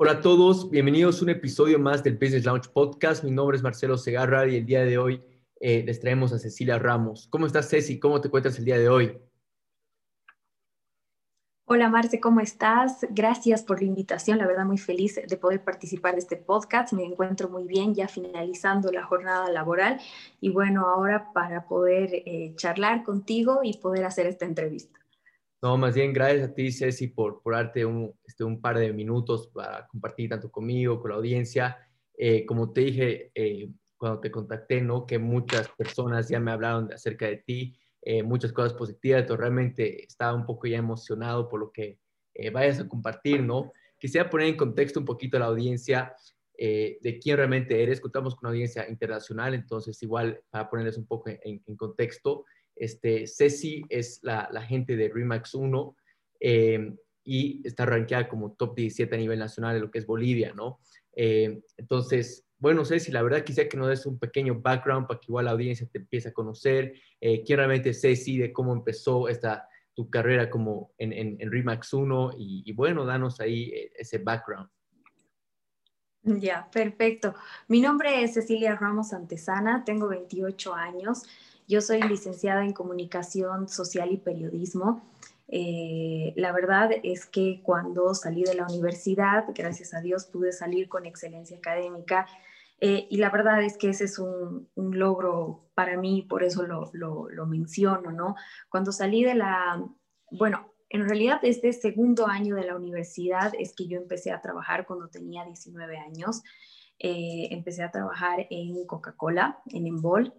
Hola 0.00 0.12
a 0.12 0.20
todos, 0.20 0.70
bienvenidos 0.70 1.20
a 1.20 1.24
un 1.24 1.30
episodio 1.30 1.76
más 1.76 2.04
del 2.04 2.14
Business 2.14 2.44
Launch 2.44 2.68
Podcast. 2.68 3.24
Mi 3.24 3.32
nombre 3.32 3.56
es 3.56 3.64
Marcelo 3.64 3.98
Segarra 3.98 4.46
y 4.46 4.54
el 4.54 4.64
día 4.64 4.84
de 4.84 4.96
hoy 4.96 5.20
eh, 5.58 5.82
les 5.84 5.98
traemos 5.98 6.32
a 6.32 6.38
Cecilia 6.38 6.78
Ramos. 6.78 7.26
¿Cómo 7.30 7.46
estás, 7.46 7.68
Ceci? 7.68 7.98
¿Cómo 7.98 8.20
te 8.20 8.28
encuentras 8.28 8.56
el 8.60 8.64
día 8.64 8.78
de 8.78 8.88
hoy? 8.88 9.18
Hola 11.64 11.88
Marce, 11.88 12.20
¿cómo 12.20 12.38
estás? 12.38 13.08
Gracias 13.10 13.64
por 13.64 13.80
la 13.80 13.88
invitación, 13.88 14.38
la 14.38 14.46
verdad 14.46 14.66
muy 14.66 14.78
feliz 14.78 15.16
de 15.16 15.36
poder 15.36 15.64
participar 15.64 16.12
de 16.12 16.20
este 16.20 16.36
podcast. 16.36 16.92
Me 16.92 17.02
encuentro 17.02 17.48
muy 17.48 17.64
bien 17.64 17.92
ya 17.92 18.06
finalizando 18.06 18.92
la 18.92 19.02
jornada 19.02 19.50
laboral 19.50 20.00
y 20.40 20.50
bueno, 20.50 20.86
ahora 20.86 21.32
para 21.32 21.66
poder 21.66 22.10
eh, 22.14 22.52
charlar 22.54 23.02
contigo 23.02 23.62
y 23.64 23.78
poder 23.78 24.04
hacer 24.04 24.28
esta 24.28 24.44
entrevista. 24.44 24.97
No, 25.60 25.76
más 25.76 25.94
bien 25.94 26.12
gracias 26.12 26.50
a 26.50 26.54
ti, 26.54 26.70
Ceci, 26.70 27.08
por, 27.08 27.42
por 27.42 27.54
darte 27.54 27.84
un, 27.84 28.14
este, 28.24 28.44
un 28.44 28.60
par 28.60 28.78
de 28.78 28.92
minutos 28.92 29.48
para 29.48 29.88
compartir 29.88 30.30
tanto 30.30 30.50
conmigo, 30.52 31.00
con 31.00 31.10
la 31.10 31.16
audiencia. 31.16 31.76
Eh, 32.16 32.46
como 32.46 32.72
te 32.72 32.82
dije 32.82 33.32
eh, 33.34 33.68
cuando 33.96 34.20
te 34.20 34.30
contacté, 34.30 34.80
¿no? 34.80 35.04
Que 35.04 35.18
muchas 35.18 35.68
personas 35.70 36.28
ya 36.28 36.38
me 36.38 36.52
hablaron 36.52 36.92
acerca 36.92 37.26
de 37.26 37.38
ti, 37.38 37.76
eh, 38.02 38.22
muchas 38.22 38.52
cosas 38.52 38.72
positivas, 38.74 39.22
entonces 39.22 39.40
realmente 39.40 40.04
estaba 40.04 40.32
un 40.34 40.46
poco 40.46 40.68
ya 40.68 40.78
emocionado 40.78 41.48
por 41.48 41.58
lo 41.58 41.72
que 41.72 41.98
vayas 42.52 42.78
a 42.78 42.88
compartir, 42.88 43.42
¿no? 43.42 43.72
Quisiera 43.98 44.30
poner 44.30 44.46
en 44.46 44.56
contexto 44.56 45.00
un 45.00 45.06
poquito 45.06 45.38
a 45.38 45.40
la 45.40 45.46
audiencia 45.46 46.14
de 46.56 47.18
quién 47.20 47.36
realmente 47.36 47.82
eres. 47.82 48.00
Contamos 48.00 48.36
con 48.36 48.46
una 48.46 48.50
audiencia 48.50 48.88
internacional, 48.88 49.54
entonces 49.54 50.00
igual 50.04 50.40
para 50.50 50.70
ponerles 50.70 50.98
un 50.98 51.06
poco 51.06 51.30
en, 51.30 51.40
en 51.44 51.76
contexto, 51.76 52.44
este, 52.78 53.26
Ceci 53.26 53.82
es 53.88 54.20
la, 54.22 54.62
gente 54.62 54.96
de 54.96 55.08
Remax 55.08 55.54
1 55.54 55.96
eh, 56.40 56.94
y 57.24 57.66
está 57.66 57.86
rankeada 57.86 58.28
como 58.28 58.52
top 58.52 58.76
17 58.76 59.14
a 59.14 59.18
nivel 59.18 59.38
nacional 59.38 59.76
en 59.76 59.82
lo 59.82 59.90
que 59.90 59.98
es 59.98 60.06
Bolivia, 60.06 60.52
¿no? 60.54 60.80
Eh, 61.14 61.60
entonces, 61.76 62.46
bueno, 62.58 62.84
Ceci, 62.84 63.12
la 63.12 63.22
verdad 63.22 63.44
quisiera 63.44 63.68
que 63.68 63.76
nos 63.76 63.88
des 63.88 64.06
un 64.06 64.18
pequeño 64.18 64.60
background 64.60 65.06
para 65.06 65.20
que 65.20 65.26
igual 65.28 65.44
la 65.44 65.52
audiencia 65.52 65.88
te 65.90 65.98
empiece 65.98 66.28
a 66.28 66.32
conocer 66.32 66.94
eh, 67.20 67.42
quién 67.44 67.58
realmente 67.58 67.92
Ceci, 67.92 68.38
de 68.38 68.52
cómo 68.52 68.72
empezó 68.72 69.28
esta, 69.28 69.68
tu 69.94 70.08
carrera 70.08 70.48
como 70.48 70.92
en, 70.98 71.12
en, 71.12 71.50
Remax 71.50 71.92
1 71.92 72.32
y, 72.38 72.72
bueno, 72.72 73.04
danos 73.04 73.40
ahí 73.40 73.72
ese 73.96 74.18
background. 74.18 74.68
Ya, 76.22 76.68
perfecto. 76.70 77.34
Mi 77.68 77.80
nombre 77.80 78.22
es 78.22 78.34
Cecilia 78.34 78.76
Ramos 78.76 79.12
Antesana, 79.12 79.84
tengo 79.84 80.08
28 80.08 80.74
años. 80.74 81.24
Yo 81.68 81.82
soy 81.82 82.00
licenciada 82.00 82.64
en 82.64 82.72
comunicación 82.72 83.68
social 83.68 84.10
y 84.10 84.16
periodismo. 84.16 85.02
Eh, 85.48 86.32
la 86.34 86.50
verdad 86.52 86.90
es 87.02 87.26
que 87.26 87.60
cuando 87.62 88.14
salí 88.14 88.42
de 88.42 88.54
la 88.54 88.66
universidad, 88.66 89.44
gracias 89.54 89.92
a 89.92 90.00
Dios, 90.00 90.24
pude 90.24 90.52
salir 90.52 90.88
con 90.88 91.04
excelencia 91.04 91.58
académica. 91.58 92.26
Eh, 92.80 93.06
y 93.10 93.18
la 93.18 93.28
verdad 93.28 93.62
es 93.62 93.76
que 93.76 93.90
ese 93.90 94.04
es 94.04 94.18
un, 94.18 94.70
logro 94.76 95.70
para 95.74 95.98
mí, 95.98 96.22
por 96.22 96.42
eso 96.42 96.62
lo, 96.62 97.46
menciono, 97.46 98.12
¿no? 98.12 98.34
Cuando 98.70 98.90
salí 98.90 99.22
de 99.22 99.34
la, 99.34 99.84
bueno, 100.30 100.72
en 100.88 101.06
realidad 101.06 101.40
este 101.42 101.74
segundo 101.74 102.26
año 102.26 102.54
de 102.54 102.64
la 102.64 102.76
universidad 102.76 103.52
es 103.58 103.74
que 103.74 103.86
yo 103.86 103.98
empecé 103.98 104.30
a 104.30 104.40
trabajar 104.40 104.86
cuando 104.86 105.08
tenía 105.08 105.44
19 105.44 105.98
años. 105.98 106.42
Eh, 106.98 107.48
empecé 107.50 107.82
a 107.82 107.90
trabajar 107.90 108.46
en 108.48 108.86
Coca-Cola, 108.86 109.60
en 109.66 109.86
Embol, 109.86 110.32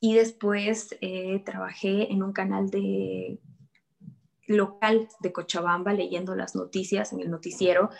y 0.00 0.14
después 0.14 0.96
eh, 1.02 1.42
trabajé 1.44 2.10
en 2.10 2.22
un 2.22 2.32
canal 2.32 2.70
de 2.70 3.38
local 4.46 5.08
de 5.20 5.32
Cochabamba 5.32 5.92
leyendo 5.92 6.34
las 6.34 6.56
noticias 6.56 7.12
en 7.12 7.20
el 7.20 7.30
noticiero 7.30 7.90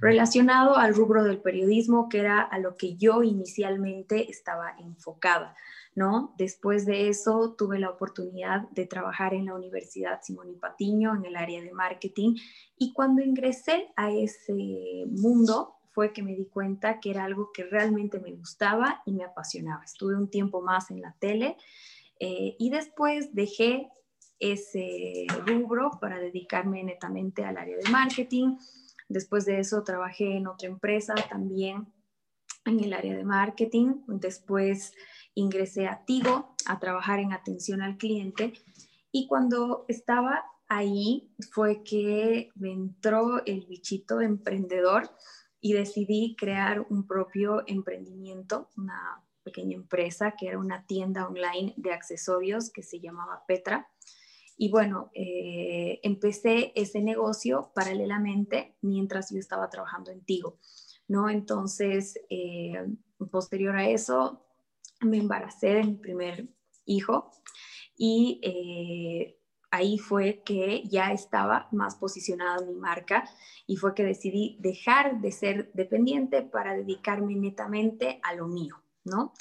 relacionado 0.00 0.76
al 0.76 0.94
rubro 0.94 1.22
del 1.22 1.40
periodismo 1.40 2.08
que 2.08 2.18
era 2.18 2.40
a 2.40 2.58
lo 2.58 2.76
que 2.76 2.96
yo 2.96 3.22
inicialmente 3.22 4.28
estaba 4.28 4.74
enfocada, 4.80 5.54
¿no? 5.94 6.34
Después 6.36 6.84
de 6.84 7.08
eso 7.08 7.54
tuve 7.56 7.78
la 7.78 7.90
oportunidad 7.90 8.68
de 8.70 8.86
trabajar 8.86 9.34
en 9.34 9.46
la 9.46 9.54
Universidad 9.54 10.20
Simón 10.22 10.50
y 10.50 10.56
Patiño 10.56 11.14
en 11.14 11.26
el 11.26 11.36
área 11.36 11.62
de 11.62 11.72
marketing 11.72 12.34
y 12.76 12.92
cuando 12.92 13.22
ingresé 13.22 13.92
a 13.96 14.10
ese 14.10 15.04
mundo 15.10 15.79
fue 15.92 16.12
que 16.12 16.22
me 16.22 16.34
di 16.34 16.46
cuenta 16.46 17.00
que 17.00 17.10
era 17.10 17.24
algo 17.24 17.50
que 17.52 17.64
realmente 17.64 18.20
me 18.20 18.32
gustaba 18.32 19.02
y 19.06 19.12
me 19.12 19.24
apasionaba. 19.24 19.84
Estuve 19.84 20.16
un 20.16 20.30
tiempo 20.30 20.62
más 20.62 20.90
en 20.90 21.00
la 21.00 21.16
tele 21.18 21.56
eh, 22.18 22.56
y 22.58 22.70
después 22.70 23.34
dejé 23.34 23.88
ese 24.38 25.26
rubro 25.46 25.90
para 26.00 26.18
dedicarme 26.18 26.82
netamente 26.82 27.44
al 27.44 27.58
área 27.58 27.76
de 27.76 27.90
marketing. 27.90 28.56
Después 29.08 29.44
de 29.44 29.60
eso 29.60 29.82
trabajé 29.84 30.36
en 30.36 30.46
otra 30.46 30.68
empresa 30.68 31.14
también 31.28 31.92
en 32.64 32.80
el 32.80 32.92
área 32.92 33.16
de 33.16 33.24
marketing. 33.24 34.02
Después 34.06 34.94
ingresé 35.34 35.86
a 35.86 36.04
Tigo 36.04 36.54
a 36.66 36.78
trabajar 36.78 37.18
en 37.18 37.32
atención 37.32 37.82
al 37.82 37.96
cliente 37.96 38.52
y 39.12 39.26
cuando 39.26 39.84
estaba 39.88 40.44
ahí 40.68 41.34
fue 41.50 41.82
que 41.82 42.50
me 42.54 42.72
entró 42.72 43.44
el 43.44 43.66
bichito 43.66 44.20
emprendedor 44.20 45.10
y 45.60 45.74
decidí 45.74 46.36
crear 46.38 46.86
un 46.88 47.06
propio 47.06 47.62
emprendimiento, 47.66 48.70
una 48.76 49.22
pequeña 49.42 49.76
empresa 49.76 50.34
que 50.38 50.48
era 50.48 50.58
una 50.58 50.86
tienda 50.86 51.26
online 51.26 51.74
de 51.76 51.92
accesorios 51.92 52.70
que 52.70 52.82
se 52.82 53.00
llamaba 53.00 53.44
Petra. 53.46 53.88
Y 54.56 54.70
bueno, 54.70 55.10
eh, 55.14 56.00
empecé 56.02 56.72
ese 56.74 57.00
negocio 57.00 57.72
paralelamente 57.74 58.76
mientras 58.82 59.30
yo 59.30 59.38
estaba 59.38 59.70
trabajando 59.70 60.10
en 60.10 60.22
Tigo, 60.22 60.58
¿no? 61.08 61.30
Entonces, 61.30 62.20
eh, 62.28 62.86
posterior 63.30 63.76
a 63.76 63.88
eso, 63.88 64.44
me 65.00 65.18
embaracé 65.18 65.68
de 65.68 65.84
mi 65.84 65.94
primer 65.94 66.48
hijo 66.84 67.30
y 67.96 68.40
eh, 68.42 69.39
ahí 69.70 69.98
fue 69.98 70.42
que 70.44 70.82
ya 70.88 71.12
estaba 71.12 71.68
más 71.72 71.96
posicionada 71.96 72.64
mi 72.66 72.74
marca 72.74 73.28
y 73.66 73.76
fue 73.76 73.94
que 73.94 74.04
decidí 74.04 74.56
dejar 74.60 75.20
de 75.20 75.32
ser 75.32 75.70
dependiente 75.72 76.42
para 76.42 76.74
dedicarme 76.74 77.36
netamente 77.36 78.20
a 78.22 78.34
lo 78.34 78.48
mío, 78.48 78.82
¿no? 79.04 79.32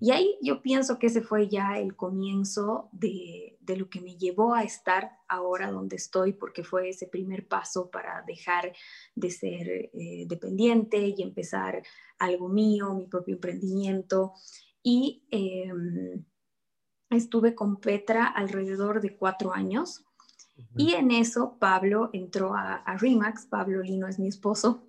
Y 0.00 0.10
ahí 0.10 0.36
yo 0.42 0.60
pienso 0.62 0.98
que 0.98 1.06
ese 1.06 1.22
fue 1.22 1.48
ya 1.48 1.78
el 1.78 1.96
comienzo 1.96 2.90
de, 2.92 3.56
lo 3.76 3.88
que 3.88 4.00
me 4.00 4.16
llevó 4.16 4.54
a 4.54 4.62
estar 4.62 5.12
ahora 5.28 5.70
donde 5.70 5.96
estoy, 5.96 6.32
porque 6.32 6.64
fue 6.64 6.90
ese 6.90 7.06
primer 7.06 7.46
paso 7.48 7.90
para 7.90 8.22
dejar 8.26 8.72
de 9.14 9.30
ser 9.30 9.68
eh, 9.68 10.24
dependiente 10.26 11.14
y 11.16 11.22
empezar 11.22 11.82
algo 12.18 12.48
mío, 12.48 12.94
mi 12.94 13.06
propio 13.06 13.34
emprendimiento. 13.34 14.32
Y 14.82 15.26
em, 15.30 16.24
estuve 17.10 17.54
con 17.54 17.76
Petra 17.76 18.26
alrededor 18.26 19.00
de 19.00 19.16
cuatro 19.16 19.52
años. 19.52 20.04
Y 20.76 20.94
en 20.94 21.12
eso 21.12 21.56
Pablo 21.58 22.10
entró 22.12 22.54
a, 22.54 22.82
Remax, 22.98 23.46
Pablo 23.46 23.80
Lino 23.80 24.08
es 24.08 24.18
mi 24.18 24.26
esposo, 24.26 24.82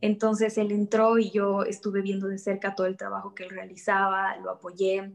entonces 0.00 0.56
él 0.56 0.70
entró 0.70 1.18
y 1.18 1.30
yo 1.30 1.64
estuve 1.64 2.00
viendo 2.00 2.28
de 2.28 2.38
cerca 2.38 2.76
todo 2.76 2.86
el 2.86 2.96
trabajo 2.96 3.34
que 3.34 3.42
él 3.42 3.50
realizaba, 3.50 4.36
lo 4.36 4.50
apoyé 4.50 5.12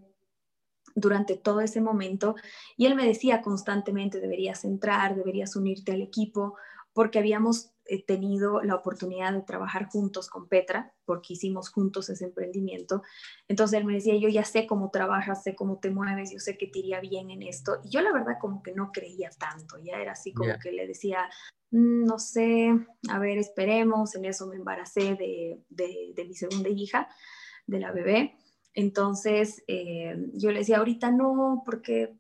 durante 0.96 1.38
todo 1.38 1.62
ese 1.62 1.80
momento. 1.80 2.36
Y 2.76 2.88
él 2.88 2.96
me 2.96 3.08
decía 3.08 3.42
constantemente 3.42 4.20
deberías 4.20 4.66
entrar, 4.66 5.16
deberías 5.16 5.56
unirte 5.56 5.94
al 5.94 6.02
equipo, 6.02 6.56
porque 6.94 7.20
habíamos 7.20 7.72
he 7.92 8.02
tenido 8.02 8.62
la 8.62 8.76
oportunidad 8.76 9.34
de 9.34 9.42
trabajar 9.42 9.88
juntos 9.88 10.30
con 10.30 10.48
Petra, 10.48 10.94
porque 11.04 11.34
hicimos 11.34 11.70
juntos 11.70 12.10
ese 12.10 12.24
emprendimiento. 12.24 13.04
Entonces 13.50 13.78
él 13.78 13.86
me 13.86 13.96
decía, 13.96 14.16
yo 14.16 14.30
ya 14.30 14.46
sé 14.46 14.66
cómo 14.66 14.92
trabajas, 14.92 15.44
sé 15.44 15.56
cómo 15.56 15.78
te 15.80 15.92
mueves, 15.92 16.32
yo 16.32 16.40
sé 16.40 16.58
que 16.58 16.68
te 16.68 16.80
iría 16.80 17.02
bien 17.02 17.30
en 17.32 17.44
esto. 17.44 17.82
Y 17.84 17.90
yo 17.90 18.02
la 18.02 18.14
verdad 18.14 18.38
como 18.40 18.64
que 18.64 18.72
no 18.74 18.94
creía 18.94 19.30
tanto, 19.32 19.78
ya 19.78 19.98
era 19.98 20.14
así 20.14 20.32
como 20.34 20.58
que 20.58 20.72
le 20.72 20.88
decía, 20.88 21.30
mm, 21.72 22.06
no 22.06 22.18
sé, 22.18 22.74
a 23.10 23.20
ver, 23.20 23.38
esperemos. 23.38 24.16
En 24.16 24.24
eso 24.24 24.48
me 24.48 24.56
embaracé 24.56 25.16
de, 25.16 25.62
de, 25.68 26.26
mi 26.26 26.34
segunda 26.34 26.70
hija, 26.70 27.10
de 27.68 27.80
la 27.80 27.92
bebé. 27.92 28.38
Entonces 28.74 29.66
eh, 29.68 30.16
yo 30.34 30.52
le 30.52 30.60
decía, 30.60 30.78
ahorita 30.78 31.12
no, 31.12 31.62
porque 31.66 32.16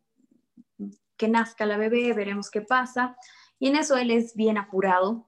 que 1.15 1.29
nazca 1.29 1.65
la 1.65 1.77
bebé, 1.77 2.11
veremos 2.11 2.51
qué 2.51 2.59
pasa. 2.59 3.15
Y 3.57 3.67
en 3.67 3.77
eso 3.77 3.95
él 3.95 4.11
es 4.11 4.35
bien 4.35 4.57
apurado, 4.57 5.27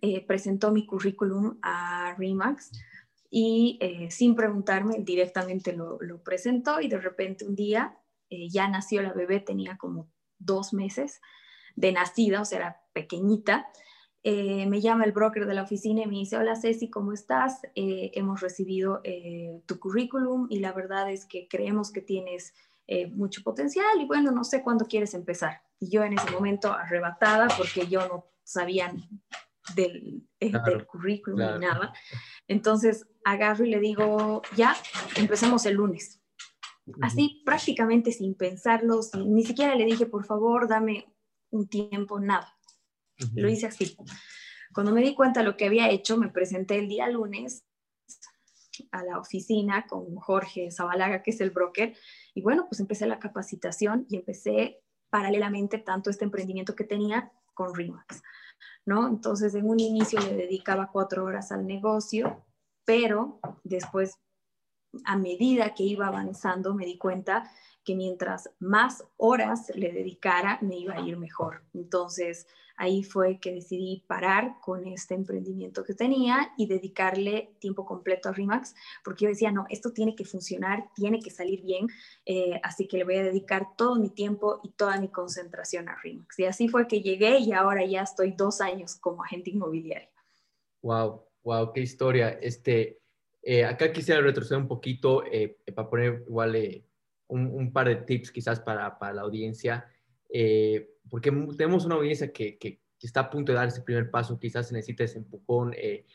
eh, 0.00 0.24
presentó 0.26 0.70
mi 0.70 0.86
currículum 0.86 1.58
a 1.62 2.14
Remax 2.18 2.72
y 3.30 3.78
eh, 3.80 4.10
sin 4.10 4.34
preguntarme 4.34 4.98
directamente 5.00 5.72
lo, 5.72 5.98
presentó 6.22 6.80
y 6.80 6.88
de 6.88 6.98
repente 6.98 7.44
un 7.44 7.54
día 7.54 7.98
eh, 8.30 8.48
ya 8.48 8.68
nació 8.68 9.02
la 9.02 9.12
bebé, 9.12 9.40
tenía 9.40 9.76
como 9.76 10.08
dos 10.38 10.72
meses 10.72 11.20
de 11.76 11.92
nacida, 11.92 12.40
o 12.40 12.44
sea, 12.44 12.58
era 12.58 12.80
pequeñita. 12.92 13.66
me 14.24 14.80
llama 14.80 15.04
el 15.04 15.12
broker 15.12 15.46
de 15.46 15.54
la 15.54 15.62
oficina 15.62 16.02
y 16.02 16.06
me 16.06 16.16
dice, 16.16 16.36
hola 16.36 16.56
Ceci, 16.56 16.88
¿cómo 16.88 17.12
estás? 17.12 17.60
hemos 17.74 18.40
recibido 18.40 19.02
tu 19.66 19.78
currículum 19.78 20.46
y 20.50 20.60
la 20.60 20.72
verdad 20.72 21.10
es 21.10 21.26
que 21.26 21.48
creemos 21.48 21.90
que 21.90 22.00
tienes 22.00 22.54
mucho 23.12 23.42
potencial 23.42 24.00
y 24.00 24.06
bueno, 24.06 24.30
no 24.30 24.44
sé 24.44 24.62
cuándo 24.62 24.86
quieres 24.86 25.14
empezar. 25.14 25.62
Y 25.80 25.90
yo 25.90 26.04
en 26.04 26.14
ese 26.14 26.30
momento 26.30 26.72
arrebatada 26.72 27.48
porque 27.58 27.86
yo 27.88 28.06
no 28.08 28.26
sabía 28.44 28.92
del, 29.74 30.26
eh, 30.40 30.52
del 30.64 30.86
currículum 30.86 31.38
ni 31.38 31.66
nada. 31.66 31.92
Entonces 32.48 33.06
agarro 33.24 33.64
y 33.64 33.70
le 33.70 33.80
digo, 33.80 34.42
ya, 34.56 34.76
empecemos 35.16 35.66
el 35.66 35.74
lunes. 35.74 36.20
Así 37.00 37.42
prácticamente 37.46 38.12
sin 38.12 38.34
pensarlo, 38.34 39.00
ni 39.24 39.44
siquiera 39.44 39.74
le 39.74 39.86
dije, 39.86 40.06
por 40.06 40.26
favor, 40.26 40.68
dame 40.68 41.06
un 41.50 41.66
tiempo, 41.66 42.20
nada. 42.20 42.58
Lo 43.34 43.48
hice 43.48 43.66
así. 43.66 43.96
Cuando 44.74 44.92
me 44.92 45.00
di 45.00 45.14
cuenta 45.14 45.40
de 45.40 45.46
lo 45.46 45.56
que 45.56 45.66
había 45.66 45.88
hecho, 45.88 46.18
me 46.18 46.28
presenté 46.28 46.78
el 46.78 46.88
día 46.88 47.08
lunes 47.08 47.64
a 48.90 49.04
la 49.04 49.18
oficina 49.18 49.86
con 49.86 50.16
Jorge 50.16 50.70
Zabalaga, 50.70 51.22
que 51.22 51.30
es 51.30 51.40
el 51.40 51.50
broker, 51.50 51.96
y 52.34 52.42
bueno, 52.42 52.66
pues 52.68 52.80
empecé 52.80 53.06
la 53.06 53.20
capacitación 53.20 54.04
y 54.08 54.16
empecé 54.16 54.82
paralelamente 55.10 55.78
tanto 55.78 56.10
este 56.10 56.24
emprendimiento 56.24 56.74
que 56.74 56.82
tenía 56.82 57.32
con 57.54 57.72
RIMAX, 57.72 58.20
¿no? 58.86 59.08
Entonces, 59.08 59.54
en 59.54 59.68
un 59.68 59.80
inicio 59.80 60.20
le 60.20 60.34
dedicaba 60.34 60.90
cuatro 60.92 61.24
horas 61.24 61.52
al 61.52 61.66
negocio, 61.66 62.44
pero 62.84 63.40
después, 63.62 64.18
a 65.04 65.16
medida 65.16 65.74
que 65.74 65.84
iba 65.84 66.06
avanzando, 66.06 66.74
me 66.74 66.84
di 66.86 66.98
cuenta 66.98 67.50
que 67.84 67.94
mientras 67.94 68.50
más 68.58 69.04
horas 69.16 69.70
le 69.74 69.92
dedicara, 69.92 70.58
me 70.62 70.76
iba 70.76 70.94
a 70.94 71.00
ir 71.00 71.16
mejor. 71.16 71.64
Entonces, 71.74 72.46
ahí 72.76 73.02
fue 73.02 73.38
que 73.40 73.52
decidí 73.52 74.04
parar 74.06 74.56
con 74.60 74.86
este 74.86 75.14
emprendimiento 75.14 75.84
que 75.84 75.94
tenía 75.94 76.52
y 76.56 76.66
dedicarle 76.66 77.54
tiempo 77.58 77.84
completo 77.84 78.28
a 78.28 78.32
Remax, 78.32 78.74
porque 79.04 79.24
yo 79.24 79.28
decía, 79.28 79.50
no, 79.50 79.66
esto 79.70 79.92
tiene 79.92 80.14
que 80.14 80.24
funcionar, 80.24 80.88
tiene 80.94 81.20
que 81.20 81.30
salir 81.30 81.62
bien, 81.62 81.86
eh, 82.26 82.60
así 82.62 82.86
que 82.86 82.98
le 82.98 83.04
voy 83.04 83.16
a 83.16 83.22
dedicar 83.22 83.76
todo 83.76 83.96
mi 83.96 84.10
tiempo 84.10 84.60
y 84.62 84.70
toda 84.70 85.00
mi 85.00 85.08
concentración 85.08 85.88
a 85.88 85.96
Remax. 86.02 86.38
Y 86.38 86.44
así 86.44 86.68
fue 86.68 86.88
que 86.88 87.02
llegué 87.02 87.38
y 87.38 87.52
ahora 87.52 87.84
ya 87.84 88.02
estoy 88.02 88.32
dos 88.32 88.60
años 88.60 88.96
como 88.96 89.22
agente 89.22 89.50
inmobiliario. 89.50 90.08
Wow, 90.82 91.24
wow, 91.42 91.72
qué 91.72 91.80
historia. 91.80 92.30
Este, 92.30 93.00
eh, 93.42 93.64
acá 93.64 93.92
quisiera 93.92 94.20
retroceder 94.20 94.60
un 94.60 94.68
poquito 94.68 95.24
eh, 95.24 95.58
para 95.74 95.88
poner 95.88 96.24
igual 96.26 96.84
un, 97.28 97.72
par 97.72 97.88
de 97.88 97.96
tips 97.96 98.30
quizás 98.30 98.60
para, 98.60 98.98
para 98.98 99.12
la 99.12 99.22
audiencia, 99.22 99.86
eh, 100.28 100.93
porque 101.10 101.30
tenemos 101.56 101.84
una 101.84 101.96
audiencia 101.96 102.32
que, 102.32 102.58
que, 102.58 102.80
está 103.00 103.20
a 103.20 103.30
punto 103.30 103.52
de 103.52 103.58
dar 103.58 103.68
ese 103.68 103.82
primer 103.82 104.10
paso, 104.10 104.38
quizás 104.38 104.72
necesita 104.72 105.04
ese 105.04 105.18
empujón 105.18 105.74
eh, 105.76 106.06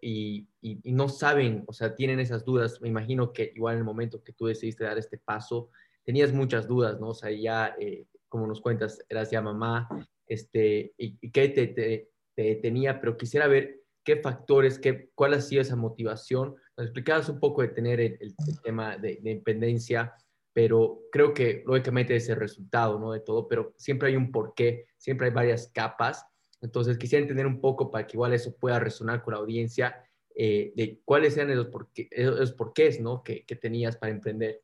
y, 0.00 0.48
y, 0.60 0.92
no 0.92 1.08
saben, 1.08 1.64
o 1.66 1.72
sea, 1.72 1.96
tienen 1.96 2.20
esas 2.20 2.44
dudas. 2.44 2.80
Me 2.80 2.88
imagino 2.88 3.32
que 3.32 3.52
igual 3.54 3.74
en 3.74 3.80
el 3.80 3.84
momento 3.84 4.22
que 4.22 4.32
tú 4.32 4.46
decidiste 4.46 4.84
dar 4.84 4.96
este 4.96 5.18
paso, 5.18 5.70
tenías 6.04 6.32
muchas 6.32 6.66
dudas, 6.66 7.00
¿no? 7.00 7.08
O 7.08 7.14
sea, 7.14 7.30
ya, 7.30 7.74
eh, 7.78 8.06
como 8.28 8.46
nos 8.46 8.60
cuentas, 8.60 9.04
eras 9.08 9.30
ya 9.30 9.42
mamá, 9.42 9.88
este, 10.26 10.94
y 10.96 11.18
qué 11.30 11.48
te, 11.48 11.66
te, 11.66 12.54
tenía, 12.62 13.00
pero 13.00 13.16
quisiera 13.16 13.46
ver 13.48 13.82
qué 14.04 14.16
factores, 14.16 14.78
qué, 14.78 15.10
cuál 15.14 15.34
ha 15.34 15.40
sido 15.40 15.62
esa 15.62 15.76
motivación. 15.76 16.54
Nos 16.76 16.86
explicabas 16.86 17.28
un 17.28 17.38
poco 17.38 17.62
de 17.62 17.68
tener 17.68 18.00
el, 18.00 18.18
el, 18.20 18.34
tema 18.62 18.96
de, 18.96 19.18
de, 19.20 19.30
independencia, 19.32 20.14
pero 20.62 21.04
creo 21.10 21.32
que 21.32 21.62
lógicamente 21.66 22.14
es 22.14 22.28
el 22.28 22.36
resultado, 22.36 22.98
¿no? 22.98 23.12
De 23.12 23.20
todo, 23.20 23.48
pero 23.48 23.72
siempre 23.78 24.08
hay 24.10 24.16
un 24.16 24.30
porqué, 24.30 24.88
siempre 24.98 25.28
hay 25.28 25.32
varias 25.32 25.68
capas. 25.72 26.26
Entonces 26.60 26.98
quisiera 26.98 27.22
entender 27.22 27.46
un 27.46 27.62
poco 27.62 27.90
para 27.90 28.06
que 28.06 28.18
igual 28.18 28.34
eso 28.34 28.54
pueda 28.54 28.78
resonar 28.78 29.22
con 29.22 29.32
la 29.32 29.40
audiencia 29.40 30.04
eh, 30.34 30.74
de 30.76 31.00
cuáles 31.02 31.34
eran 31.38 31.50
esos, 31.50 31.68
porqué, 31.68 32.08
esos 32.10 32.52
porqués, 32.52 33.00
¿no? 33.00 33.22
Que, 33.22 33.46
que, 33.46 33.56
tenías 33.56 33.96
para 33.96 34.12
emprender. 34.12 34.60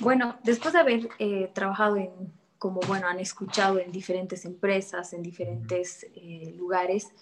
Bueno, 0.00 0.40
después 0.42 0.74
de 0.74 0.80
haber 0.80 1.08
eh, 1.20 1.48
trabajado 1.54 1.98
en, 1.98 2.10
como 2.58 2.80
bueno, 2.80 3.06
han 3.06 3.20
escuchado 3.20 3.78
en 3.78 3.92
diferentes 3.92 4.44
empresas, 4.44 5.12
en 5.12 5.22
diferentes 5.22 6.04
eh, 6.16 6.52
lugares, 6.56 7.12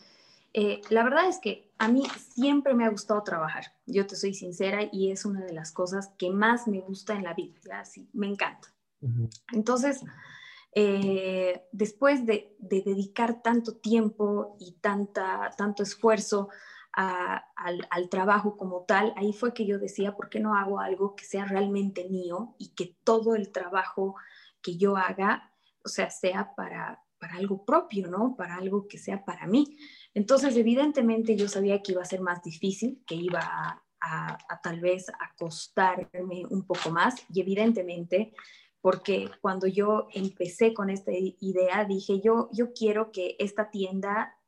eh, 0.59 0.81
la 0.89 1.05
verdad 1.05 1.29
es 1.29 1.39
que 1.39 1.71
a 1.77 1.87
mí 1.89 2.03
siempre 2.33 2.73
me 2.73 2.87
ha 2.87 2.89
gustado 2.89 3.23
trabajar, 3.23 3.75
yo 3.85 4.07
te 4.07 4.17
soy 4.17 4.33
sincera 4.33 4.89
y 4.91 5.11
es 5.11 5.27
una 5.27 5.45
de 5.45 5.53
las 5.53 5.71
cosas 5.71 6.15
que 6.17 6.31
más 6.31 6.67
me 6.67 6.81
gusta 6.81 7.13
en 7.13 7.25
la 7.25 7.35
vida, 7.35 7.61
¿ya? 7.63 7.85
Sí, 7.85 8.09
me 8.15 8.27
encanta. 8.27 8.73
Entonces, 9.53 10.03
eh, 10.73 11.69
después 11.73 12.25
de, 12.25 12.57
dedicar 12.59 13.43
tanto 13.43 13.77
tiempo 13.77 14.57
y 14.59 14.79
tanta, 14.81 15.51
tanto 15.59 15.83
esfuerzo 15.83 16.49
al, 16.91 17.87
al, 17.91 18.09
trabajo 18.09 18.57
como 18.57 18.85
tal, 18.85 19.13
ahí 19.19 19.35
fue 19.35 19.53
que 19.53 19.67
yo 19.67 19.79
decía, 19.79 20.17
¿por 20.17 20.31
qué 20.31 20.41
no 20.41 20.55
hago 20.55 20.81
algo 20.81 21.15
que 21.17 21.27
sea 21.27 21.45
realmente 21.45 22.09
mío 22.09 22.55
y 22.59 22.71
que 22.71 22.97
todo 23.05 23.35
el 23.35 23.53
trabajo 23.53 24.15
que 24.63 24.79
yo 24.79 24.97
haga, 24.97 25.53
o 25.85 25.89
sea, 25.91 26.09
sea 26.09 26.55
para, 26.57 27.05
para 27.19 27.37
algo 27.37 27.65
propio, 27.65 28.09
¿no? 28.09 28.35
Para 28.37 28.57
algo 28.57 28.87
que 28.89 28.99
sea 28.99 29.25
para 29.25 29.47
mí. 29.47 29.79
Entonces, 30.15 30.57
evidentemente 30.57 31.37
yo 31.37 31.49
sabía 31.49 31.83
que 31.83 31.93
iba 31.93 32.03
a 32.03 32.07
ser 32.07 32.21
más 32.21 32.43
difícil, 32.43 33.03
que 33.07 33.15
iba 33.15 33.83
a, 34.01 34.39
tal 34.63 34.81
vez 34.81 35.09
a 35.09 35.35
costarme 35.37 36.45
un 36.51 36.67
poco 36.67 36.91
más 36.91 37.15
y 37.33 37.41
evidentemente 37.41 38.33
porque 38.81 39.31
cuando 39.41 39.67
yo 39.67 40.07
empecé 40.13 40.73
con 40.73 40.91
esta 40.91 41.11
idea 41.13 41.85
dije 41.85 42.21
yo, 42.21 42.49
yo 42.53 42.73
quiero 42.73 43.11
que 43.11 43.35
esta 43.41 43.71
tienda 43.71 44.39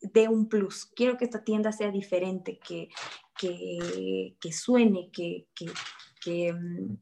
dé 0.00 0.28
un 0.28 0.48
plus, 0.48 0.86
quiero 0.86 1.16
que 1.16 1.24
esta 1.24 1.44
tienda 1.44 1.72
sea 1.72 1.90
diferente, 1.90 2.58
que, 2.58 2.88
que, 3.36 4.36
que 4.40 4.52
suene, 4.52 5.10
que, 5.10 5.48
que, 6.24 6.52
mm, 6.52 6.96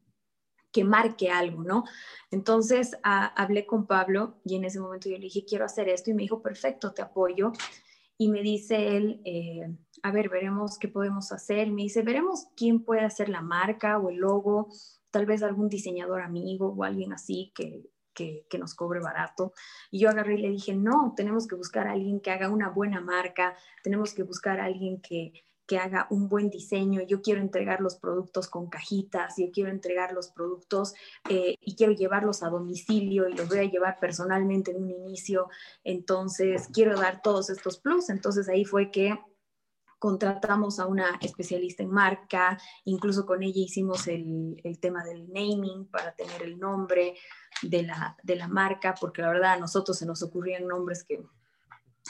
que, 0.71 0.83
marque 0.83 1.29
algo, 1.29 1.63
¿no? 1.63 1.83
Entonces 2.31 2.97
hablé 3.03 3.65
con 3.65 3.87
Pablo 3.87 4.39
y 4.45 4.55
en 4.55 4.65
ese 4.65 4.79
momento 4.79 5.09
yo 5.09 5.15
le 5.15 5.23
dije, 5.23 5.45
quiero 5.47 5.65
hacer 5.65 5.89
esto 5.89 6.11
y 6.11 6.13
me 6.13 6.23
dijo, 6.23 6.41
perfecto, 6.41 6.93
te 6.93 7.01
apoyo 7.01 7.51
y 8.21 8.27
me 8.27 8.41
dice 8.41 8.97
él, 8.97 9.21
eh, 9.23 9.73
a 10.03 10.11
ver, 10.11 10.27
veremos 10.27 10.77
qué 10.77 10.89
podemos 10.89 11.31
hacer. 11.31 11.71
Me 11.71 11.83
dice, 11.83 12.01
veremos 12.01 12.47
quién 12.55 12.83
puede 12.83 13.01
hacer 13.01 13.29
la 13.29 13.41
marca 13.41 13.97
o 13.97 14.09
el 14.09 14.17
logo, 14.17 14.67
tal 15.09 15.25
vez 15.25 15.41
algún 15.41 15.69
diseñador 15.69 16.21
amigo 16.21 16.75
o 16.77 16.83
alguien 16.83 17.13
así 17.13 17.53
que, 17.55 17.89
que, 18.13 18.45
que, 18.49 18.57
nos 18.57 18.75
cobre 18.75 18.99
barato. 18.99 19.53
Y 19.89 19.99
yo 19.99 20.09
agarré 20.09 20.35
y 20.35 20.41
le 20.41 20.49
dije, 20.49 20.75
no, 20.75 21.13
tenemos 21.15 21.47
que 21.47 21.55
buscar 21.55 21.87
a 21.87 21.93
alguien 21.93 22.19
que 22.19 22.31
haga 22.31 22.49
una 22.49 22.69
buena 22.69 22.99
marca, 22.99 23.55
tenemos 23.83 24.13
que 24.13 24.23
buscar 24.23 24.59
a 24.59 24.65
alguien 24.65 25.01
que, 25.01 25.31
que 25.69 25.77
haga 25.77 26.07
un 26.09 26.27
buen 26.27 26.49
diseño, 26.49 27.03
yo 27.03 27.21
quiero 27.21 27.41
entregar 27.41 27.79
los 27.79 27.95
productos 27.95 28.47
con 28.47 28.71
cajitas, 28.71 29.35
yo 29.37 29.51
quiero 29.53 29.69
entregar 29.69 30.13
los 30.13 30.29
productos 30.29 30.95
eh, 31.29 31.57
y 31.61 31.75
quiero 31.75 31.93
llevarlos 31.93 32.41
a 32.41 32.49
domicilio 32.49 33.29
y 33.29 33.35
los 33.35 33.47
voy 33.47 33.59
a 33.59 33.69
llevar 33.69 33.99
personalmente 33.99 34.71
en 34.71 34.81
un 34.81 34.89
inicio, 34.89 35.47
entonces 35.83 36.69
quiero 36.73 36.99
dar 36.99 37.21
todos 37.21 37.51
estos 37.51 37.77
plus, 37.77 38.09
entonces 38.09 38.49
ahí 38.49 38.65
fue 38.65 38.89
que 38.89 39.19
contratamos 39.99 40.79
a 40.79 40.87
una 40.87 41.19
especialista 41.21 41.83
en 41.83 41.91
marca, 41.91 42.57
incluso 42.85 43.27
con 43.27 43.43
ella 43.43 43.61
hicimos 43.61 44.07
el, 44.07 44.59
el 44.63 44.79
tema 44.79 45.03
del 45.03 45.27
naming 45.27 45.85
para 45.85 46.15
tener 46.15 46.41
el 46.41 46.57
nombre 46.57 47.15
de 47.61 47.83
la, 47.83 48.17
de 48.23 48.35
la 48.37 48.47
marca, 48.47 48.95
porque 48.99 49.21
la 49.21 49.29
verdad 49.29 49.53
a 49.53 49.59
nosotros 49.59 49.99
se 49.99 50.07
nos 50.07 50.23
ocurrían 50.23 50.67
nombres 50.67 51.03
que 51.03 51.23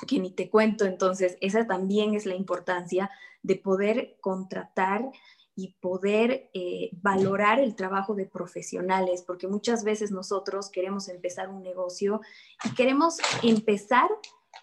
que 0.08 0.20
ni 0.20 0.32
te 0.32 0.50
cuento. 0.50 0.86
Entonces, 0.86 1.38
esa 1.42 1.68
también 1.68 2.14
es 2.14 2.26
la 2.26 2.36
importancia 2.36 3.10
de 3.42 3.56
poder 3.56 4.18
contratar 4.22 5.10
y 5.56 5.76
poder 5.82 6.50
eh, 6.54 6.90
valorar 7.02 7.60
el 7.60 7.76
trabajo 7.76 8.16
de 8.16 8.26
profesionales, 8.26 9.24
porque 9.28 9.48
muchas 9.48 9.84
veces 9.84 10.12
nosotros 10.12 10.70
queremos 10.70 11.10
empezar 11.10 11.50
un 11.50 11.62
negocio 11.64 12.22
y 12.64 12.74
queremos 12.76 13.18
empezar 13.44 14.10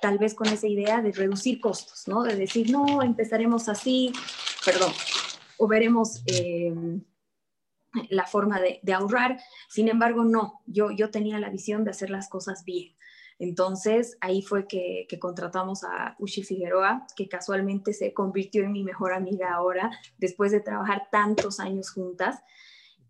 tal 0.00 0.18
vez 0.18 0.34
con 0.34 0.48
esa 0.48 0.66
idea 0.66 1.02
de 1.02 1.12
reducir 1.12 1.60
costos, 1.60 2.08
¿no? 2.08 2.22
De 2.22 2.34
decir, 2.34 2.70
no, 2.70 3.02
empezaremos 3.02 3.68
así, 3.68 4.12
perdón, 4.64 4.92
o 5.58 5.68
veremos 5.68 6.22
eh, 6.26 6.74
la 8.08 8.26
forma 8.26 8.60
de, 8.60 8.80
de, 8.82 8.92
ahorrar. 8.94 9.38
Sin 9.68 9.88
embargo, 9.88 10.24
no, 10.24 10.62
yo, 10.66 10.90
yo 10.90 11.10
tenía 11.10 11.38
la 11.38 11.50
visión 11.50 11.84
de 11.84 11.90
hacer 11.90 12.08
las 12.08 12.28
cosas 12.28 12.64
bien. 12.64 12.95
Entonces 13.38 14.16
ahí 14.20 14.42
fue 14.42 14.66
que, 14.66 15.06
contratamos 15.20 15.84
a 15.84 16.16
Ushi 16.18 16.42
Figueroa, 16.42 17.06
que 17.16 17.28
casualmente 17.28 17.92
se 17.92 18.14
convirtió 18.14 18.64
en 18.64 18.72
mi 18.72 18.82
mejor 18.82 19.12
amiga 19.12 19.54
ahora, 19.54 19.90
después 20.18 20.52
de 20.52 20.60
trabajar 20.60 21.08
tantos 21.10 21.60
años 21.60 21.90
juntas. 21.90 22.42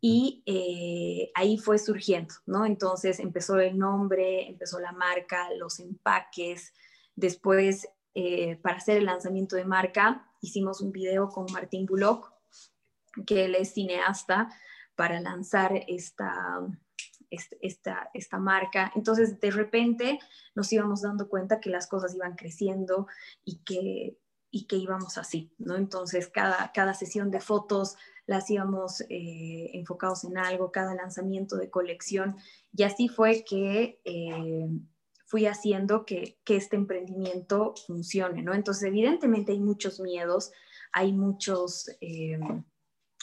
Y 0.00 0.42
eh, 0.46 1.30
ahí 1.34 1.58
fue 1.58 1.78
surgiendo, 1.78 2.34
¿no? 2.44 2.66
Entonces 2.66 3.18
empezó 3.18 3.58
el 3.58 3.78
nombre, 3.78 4.48
empezó 4.48 4.78
la 4.78 4.92
marca, 4.92 5.48
los 5.58 5.80
empaques. 5.80 6.74
Después, 7.14 7.88
eh, 8.14 8.56
para 8.56 8.76
hacer 8.76 8.98
el 8.98 9.06
lanzamiento 9.06 9.56
de 9.56 9.64
marca, 9.64 10.30
hicimos 10.42 10.80
un 10.80 10.92
video 10.92 11.28
con 11.28 11.46
Martín 11.52 11.86
Bullock, 11.86 12.32
que 13.26 13.46
él 13.46 13.54
es 13.54 13.72
cineasta, 13.72 14.50
para 14.96 15.20
lanzar 15.20 15.72
esta, 15.88 16.60
esta, 17.30 18.10
esta 18.14 18.38
marca. 18.38 18.92
Entonces, 18.94 19.40
de 19.40 19.50
repente 19.50 20.18
nos 20.54 20.72
íbamos 20.72 21.02
dando 21.02 21.28
cuenta 21.28 21.60
que 21.60 21.70
las 21.70 21.86
cosas 21.86 22.14
iban 22.14 22.36
creciendo 22.36 23.06
y 23.44 23.58
que, 23.58 24.18
y 24.50 24.66
que 24.66 24.76
íbamos 24.76 25.18
así, 25.18 25.52
¿no? 25.58 25.76
Entonces, 25.76 26.28
cada, 26.28 26.72
cada 26.72 26.94
sesión 26.94 27.30
de 27.30 27.40
fotos 27.40 27.96
las 28.26 28.50
íbamos 28.50 29.02
eh, 29.02 29.70
enfocados 29.74 30.24
en 30.24 30.36
algo, 30.38 30.72
cada 30.72 30.94
lanzamiento 30.94 31.56
de 31.56 31.70
colección. 31.70 32.36
Y 32.72 32.82
así 32.82 33.08
fue 33.08 33.44
que 33.44 34.00
eh, 34.04 34.68
fui 35.26 35.46
haciendo 35.46 36.04
que, 36.04 36.38
que 36.44 36.56
este 36.56 36.76
emprendimiento 36.76 37.74
funcione, 37.86 38.42
¿no? 38.42 38.54
Entonces, 38.54 38.84
evidentemente 38.84 39.52
hay 39.52 39.60
muchos 39.60 40.00
miedos, 40.00 40.52
hay 40.92 41.12
muchos... 41.12 41.90
Eh, 42.00 42.38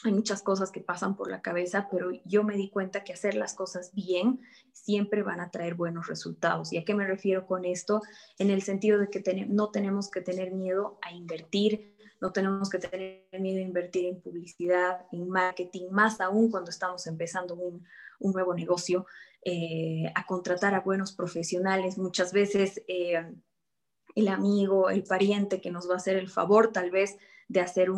hay 0.05 0.13
muchas 0.13 0.41
cosas 0.41 0.71
que 0.71 0.81
pasan 0.81 1.15
por 1.15 1.29
la 1.29 1.41
cabeza, 1.41 1.87
pero 1.91 2.11
yo 2.25 2.43
me 2.43 2.55
di 2.55 2.69
cuenta 2.69 3.03
que 3.03 3.13
hacer 3.13 3.35
las 3.35 3.53
cosas 3.53 3.93
bien 3.93 4.41
siempre 4.71 5.23
van 5.23 5.39
a 5.39 5.51
traer 5.51 5.75
buenos 5.75 6.07
resultados. 6.07 6.73
¿Y 6.73 6.77
a 6.77 6.85
qué 6.85 6.93
me 6.93 7.07
refiero 7.07 7.45
con 7.45 7.65
esto? 7.65 8.01
En 8.37 8.49
el 8.49 8.61
sentido 8.61 8.99
de 8.99 9.09
que 9.09 9.45
no 9.47 9.69
tenemos 9.71 10.09
que 10.09 10.21
tener 10.21 10.51
miedo 10.51 10.97
a 11.01 11.11
invertir, 11.11 11.95
no 12.21 12.31
tenemos 12.31 12.69
que 12.69 12.79
tener 12.79 13.27
miedo 13.39 13.59
a 13.59 13.67
invertir 13.67 14.05
en 14.05 14.21
publicidad, 14.21 15.05
en 15.11 15.27
marketing, 15.29 15.89
más 15.91 16.21
aún 16.21 16.49
cuando 16.49 16.69
estamos 16.69 17.05
empezando 17.07 17.55
un, 17.55 17.85
nuevo 18.19 18.53
negocio, 18.53 19.05
eh, 19.43 20.09
a 20.15 20.25
contratar 20.25 20.73
a 20.73 20.79
buenos 20.79 21.11
profesionales. 21.11 21.97
Muchas 21.97 22.31
veces 22.31 22.81
eh, 22.87 23.21
el 24.15 24.27
amigo, 24.29 24.89
el 24.89 25.03
pariente 25.03 25.59
que 25.59 25.71
nos 25.71 25.89
va 25.89 25.95
a 25.95 25.97
hacer 25.97 26.15
el 26.15 26.29
favor 26.29 26.71
tal 26.71 26.91
vez 26.91 27.17
de 27.53 27.61
hacer 27.61 27.89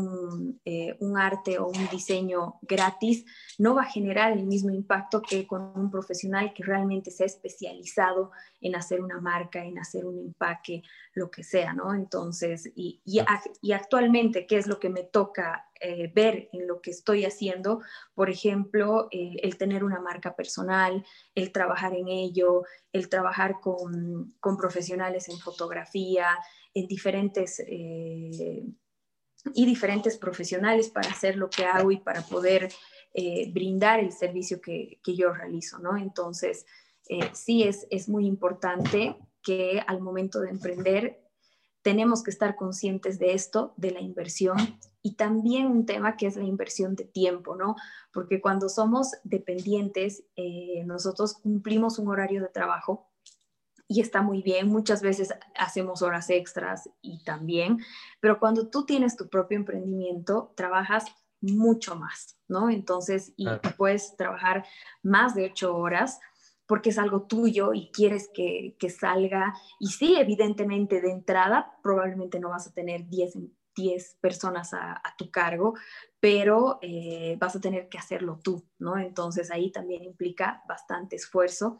eh, 0.66 0.98
un, 1.00 1.18
arte 1.18 1.58
o 1.60 1.68
un 1.68 1.88
diseño 1.90 2.60
gratis, 2.62 3.24
no 3.58 3.74
va 3.74 3.84
a 3.84 3.90
generar 3.90 4.34
el 4.34 4.44
mismo 4.44 4.70
impacto 4.70 5.22
que 5.22 5.48
con 5.48 5.72
un 5.76 5.90
profesional 5.90 6.54
que 6.54 6.64
realmente 6.64 7.10
se 7.10 7.24
ha 7.24 7.26
especializado 7.26 8.32
en 8.60 8.76
hacer 8.76 9.00
una 9.00 9.22
marca, 9.22 9.64
en 9.64 9.80
hacer 9.80 10.06
un 10.06 10.20
empaque, 10.20 10.84
lo 11.14 11.32
que 11.32 11.44
sea, 11.44 11.72
¿no? 11.72 11.94
Entonces, 11.94 12.70
y, 12.76 13.02
y, 13.06 13.72
actualmente, 13.72 14.46
¿qué 14.46 14.58
es 14.58 14.68
lo 14.68 14.78
que 14.78 14.90
me 14.90 15.04
toca 15.04 15.70
eh, 15.80 16.12
ver 16.14 16.50
en 16.52 16.68
lo 16.68 16.82
que 16.82 16.92
estoy 16.92 17.24
haciendo? 17.24 17.82
Por 18.14 18.30
ejemplo, 18.30 19.08
eh, 19.12 19.38
el 19.42 19.58
tener 19.58 19.86
una 19.86 20.02
marca 20.02 20.36
personal, 20.36 21.06
el 21.34 21.54
trabajar 21.54 21.94
en 21.94 22.10
ello, 22.10 22.64
el 22.92 23.08
trabajar 23.08 23.62
con, 23.62 24.36
con 24.42 24.58
profesionales 24.58 25.30
en 25.30 25.40
fotografía, 25.40 26.28
en 26.74 26.88
diferentes 26.88 27.62
y 29.54 29.66
diferentes 29.66 30.18
profesionales 30.18 30.90
para 30.90 31.10
hacer 31.10 31.38
lo 31.38 31.50
que 31.50 31.66
hago 31.66 31.92
y 31.92 31.98
para 31.98 32.22
poder 32.22 32.72
eh, 33.14 33.52
brindar 33.52 34.00
el 34.00 34.12
servicio 34.12 34.60
que, 34.60 35.00
yo 35.06 35.32
realizo, 35.32 35.80
¿no? 35.80 35.98
Entonces, 35.98 36.66
eh, 37.08 37.30
sí 37.34 37.64
es, 37.64 37.88
es 37.90 38.10
muy 38.10 38.25
importante 38.25 39.16
que 39.42 39.82
al 39.86 40.02
momento 40.02 40.40
de 40.42 40.50
emprender 40.50 41.22
tenemos 41.82 42.24
que 42.24 42.32
estar 42.32 42.56
conscientes 42.56 43.20
de 43.20 43.34
esto, 43.34 43.74
de 43.78 43.92
la 43.92 44.02
inversión 44.02 44.58
y 45.04 45.14
también 45.18 45.68
un 45.68 45.86
tema 45.86 46.18
que 46.18 46.25
es 46.25 46.36
la 46.36 46.44
inversión 46.44 46.96
de 46.96 47.06
tiempo, 47.06 47.56
¿no? 47.56 47.75
Porque 48.12 48.42
cuando 48.42 48.70
somos 48.70 49.12
dependientes, 49.24 50.24
eh, 50.36 50.84
nosotros 50.86 51.36
cumplimos 51.36 52.00
un 52.00 52.08
horario 52.08 52.42
de 52.42 52.50
trabajo 52.50 53.08
y 53.88 54.01
está 54.01 54.22
muy 54.22 54.42
bien, 54.42 54.68
muchas 54.68 55.01
veces 55.01 55.34
hacemos 55.56 56.01
horas 56.01 56.30
extras 56.30 56.89
y 57.01 57.24
también, 57.24 57.80
pero 58.20 58.39
cuando 58.39 58.68
tú 58.68 58.86
tienes 58.86 59.15
tu 59.15 59.30
propio 59.30 59.58
emprendimiento, 59.58 60.54
trabajas 60.56 61.06
mucho 61.42 61.96
más, 61.96 62.38
¿no? 62.48 62.70
Entonces, 62.70 63.34
y 63.38 63.48
puedes 63.77 64.15
trabajar 64.15 64.65
más 65.04 65.36
de 65.36 65.46
ocho 65.46 65.75
horas 65.75 66.20
porque 66.68 66.89
es 66.89 66.98
algo 66.98 67.24
tuyo 67.24 67.74
y 67.74 67.92
quieres 67.92 68.30
que, 68.34 68.75
que 68.80 68.89
salga. 68.89 69.54
Y 69.80 69.88
sí, 69.88 70.15
evidentemente, 70.18 71.00
de 71.01 71.12
entrada, 71.12 71.77
probablemente 71.84 72.39
no 72.39 72.50
vas 72.50 72.68
a 72.68 72.74
tener 72.74 73.08
10, 73.08 73.38
10 73.75 74.18
personas 74.20 74.74
a, 74.74 75.01
tu 75.18 75.30
cargo, 75.30 75.75
pero 76.20 76.80
eh, 76.82 77.38
vas 77.39 77.56
a 77.56 77.62
tener 77.62 77.88
que 77.88 77.98
hacerlo 78.00 78.39
tú, 78.44 78.65
¿no? 78.80 78.98
Entonces, 78.98 79.51
ahí 79.51 79.72
también 79.72 80.04
implica 80.04 80.63
bastante 80.68 81.18
esfuerzo 81.18 81.77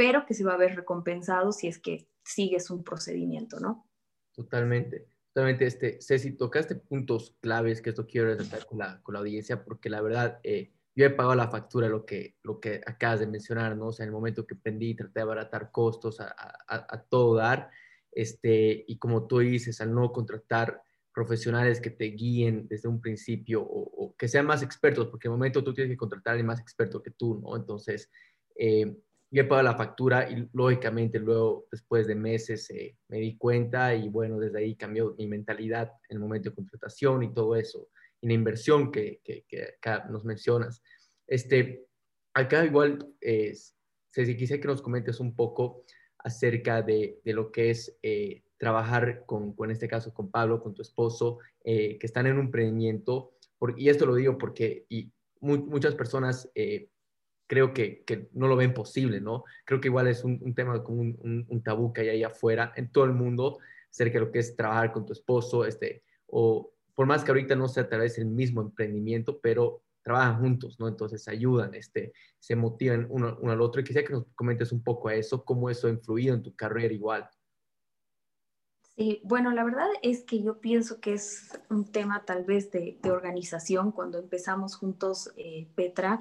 pero 0.00 0.24
que 0.24 0.32
se 0.32 0.44
va 0.44 0.54
a 0.54 0.56
ver 0.56 0.76
recompensado 0.76 1.52
si 1.52 1.68
es 1.68 1.78
que 1.78 2.08
sigues 2.24 2.70
un 2.70 2.82
procedimiento, 2.82 3.60
¿no? 3.60 3.86
Totalmente. 4.32 5.10
Totalmente, 5.34 5.66
este, 5.66 6.00
Ceci, 6.00 6.38
tocaste 6.38 6.74
puntos 6.74 7.36
claves 7.40 7.82
que 7.82 7.90
esto 7.90 8.06
quiero 8.06 8.28
resaltar 8.28 8.64
con 8.64 8.78
la, 8.78 9.02
con 9.02 9.12
la 9.12 9.18
audiencia, 9.18 9.62
porque 9.62 9.90
la 9.90 10.00
verdad, 10.00 10.40
eh, 10.42 10.72
yo 10.94 11.04
he 11.04 11.10
pagado 11.10 11.34
la 11.34 11.50
factura, 11.50 11.86
lo 11.86 12.06
que, 12.06 12.38
lo 12.42 12.60
que 12.60 12.80
acabas 12.86 13.20
de 13.20 13.26
mencionar, 13.26 13.76
¿no? 13.76 13.88
O 13.88 13.92
sea, 13.92 14.04
en 14.04 14.08
el 14.08 14.14
momento 14.14 14.46
que 14.46 14.54
aprendí, 14.54 14.94
traté 14.94 15.20
de 15.20 15.20
abaratar 15.20 15.70
costos 15.70 16.18
a, 16.18 16.34
a, 16.66 17.02
todo 17.02 17.34
dar, 17.34 17.68
este, 18.10 18.82
y 18.88 18.96
como 18.96 19.26
tú 19.26 19.40
dices, 19.40 19.82
al 19.82 19.94
no 19.94 20.12
contratar 20.12 20.82
profesionales 21.12 21.78
que 21.78 21.90
te 21.90 22.06
guíen 22.06 22.68
desde 22.68 22.88
un 22.88 23.02
principio 23.02 23.60
o, 23.60 23.82
o, 23.82 24.16
que 24.16 24.28
sean 24.28 24.46
más 24.46 24.62
expertos, 24.62 25.08
porque 25.08 25.28
en 25.28 25.32
el 25.32 25.38
momento 25.38 25.62
tú 25.62 25.74
tienes 25.74 25.92
que 25.92 25.98
contratar 25.98 26.30
a 26.30 26.32
alguien 26.36 26.46
más 26.46 26.60
experto 26.60 27.02
que 27.02 27.10
tú, 27.10 27.38
¿no? 27.38 27.54
Entonces, 27.54 28.10
eh, 28.56 28.96
yo 29.30 29.42
he 29.42 29.44
pagado 29.44 29.68
la 29.68 29.76
factura 29.76 30.28
y 30.28 30.48
lógicamente 30.52 31.20
luego, 31.20 31.66
después 31.70 32.06
de 32.06 32.16
meses, 32.16 32.68
eh, 32.70 32.96
me 33.08 33.18
di 33.18 33.36
cuenta 33.36 33.94
y 33.94 34.08
bueno, 34.08 34.38
desde 34.38 34.58
ahí 34.58 34.74
cambió 34.74 35.14
mi 35.16 35.28
mentalidad 35.28 35.92
en 36.08 36.16
el 36.16 36.20
momento 36.20 36.50
de 36.50 36.56
contratación 36.56 37.22
y 37.22 37.32
todo 37.32 37.54
eso, 37.54 37.88
y 38.20 38.26
la 38.26 38.32
inversión 38.32 38.90
que, 38.90 39.20
que, 39.22 39.44
acá 39.78 40.06
nos 40.10 40.24
mencionas. 40.24 40.82
Este, 41.28 41.86
acá 42.34 42.64
igual, 42.64 43.06
eh, 43.20 43.54
Ceci, 44.12 44.36
quisiera 44.36 44.60
que 44.60 44.68
nos 44.68 44.82
comentes 44.82 45.20
un 45.20 45.36
poco 45.36 45.84
acerca 46.18 46.82
de, 46.82 47.20
de 47.24 47.32
lo 47.32 47.52
que 47.52 47.70
es 47.70 47.96
eh, 48.02 48.42
trabajar 48.58 49.24
con, 49.26 49.54
con, 49.54 49.70
este 49.70 49.86
caso, 49.86 50.12
con 50.12 50.30
Pablo, 50.30 50.60
con 50.60 50.74
tu 50.74 50.82
esposo, 50.82 51.38
eh, 51.62 51.98
que 51.98 52.06
están 52.06 52.26
en 52.26 52.34
un 52.34 52.46
emprendimiento, 52.46 53.32
y 53.76 53.90
esto 53.90 54.06
lo 54.06 54.14
digo 54.14 54.38
porque 54.38 54.86
y 54.88 55.12
muchas 55.40 55.94
personas 55.94 56.50
creo 57.50 57.74
que, 57.74 58.04
que, 58.04 58.28
no 58.32 58.46
lo 58.46 58.54
ven 58.54 58.72
posible, 58.72 59.20
¿no? 59.20 59.42
Creo 59.64 59.80
que 59.80 59.88
igual 59.88 60.06
es 60.06 60.22
un, 60.22 60.54
tema 60.54 60.84
como 60.84 61.00
un, 61.00 61.46
un, 61.48 61.62
tabú 61.64 61.92
que 61.92 62.02
hay 62.02 62.08
ahí 62.10 62.22
afuera, 62.22 62.72
en 62.76 62.92
todo 62.92 63.02
el 63.06 63.12
mundo, 63.12 63.58
acerca 63.90 64.20
de 64.20 64.26
lo 64.26 64.30
que 64.30 64.38
es 64.38 64.54
trabajar 64.54 64.92
con 64.92 65.04
tu 65.04 65.12
esposo, 65.12 65.64
este, 65.64 66.04
o 66.28 66.72
por 66.94 67.06
más 67.06 67.24
que 67.24 67.32
ahorita 67.32 67.56
no 67.56 67.66
sea 67.66 67.88
tal 67.88 68.02
vez 68.02 68.18
el 68.18 68.26
mismo 68.26 68.60
emprendimiento, 68.62 69.40
pero 69.40 69.82
trabajan 70.00 70.38
juntos, 70.38 70.78
¿no? 70.78 70.86
Entonces 70.86 71.26
ayudan, 71.26 71.74
este, 71.74 72.12
se 72.38 72.54
motivan 72.54 73.08
uno, 73.10 73.36
uno 73.40 73.50
al 73.50 73.60
otro. 73.60 73.80
Y 73.80 73.84
quisiera 73.84 74.06
que 74.06 74.14
nos 74.14 74.26
comentes 74.36 74.70
un 74.70 74.84
poco 74.84 75.08
a 75.08 75.16
eso, 75.16 75.44
cómo 75.44 75.70
eso 75.70 75.88
ha 75.88 75.90
influido 75.90 76.36
en 76.36 76.44
tu 76.44 76.54
carrera 76.54 76.94
igual. 76.94 77.28
Sí, 78.94 79.20
bueno, 79.24 79.50
la 79.50 79.64
verdad 79.64 79.88
es 80.02 80.22
que 80.22 80.40
yo 80.40 80.60
pienso 80.60 81.00
que 81.00 81.14
es 81.14 81.58
un 81.68 81.90
tema 81.90 82.24
tal 82.24 82.44
vez 82.44 82.70
de, 82.70 83.00
de 83.02 83.10
organización. 83.10 83.90
Cuando 83.90 84.18
empezamos 84.18 84.76
juntos, 84.76 85.32
eh, 85.36 85.66
Petra, 85.74 86.20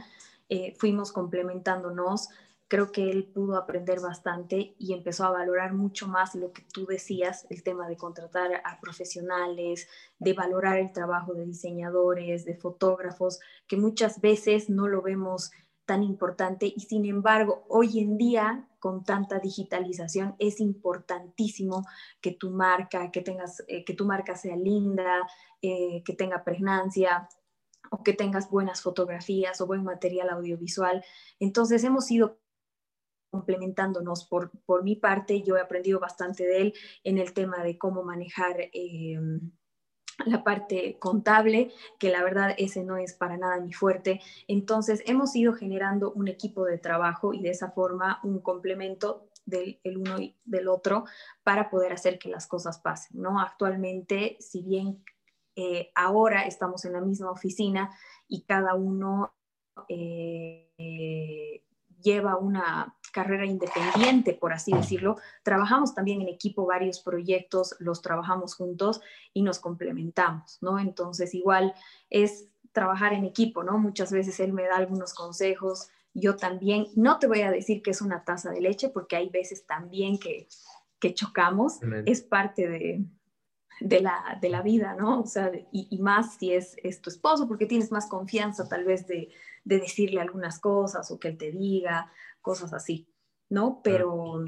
eh, 0.50 0.76
fuimos 0.78 1.12
complementándonos. 1.12 2.30
Creo 2.68 2.92
que 2.92 3.10
él 3.10 3.26
pudo 3.26 3.56
aprender 3.56 4.00
bastante 4.00 4.76
y 4.78 4.94
empezó 4.94 5.26
a 5.26 5.32
valorar 5.32 5.74
mucho 5.74 6.08
más 6.08 6.36
lo 6.36 6.52
que 6.52 6.64
tú 6.72 6.86
decías, 6.86 7.48
el 7.50 7.64
tema 7.64 7.88
de 7.88 7.98
contratar 7.98 8.62
a 8.64 8.80
profesionales, 8.80 9.88
de 10.20 10.34
valorar 10.34 10.78
el 10.78 10.92
trabajo 10.92 11.34
de 11.34 11.46
diseñadores, 11.46 12.46
de 12.46 12.56
fotógrafos, 12.56 13.40
que 13.68 13.78
muchas 13.78 14.22
veces 14.22 14.70
no 14.70 14.88
lo 14.88 15.02
vemos 15.02 15.52
tan 15.90 16.04
importante 16.04 16.68
y 16.68 16.82
sin 16.82 17.04
embargo 17.06 17.66
hoy 17.68 17.98
en 17.98 18.16
día 18.16 18.68
con 18.78 19.04
tanta 19.04 19.40
digitalización 19.40 20.36
es 20.38 20.60
importantísimo 20.60 21.84
que 22.22 22.32
tu 22.32 22.52
marca 22.52 23.10
que 23.10 23.22
tengas 23.22 23.64
eh, 23.68 23.84
que 23.84 23.96
tu 23.96 24.06
marca 24.06 24.36
sea 24.36 24.56
linda 24.56 25.28
eh, 25.64 26.04
que 26.06 26.14
tenga 26.14 26.44
pregnancia 26.44 27.28
o 27.92 28.04
que 28.04 28.14
tengas 28.14 28.50
buenas 28.50 28.82
fotografías 28.82 29.60
o 29.62 29.68
buen 29.68 29.84
material 29.84 30.30
audiovisual. 30.30 31.04
Entonces 31.40 31.84
hemos 31.84 32.10
ido 32.12 32.40
complementándonos. 33.32 34.26
Por, 34.26 34.52
por 34.66 34.84
mi 34.84 34.96
parte, 34.96 35.42
yo 35.42 35.58
he 35.58 35.62
aprendido 35.62 36.00
bastante 36.00 36.46
de 36.46 36.62
él 36.62 36.74
en 37.04 37.18
el 37.18 37.34
tema 37.34 37.64
de 37.64 37.78
cómo 37.78 38.04
manejar 38.04 38.70
em, 38.74 39.52
la 40.26 40.44
parte 40.44 40.98
contable, 41.00 41.72
que 41.98 42.10
la 42.10 42.24
verdad 42.24 42.54
ese 42.58 42.84
no 42.84 42.98
es 42.98 43.14
para 43.14 43.38
nada 43.38 43.60
mi 43.62 43.74
fuerte. 43.74 44.20
Entonces 44.48 45.04
hemos 45.06 45.36
ido 45.36 45.54
generando 45.54 46.12
un 46.12 46.28
equipo 46.28 46.66
de 46.66 46.78
trabajo 46.78 47.34
y 47.34 47.42
de 47.42 47.52
esa 47.52 47.72
forma 47.72 48.20
un 48.24 48.40
complemento 48.40 49.30
del 49.46 49.80
uno 49.98 50.20
y 50.20 50.38
del 50.46 50.68
otro 50.68 51.06
para 51.44 51.70
poder 51.70 51.94
hacer 51.94 52.20
que 52.20 52.30
las 52.30 52.46
cosas 52.46 52.80
pasen, 52.80 53.22
¿no? 53.22 53.40
Actualmente, 53.40 54.38
si 54.40 54.62
bien 54.62 55.04
eh, 55.62 55.92
ahora 55.94 56.44
estamos 56.44 56.86
en 56.86 56.94
la 56.94 57.02
misma 57.02 57.32
oficina 57.32 57.90
y 58.30 58.44
cada 58.44 58.76
uno 58.76 59.34
eh, 59.90 61.66
lleva 62.02 62.38
una 62.38 62.96
carrera 63.12 63.46
independiente, 63.46 64.34
por 64.34 64.54
así 64.54 64.72
decirlo. 64.72 65.18
Trabajamos 65.44 65.94
también 65.94 66.22
en 66.22 66.30
equipo 66.30 66.66
varios 66.66 67.02
proyectos, 67.02 67.76
los 67.80 68.02
trabajamos 68.02 68.56
juntos 68.56 69.02
y 69.34 69.42
nos 69.42 69.60
complementamos, 69.60 70.60
¿no? 70.62 70.80
Entonces, 70.80 71.34
igual 71.34 71.74
es 72.10 72.48
trabajar 72.72 73.12
en 73.12 73.26
equipo, 73.26 73.62
¿no? 73.62 73.78
Muchas 73.78 74.14
veces 74.14 74.40
él 74.40 74.54
me 74.54 74.64
da 74.64 74.78
algunos 74.78 75.14
consejos, 75.14 75.90
yo 76.14 76.38
también, 76.38 76.88
no 76.96 77.20
te 77.20 77.28
voy 77.28 77.42
a 77.42 77.52
decir 77.52 77.82
que 77.82 77.92
es 77.92 78.02
una 78.02 78.24
taza 78.24 78.52
de 78.52 78.62
leche, 78.62 78.88
porque 78.88 79.18
hay 79.18 79.28
veces 79.28 79.66
también 79.66 80.20
que, 80.20 80.48
que 81.02 81.14
chocamos, 81.14 81.80
es 82.06 82.22
parte 82.22 82.70
de, 82.70 83.06
de 83.80 84.02
la, 84.02 84.38
de 84.42 84.50
la 84.50 84.62
vida, 84.62 84.96
¿no? 84.96 85.22
O 85.22 85.26
sea, 85.26 85.52
y, 85.72 85.98
más 86.00 86.36
si 86.36 86.54
es, 86.54 86.76
es, 86.84 87.02
tu 87.02 87.10
esposo, 87.10 87.48
porque 87.48 87.66
tienes 87.66 87.92
más 87.92 88.08
confianza 88.08 88.68
tal 88.68 88.84
vez 88.84 89.08
de, 89.08 89.30
de, 89.64 89.80
decirle 89.80 90.20
algunas 90.20 90.60
cosas 90.60 91.10
o 91.12 91.20
que 91.20 91.30
él 91.30 91.38
te 91.38 91.52
diga, 91.52 92.12
cosas 92.42 92.74
así, 92.74 93.08
¿no? 93.50 93.82
Pero, 93.84 94.44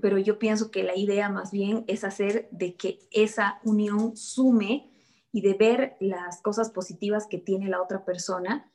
pero 0.00 0.18
yo 0.18 0.38
pienso 0.38 0.70
que 0.70 0.82
la 0.82 0.96
idea 0.96 1.28
más 1.28 1.50
bien 1.50 1.84
es 1.88 2.04
hacer 2.04 2.48
de 2.50 2.74
que 2.74 3.00
esa 3.10 3.60
unión 3.64 4.16
sume 4.16 4.90
y 5.32 5.42
de 5.42 5.54
ver 5.54 5.96
las 6.00 6.40
cosas 6.40 6.70
positivas 6.70 7.26
que 7.26 7.38
tiene 7.38 7.68
la 7.68 7.82
otra 7.82 8.04
persona 8.04 8.70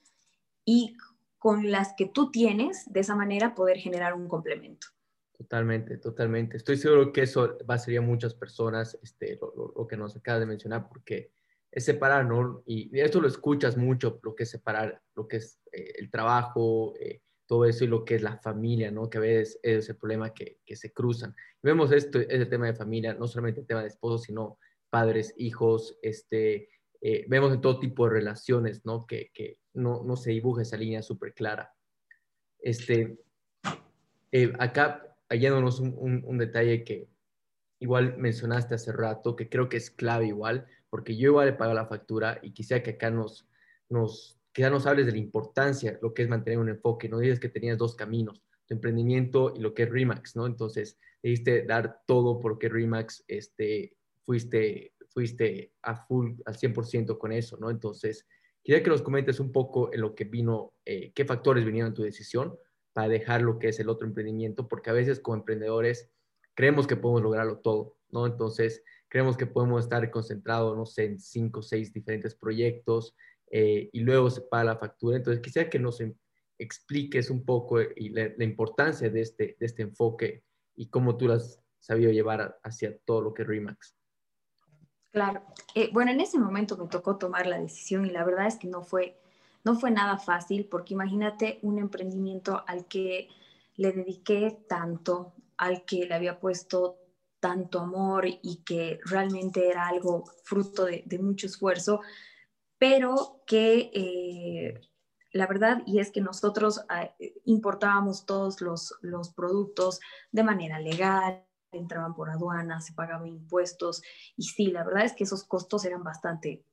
y 0.63 0.95
con 1.39 1.71
las 1.71 1.93
que 1.93 2.05
tú 2.05 2.29
tienes, 2.29 2.91
de 2.93 2.99
esa 2.99 3.15
manera 3.15 3.55
poder 3.55 3.77
generar 3.77 4.13
un 4.13 4.27
complemento. 4.27 4.87
Totalmente, 5.41 5.97
totalmente. 5.97 6.57
Estoy 6.57 6.77
seguro 6.77 7.11
que 7.11 7.23
eso 7.23 7.57
va 7.67 7.73
a 7.73 7.79
ser 7.79 7.97
a 7.97 8.01
muchas 8.01 8.35
personas, 8.35 8.95
este, 9.01 9.39
lo, 9.41 9.87
que 9.87 9.97
nos 9.97 10.15
acaba 10.15 10.39
de 10.39 10.45
mencionar, 10.45 10.87
porque 10.87 11.31
es 11.71 11.83
separar, 11.83 12.27
¿no? 12.27 12.61
Y 12.67 12.95
esto 12.99 13.19
lo 13.19 13.27
escuchas 13.27 13.75
mucho, 13.75 14.19
lo 14.21 14.35
que 14.35 14.43
es 14.43 14.51
separar, 14.51 15.01
lo 15.15 15.27
que 15.27 15.37
es 15.37 15.59
eh, 15.71 15.93
el 15.97 16.11
trabajo, 16.11 16.93
eh, 16.99 17.23
todo 17.47 17.65
eso 17.65 17.83
y 17.83 17.87
lo 17.87 18.05
que 18.05 18.15
es 18.15 18.21
la 18.21 18.37
familia, 18.37 18.91
¿no? 18.91 19.09
Que 19.09 19.17
a 19.17 19.21
veces 19.21 19.59
es 19.63 19.89
el 19.89 19.95
problema 19.95 20.31
que, 20.31 20.59
que 20.63 20.75
se 20.75 20.93
cruzan. 20.93 21.35
vemos 21.63 21.91
esto, 21.91 22.19
ese 22.19 22.45
tema 22.45 22.67
de 22.67 22.75
familia, 22.75 23.15
no 23.15 23.27
solamente 23.27 23.61
el 23.61 23.65
tema 23.65 23.81
de 23.81 23.87
esposo, 23.87 24.19
sino 24.19 24.59
padres, 24.91 25.33
hijos, 25.37 25.97
este, 26.03 26.69
eh, 27.01 27.25
vemos 27.27 27.51
en 27.51 27.61
todo 27.61 27.79
tipo 27.79 28.05
de 28.05 28.13
relaciones, 28.13 28.85
¿no? 28.85 29.07
Que, 29.07 29.31
que 29.33 29.57
no, 29.73 30.03
no, 30.03 30.15
se 30.17 30.29
dibuja 30.29 30.61
esa 30.61 30.77
línea 30.77 31.01
súper 31.01 31.33
clara. 31.33 31.73
Este, 32.59 33.17
eh, 34.31 34.53
acá, 34.59 35.10
hallándonos 35.31 35.79
un, 35.79 36.23
un, 36.25 36.37
detalle 36.37 36.83
que 36.83 37.07
igual 37.79 38.17
mencionaste 38.17 38.75
hace 38.75 38.91
rato, 38.91 39.35
que 39.35 39.47
creo 39.47 39.69
que 39.69 39.77
es 39.77 39.89
clave 39.89 40.27
igual, 40.27 40.67
porque 40.89 41.15
yo 41.15 41.29
igual 41.29 41.47
he 41.47 41.53
pagado 41.53 41.73
la 41.73 41.87
factura 41.87 42.39
y 42.43 42.51
quisiera 42.51 42.83
que 42.83 42.91
acá 42.91 43.09
nos, 43.09 43.47
nos, 43.89 44.37
quizá 44.51 44.69
nos 44.69 44.85
hables 44.85 45.05
de 45.05 45.13
la 45.13 45.19
importancia, 45.19 45.97
lo 46.01 46.13
que 46.13 46.23
es 46.23 46.29
mantener 46.29 46.59
un 46.59 46.69
enfoque, 46.69 47.07
no 47.07 47.19
dices 47.19 47.39
que 47.39 47.47
tenías 47.47 47.77
dos 47.77 47.95
caminos, 47.95 48.43
tu 48.67 48.73
emprendimiento 48.73 49.53
y 49.55 49.61
lo 49.61 49.73
que 49.73 49.83
es 49.83 49.89
Remax, 49.89 50.35
¿no? 50.35 50.45
Entonces, 50.45 50.99
debiste 51.23 51.63
dar 51.65 52.01
todo 52.05 52.39
porque 52.41 52.67
Remax 52.67 53.23
este, 53.29 53.95
fuiste, 54.25 54.95
fuiste 55.07 55.71
a 55.81 55.95
full, 55.95 56.33
al 56.45 56.57
100% 56.57 57.17
con 57.17 57.31
eso, 57.31 57.57
¿no? 57.57 57.69
Entonces, 57.69 58.27
quería 58.61 58.83
que 58.83 58.89
nos 58.89 59.01
comentes 59.01 59.39
un 59.39 59.53
poco 59.53 59.93
en 59.93 60.01
lo 60.01 60.13
que 60.13 60.25
vino, 60.25 60.73
eh, 60.83 61.13
qué 61.15 61.23
factores 61.23 61.63
vinieron 61.63 61.91
en 61.91 61.95
tu 61.95 62.03
decisión 62.03 62.57
para 62.93 63.07
dejar 63.07 63.41
lo 63.41 63.59
que 63.59 63.69
es 63.69 63.79
el 63.79 63.89
otro 63.89 64.07
emprendimiento, 64.07 64.67
porque 64.67 64.89
a 64.89 64.93
veces 64.93 65.19
como 65.19 65.37
emprendedores 65.37 66.11
creemos 66.53 66.87
que 66.87 66.95
podemos 66.95 67.21
lograrlo 67.21 67.59
todo, 67.59 67.97
¿no? 68.09 68.25
Entonces, 68.25 68.83
creemos 69.07 69.37
que 69.37 69.45
podemos 69.45 69.83
estar 69.83 70.09
concentrados, 70.11 70.77
no 70.77 70.85
sé, 70.85 71.05
en 71.05 71.19
cinco 71.19 71.59
o 71.59 71.63
seis 71.63 71.93
diferentes 71.93 72.35
proyectos 72.35 73.15
eh, 73.49 73.89
y 73.91 73.99
luego 74.01 74.29
se 74.29 74.41
paga 74.41 74.63
la 74.63 74.77
factura. 74.77 75.17
Entonces, 75.17 75.41
quisiera 75.41 75.69
que 75.69 75.79
nos 75.79 75.99
em, 76.01 76.13
expliques 76.57 77.29
un 77.29 77.43
poco 77.43 77.81
y 77.81 78.09
la, 78.09 78.43
importancia 78.43 79.09
de 79.09 79.21
este, 79.21 79.57
de 79.59 79.65
este 79.65 79.81
enfoque 79.81 80.43
y 80.75 80.89
cómo 80.89 81.17
tú 81.17 81.27
las 81.27 81.43
has 81.43 81.63
sabido 81.79 82.11
llevar 82.11 82.59
hacia 82.63 82.97
todo 82.99 83.21
lo 83.21 83.33
que 83.33 83.41
es 83.41 83.47
Remax. 83.47 83.95
Claro. 85.11 85.43
Eh, 85.75 85.89
bueno, 85.91 86.11
en 86.11 86.21
ese 86.21 86.39
momento 86.39 86.77
me 86.77 86.87
tocó 86.87 87.17
tomar 87.17 87.45
la 87.47 87.59
decisión 87.59 88.05
y 88.05 88.11
la 88.11 88.23
verdad 88.23 88.47
es 88.47 88.55
que 88.55 88.67
no 88.67 88.81
fue, 88.81 89.19
no 89.63 89.75
fue 89.75 89.91
nada 89.91 90.17
fácil 90.17 90.65
porque 90.65 90.93
imagínate 90.93 91.59
un 91.61 91.77
emprendimiento 91.77 92.63
al 92.67 92.85
que 92.87 93.29
le 93.75 93.91
dediqué 93.91 94.65
tanto, 94.67 95.33
al 95.57 95.85
que 95.85 96.05
le 96.05 96.13
había 96.13 96.39
puesto 96.39 96.97
tanto 97.39 97.79
amor 97.79 98.25
y 98.27 98.61
que 98.63 98.99
realmente 99.05 99.67
era 99.67 99.87
algo 99.87 100.25
fruto 100.43 100.85
de, 100.85 101.19
mucho 101.19 101.47
esfuerzo, 101.47 102.01
pero 102.77 103.41
que 103.47 103.91
eh, 103.93 104.81
la 105.33 105.47
verdad, 105.47 105.81
y 105.85 105.99
es 105.99 106.11
que 106.11 106.21
nosotros 106.21 106.81
ah, 106.89 107.09
importábamos 107.45 108.25
todos 108.25 108.61
los, 108.61 108.93
los 109.01 109.33
productos 109.33 109.99
de 110.31 110.43
manera 110.43 110.79
legal, 110.79 111.45
entraban 111.71 112.13
por 112.13 112.29
aduana, 112.29 112.81
se 112.81 112.93
pagaban 112.93 113.27
impuestos 113.27 114.01
y 114.35 114.43
sí, 114.43 114.67
la 114.67 114.83
verdad 114.83 115.05
es 115.05 115.13
que 115.13 115.23
esos 115.23 115.43
costos 115.45 115.85
eran 115.85 116.03
bastante, 116.03 116.65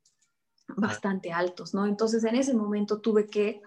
bastante 0.76 1.32
altos, 1.32 1.74
¿no? 1.74 1.86
Entonces 1.86 2.24
en 2.24 2.36
ese 2.36 2.54
momento 2.54 3.00
tuve 3.00 3.26
que 3.26 3.60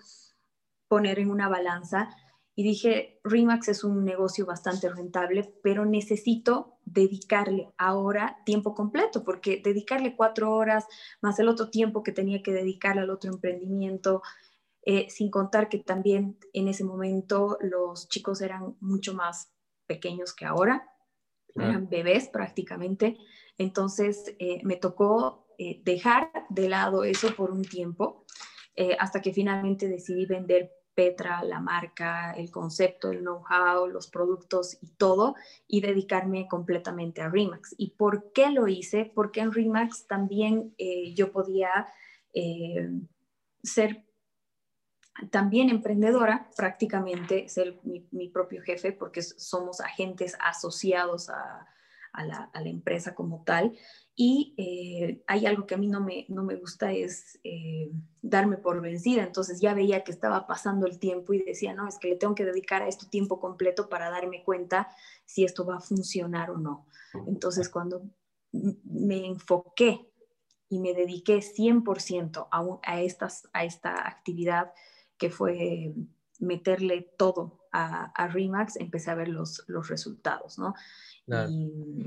poner 0.88 1.19
en 1.19 1.32
una 1.32 1.49
balanza 1.49 2.10
y 2.56 2.63
dije, 2.63 3.19
Remax 3.23 3.69
es 3.69 3.84
un 3.84 4.04
negocio 4.04 4.45
bastante 4.45 4.89
rentable, 4.89 5.54
pero 5.63 5.86
necesito 5.86 6.78
dedicarle 6.84 7.69
ahora 7.78 8.38
tiempo 8.45 8.76
completo, 8.76 9.23
porque 9.23 9.62
dedicarle 9.63 10.15
cuatro 10.15 10.54
horas 10.54 10.86
más 11.21 11.39
el 11.39 11.47
otro 11.47 11.69
tiempo 11.69 12.04
que 12.04 12.12
tenía 12.12 12.43
que 12.43 12.52
dedicarle 12.52 13.02
al 13.02 13.10
otro 13.10 13.32
emprendimiento, 13.32 14.21
eh, 14.84 15.08
sin 15.10 15.32
contar 15.32 15.69
que 15.69 15.80
también 15.80 16.38
en 16.54 16.67
ese 16.67 16.84
momento 16.84 17.58
los 17.62 18.10
chicos 18.10 18.41
eran 18.41 18.76
mucho 18.82 19.13
más 19.13 19.52
pequeños 19.88 20.34
que 20.34 20.45
ahora, 20.45 20.88
eran 21.56 21.89
bebés 21.89 22.30
prácticamente. 22.30 23.17
Entonces 23.58 24.36
eh, 24.39 24.60
me 24.63 24.76
tocó 24.76 25.40
eh, 25.58 25.82
dejar 25.84 26.32
de 26.50 26.70
lado 26.70 27.04
eso 27.04 27.36
por 27.36 27.52
un 27.52 27.64
tiempo 27.64 28.26
eh, 28.76 28.96
hasta 29.00 29.22
que 29.22 29.34
finalmente 29.34 29.88
decidí 29.88 30.26
vender 30.26 30.72
Petra, 30.94 31.42
la 31.44 31.62
marca, 31.62 32.34
el 32.34 32.52
concepto, 32.52 33.12
el 33.12 33.20
know-how, 33.20 33.88
los 33.88 34.08
productos 34.08 34.78
y 34.82 34.90
todo, 34.98 35.36
y 35.66 35.80
dedicarme 35.80 36.50
completamente 36.50 37.22
a 37.22 37.30
Remax. 37.30 37.76
¿Y 37.78 37.92
por 37.92 38.34
qué 38.34 38.50
lo 38.50 38.68
hice? 38.68 39.10
Porque 39.16 39.40
en 39.40 39.54
Remax 39.54 40.06
también 40.08 40.76
yo 41.16 41.32
podía 41.32 41.88
ser 43.64 44.06
también 45.30 45.70
emprendedora, 45.70 46.50
prácticamente 46.56 47.48
ser 47.50 47.80
mi, 47.84 48.30
propio 48.30 48.62
jefe, 48.62 48.92
porque 48.92 49.22
somos 49.22 49.82
agentes 49.82 50.38
asociados 50.40 51.30
a, 51.30 51.68
la, 52.26 52.50
empresa 52.66 53.14
como 53.14 53.44
tal. 53.44 53.78
Y 54.23 54.53
eh, 54.55 55.23
hay 55.25 55.47
algo 55.47 55.65
que 55.65 55.73
a 55.73 55.79
mí 55.79 55.88
no 55.88 55.99
me, 55.99 56.27
no 56.29 56.43
me 56.43 56.53
gusta, 56.53 56.91
es 56.91 57.39
eh, 57.43 57.91
darme 58.21 58.57
por 58.57 58.79
vencida. 58.79 59.23
Entonces 59.23 59.60
ya 59.60 59.73
veía 59.73 60.03
que 60.03 60.12
estaba 60.12 60.45
pasando 60.45 60.86
el 60.86 60.99
tiempo 60.99 61.34
y 61.34 61.41
decía, 61.41 61.73
no, 61.73 61.88
es 61.88 61.97
que 61.97 62.10
le 62.10 62.17
tengo 62.17 62.36
que 62.36 62.45
dedicar 62.45 62.84
a 62.84 62.88
esto 62.88 63.10
tiempo 63.10 63.39
completo 63.39 63.89
para 63.89 64.12
darme 64.12 64.43
cuenta 64.43 64.89
si 65.25 65.43
esto 65.43 65.65
va 65.65 65.77
a 65.77 65.79
funcionar 65.79 66.51
o 66.51 66.60
no. 66.60 66.86
Entonces 67.25 67.67
cuando 67.67 68.03
me 68.51 69.25
enfoqué 69.25 70.13
y 70.69 70.77
me 70.77 70.93
dediqué 70.93 71.38
100% 71.38 72.47
a, 72.51 72.79
a, 72.84 73.01
estas, 73.01 73.49
a 73.53 73.63
esta 73.65 74.07
actividad, 74.07 74.71
que 75.17 75.31
fue 75.31 75.95
meterle 76.38 77.12
todo 77.17 77.65
a, 77.71 78.12
a 78.12 78.27
Remax, 78.27 78.75
empecé 78.75 79.10
a 79.10 79.15
ver 79.15 79.29
los, 79.29 79.63
los 79.65 79.89
resultados, 79.89 80.60
¿no? 80.60 80.75
Y 81.49 82.05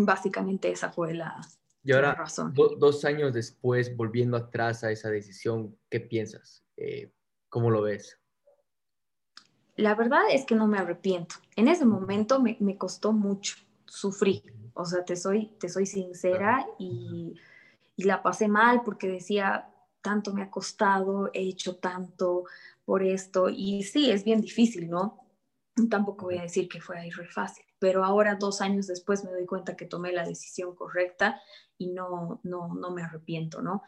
básicamente 0.00 0.70
esa 0.70 0.90
fue 0.90 1.14
la, 1.14 1.40
y 1.84 1.92
ahora, 1.92 2.14
razón. 2.14 2.54
dos 2.54 3.04
años 3.04 3.34
después, 3.34 3.94
volviendo 3.94 4.38
atrás 4.38 4.82
a 4.84 4.90
esa 4.90 5.10
decisión, 5.10 5.76
¿qué 5.90 6.00
piensas? 6.00 6.64
Eh, 6.78 7.12
¿Cómo 7.50 7.70
lo 7.70 7.82
ves? 7.82 8.18
La 9.76 9.94
verdad 9.94 10.22
es 10.30 10.46
que 10.46 10.54
no 10.54 10.66
me 10.66 10.78
arrepiento. 10.78 11.36
En 11.56 11.68
ese 11.68 11.84
momento 11.84 12.40
me, 12.40 12.56
me 12.60 12.78
costó 12.78 13.12
mucho, 13.12 13.56
sufrí. 13.84 14.42
O 14.72 14.86
sea, 14.86 15.04
te 15.04 15.14
soy, 15.14 15.54
te 15.60 15.68
soy 15.68 15.84
sincera 15.84 16.66
y, 16.78 17.34
y 17.96 18.04
la 18.04 18.22
pasé 18.22 18.48
mal 18.48 18.82
porque 18.82 19.06
decía, 19.06 19.68
tanto 20.00 20.32
me 20.32 20.42
ha 20.42 20.50
costado, 20.50 21.30
he 21.34 21.42
hecho 21.42 21.76
tanto 21.76 22.44
por 22.84 23.02
esto 23.02 23.50
y 23.50 23.82
sí, 23.82 24.10
es 24.10 24.24
bien 24.24 24.40
difícil, 24.40 24.88
¿no? 24.88 25.20
Tampoco 25.90 26.26
voy 26.26 26.38
a 26.38 26.42
decir 26.42 26.68
que 26.68 26.80
fue 26.80 26.98
ahí 26.98 27.10
re 27.10 27.26
fácil, 27.26 27.63
pero 27.84 28.02
ahora 28.02 28.36
dos 28.40 28.62
años 28.62 28.86
después 28.86 29.24
me 29.24 29.30
doy 29.30 29.44
cuenta 29.44 29.76
que 29.76 29.84
tomé 29.84 30.10
la 30.10 30.26
decisión 30.26 30.74
correcta 30.74 31.38
y 31.76 31.88
no, 31.88 32.40
no, 32.42 32.74
no 32.74 32.90
me 32.94 33.02
arrepiento, 33.02 33.60
¿no? 33.60 33.82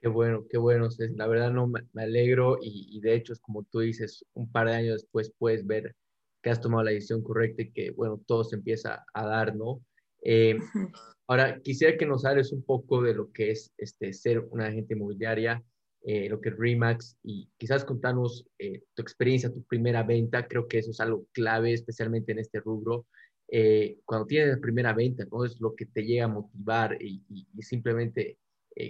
Qué 0.00 0.08
bueno, 0.08 0.44
qué 0.50 0.58
bueno, 0.58 0.88
la 1.14 1.28
verdad 1.28 1.52
no 1.52 1.68
me, 1.68 1.86
alegro 2.02 2.58
y, 2.60 3.00
de 3.00 3.14
hecho 3.14 3.32
es 3.32 3.38
como 3.38 3.62
tú 3.62 3.78
dices, 3.78 4.24
un 4.34 4.50
par 4.50 4.66
de 4.66 4.74
años 4.74 5.02
después 5.02 5.32
puedes 5.38 5.64
ver 5.64 5.94
que 6.42 6.50
has 6.50 6.60
tomado 6.60 6.82
la 6.82 6.90
decisión 6.90 7.22
correcta 7.22 7.62
y 7.62 7.70
que, 7.70 7.92
bueno, 7.92 8.20
todo 8.26 8.42
se 8.42 8.56
empieza 8.56 9.04
a 9.14 9.24
dar, 9.24 9.54
¿no? 9.54 9.80
Eh, 10.24 10.58
Ahora, 11.28 11.60
quisiera 11.60 11.96
que 11.96 12.06
nos 12.06 12.24
hables 12.24 12.50
un 12.50 12.64
poco 12.64 13.02
de 13.02 13.14
lo 13.14 13.30
que 13.30 13.52
es 13.52 13.72
este, 13.78 14.12
ser 14.12 14.40
una 14.50 14.66
agente 14.66 14.94
inmobiliaria, 14.94 15.62
eh, 16.06 16.28
lo 16.28 16.38
que 16.38 16.50
es 16.50 16.58
Remax, 16.58 17.16
y 17.22 17.48
quizás 17.56 17.82
contarnos 17.82 18.46
eh, 18.58 18.82
tu 18.92 19.00
experiencia, 19.00 19.50
tu 19.50 19.62
primera 19.64 20.02
venta. 20.02 20.46
Creo 20.46 20.68
que 20.68 20.78
eso 20.78 20.90
es 20.90 21.00
algo 21.00 21.26
clave, 21.32 21.72
especialmente 21.72 22.32
en 22.32 22.40
este 22.40 22.60
rubro. 22.60 23.06
Eh, 23.48 24.00
cuando 24.04 24.26
tienes 24.26 24.54
la 24.56 24.60
primera 24.60 24.92
venta, 24.92 25.24
¿no? 25.32 25.46
Es 25.46 25.58
lo 25.62 25.74
que 25.74 25.86
te 25.86 26.04
llega 26.04 26.26
a 26.26 26.28
motivar 26.28 26.98
y, 27.02 27.22
simplemente 27.60 28.38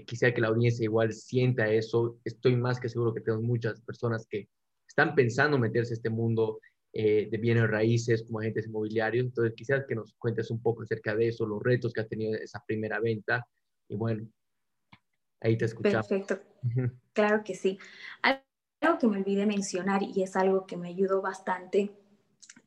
quisiera 0.06 0.34
que 0.34 0.40
la 0.40 0.48
audiencia 0.48 0.82
igual 0.82 1.12
sienta 1.12 1.70
eso. 1.70 2.18
Estoy 2.24 2.56
más 2.56 2.80
que 2.80 2.88
seguro 2.88 3.14
que 3.14 3.20
tenemos 3.20 3.44
muchas 3.44 3.80
personas 3.82 4.26
que 4.28 4.48
están 4.88 5.14
pensando 5.14 5.58
meterse 5.58 5.92
a 5.92 5.96
este 5.96 6.10
mundo 6.10 6.58
de 6.92 7.38
bienes 7.40 7.68
raíces 7.68 8.24
como 8.24 8.40
agentes 8.40 8.66
inmobiliarios. 8.66 9.26
Entonces, 9.26 9.54
quizás 9.54 9.84
que 9.86 9.94
nos 9.94 10.14
cuentes 10.14 10.50
un 10.50 10.62
poco 10.62 10.82
acerca 10.82 11.14
de 11.14 11.28
eso, 11.28 11.46
los 11.46 11.62
retos 11.62 11.92
que 11.92 12.00
ha 12.00 12.08
tenido 12.08 12.34
esa 12.34 12.62
primera 12.66 12.98
venta. 12.98 13.46
Y 13.88 13.96
bueno, 13.96 14.26
ahí 15.44 15.56
te 15.56 15.66
escuchamos. 15.66 16.06
Perfecto. 16.06 16.40
Claro 17.12 17.44
que 17.44 17.54
sí. 17.54 17.78
Algo 18.22 18.98
que 18.98 19.06
me 19.06 19.18
olvidé 19.18 19.46
mencionar 19.46 20.02
y 20.02 20.22
es 20.22 20.36
algo 20.36 20.66
que 20.66 20.76
me 20.76 20.88
ayudó 20.88 21.22
bastante 21.22 21.92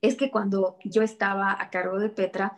es 0.02 0.16
que 0.16 0.32
cuando 0.32 0.78
yo 0.84 1.02
estaba 1.02 1.58
a 1.60 1.70
cargo 1.70 2.00
de 2.00 2.10
Petra, 2.10 2.58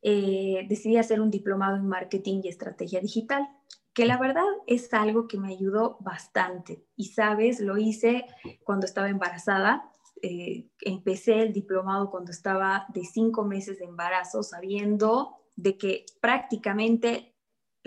eh, 0.00 0.66
decidí 0.68 0.96
hacer 0.96 1.20
un 1.20 1.30
diplomado 1.30 1.76
en 1.76 1.88
marketing 1.88 2.40
y 2.44 2.48
estrategia 2.48 3.00
digital, 3.00 3.48
que 3.92 4.06
la 4.06 4.16
verdad 4.16 4.44
es 4.66 4.94
algo 4.94 5.26
que 5.26 5.38
me 5.38 5.52
ayudó 5.52 5.96
bastante. 6.00 6.84
Y 6.94 7.06
sabes, 7.06 7.60
lo 7.60 7.78
hice 7.78 8.26
cuando 8.62 8.86
estaba 8.86 9.08
embarazada. 9.08 9.90
Eh, 10.22 10.68
empecé 10.80 11.42
el 11.42 11.52
diplomado 11.52 12.10
cuando 12.10 12.30
estaba 12.30 12.86
de 12.94 13.04
cinco 13.04 13.44
meses 13.44 13.80
de 13.80 13.86
embarazo, 13.86 14.44
sabiendo 14.44 15.36
de 15.56 15.76
que 15.76 16.06
prácticamente 16.20 17.34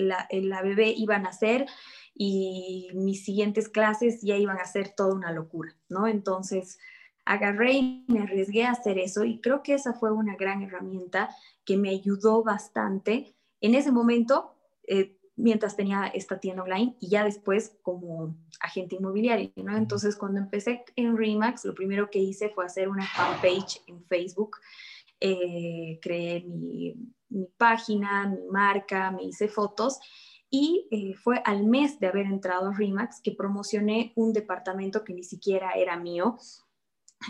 la, 0.02 0.28
la 0.32 0.62
bebé 0.62 0.94
iba 0.96 1.16
a 1.16 1.20
nacer 1.20 1.66
y 2.14 2.90
mis 2.94 3.24
siguientes 3.24 3.70
clases 3.70 4.22
ya 4.22 4.36
iban 4.38 4.58
a 4.58 4.66
ser 4.66 4.90
toda 4.90 5.14
una 5.14 5.32
locura, 5.32 5.76
¿no? 5.90 6.08
Entonces, 6.08 6.78
agarré 7.26 7.74
y 7.74 8.06
me 8.08 8.22
arriesgué 8.22 8.66
a 8.66 8.72
hacer 8.72 8.98
eso 8.98 9.24
y 9.24 9.40
creo 9.40 9.64
que 9.64 9.74
esa 9.74 9.94
fue 9.94 10.12
una 10.12 10.36
gran 10.36 10.62
herramienta 10.64 11.30
que 11.66 11.78
me 11.78 11.90
ayudó 11.90 12.44
bastante 12.44 13.36
en 13.62 13.76
ese 13.76 13.92
momento 13.92 14.56
eh, 14.88 15.18
mientras 15.36 15.76
tenía 15.76 16.08
esta 16.08 16.40
tienda 16.40 16.64
online 16.64 16.96
y 17.00 17.10
ya 17.10 17.24
después 17.24 17.78
como 17.82 18.36
agente 18.60 18.96
inmobiliario, 18.96 19.52
¿no? 19.56 19.78
Entonces 19.78 20.16
cuando 20.16 20.40
empecé 20.40 20.84
en 20.96 21.18
Remax, 21.18 21.66
lo 21.66 21.74
primero 21.74 22.10
que 22.10 22.20
hice 22.20 22.50
fue 22.50 22.66
hacer 22.66 22.90
una 22.90 23.06
fanpage 23.06 23.82
en 23.88 24.04
Facebook, 24.06 24.58
eh, 25.22 26.00
creé 26.02 26.44
mi, 26.44 26.96
página, 27.58 28.28
mi 28.28 28.46
marca, 28.52 29.12
me 29.12 29.24
hice 29.24 29.48
fotos 29.48 30.00
y 30.50 30.88
eh, 30.92 31.14
fue 31.14 31.42
al 31.46 31.66
mes 31.66 32.00
de 32.00 32.08
haber 32.08 32.26
entrado 32.26 32.70
a 32.70 32.74
Remax 32.74 33.22
que 33.22 33.32
promocioné 33.32 34.12
un 34.16 34.34
departamento 34.34 35.06
que 35.06 35.14
ni 35.14 35.24
siquiera 35.24 35.72
era 35.72 35.96
mío, 35.96 36.38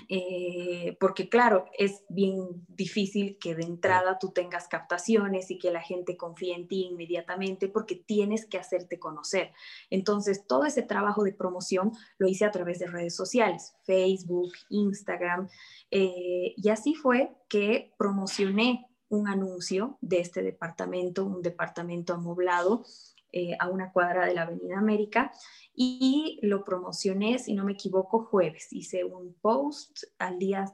eh, 0.10 0.97
porque 0.99 1.30
claro, 1.30 1.65
es 1.77 2.04
bien 2.10 2.65
difícil 2.67 3.38
que 3.39 3.56
de 3.56 3.63
entrada 3.63 4.17
tú 4.19 4.32
tengas 4.32 4.67
captaciones 4.67 5.51
y 5.51 5.58
que 5.58 5.71
la 5.71 5.82
gente 5.82 6.17
confíe 6.17 6.56
en 6.56 6.67
ti 6.67 6.88
inmediatamente 6.91 7.67
porque 7.67 7.95
tienes 7.95 8.45
que 8.45 8.58
hacerte 8.58 8.99
conocer. 8.99 9.51
Entonces, 9.89 10.45
todo 10.47 10.65
ese 10.65 10.82
trabajo 10.82 11.23
de 11.23 11.34
promoción 11.34 11.91
lo 12.17 12.27
hice 12.27 12.45
a 12.45 12.51
través 12.51 12.80
de 12.80 12.88
redes 12.88 13.15
sociales, 13.15 13.73
Facebook, 13.84 14.51
Instagram, 14.69 15.49
eh, 15.91 16.54
y 16.56 16.69
así 16.69 16.95
fue 16.95 17.36
que 17.49 17.93
promocioné 17.97 18.88
un 19.10 19.27
anuncio 19.27 19.97
de 19.99 20.21
este 20.21 20.41
departamento, 20.41 21.25
un 21.25 21.41
departamento 21.41 22.13
amoblado 22.13 22.86
eh, 23.34 23.56
a 23.60 23.70
una 23.70 23.91
cuadra 23.91 24.26
de 24.26 24.34
la 24.34 24.41
Avenida 24.41 24.78
América 24.78 25.32
y 25.74 26.39
lo 26.41 26.65
promocioné, 26.65 27.39
si 27.39 27.54
no 27.54 27.63
me 27.63 27.74
equivoco, 27.74 28.26
jueves. 28.26 28.67
Hice 28.72 29.06
un 29.06 29.34
post 29.41 30.04
al 30.20 30.38
día, 30.38 30.65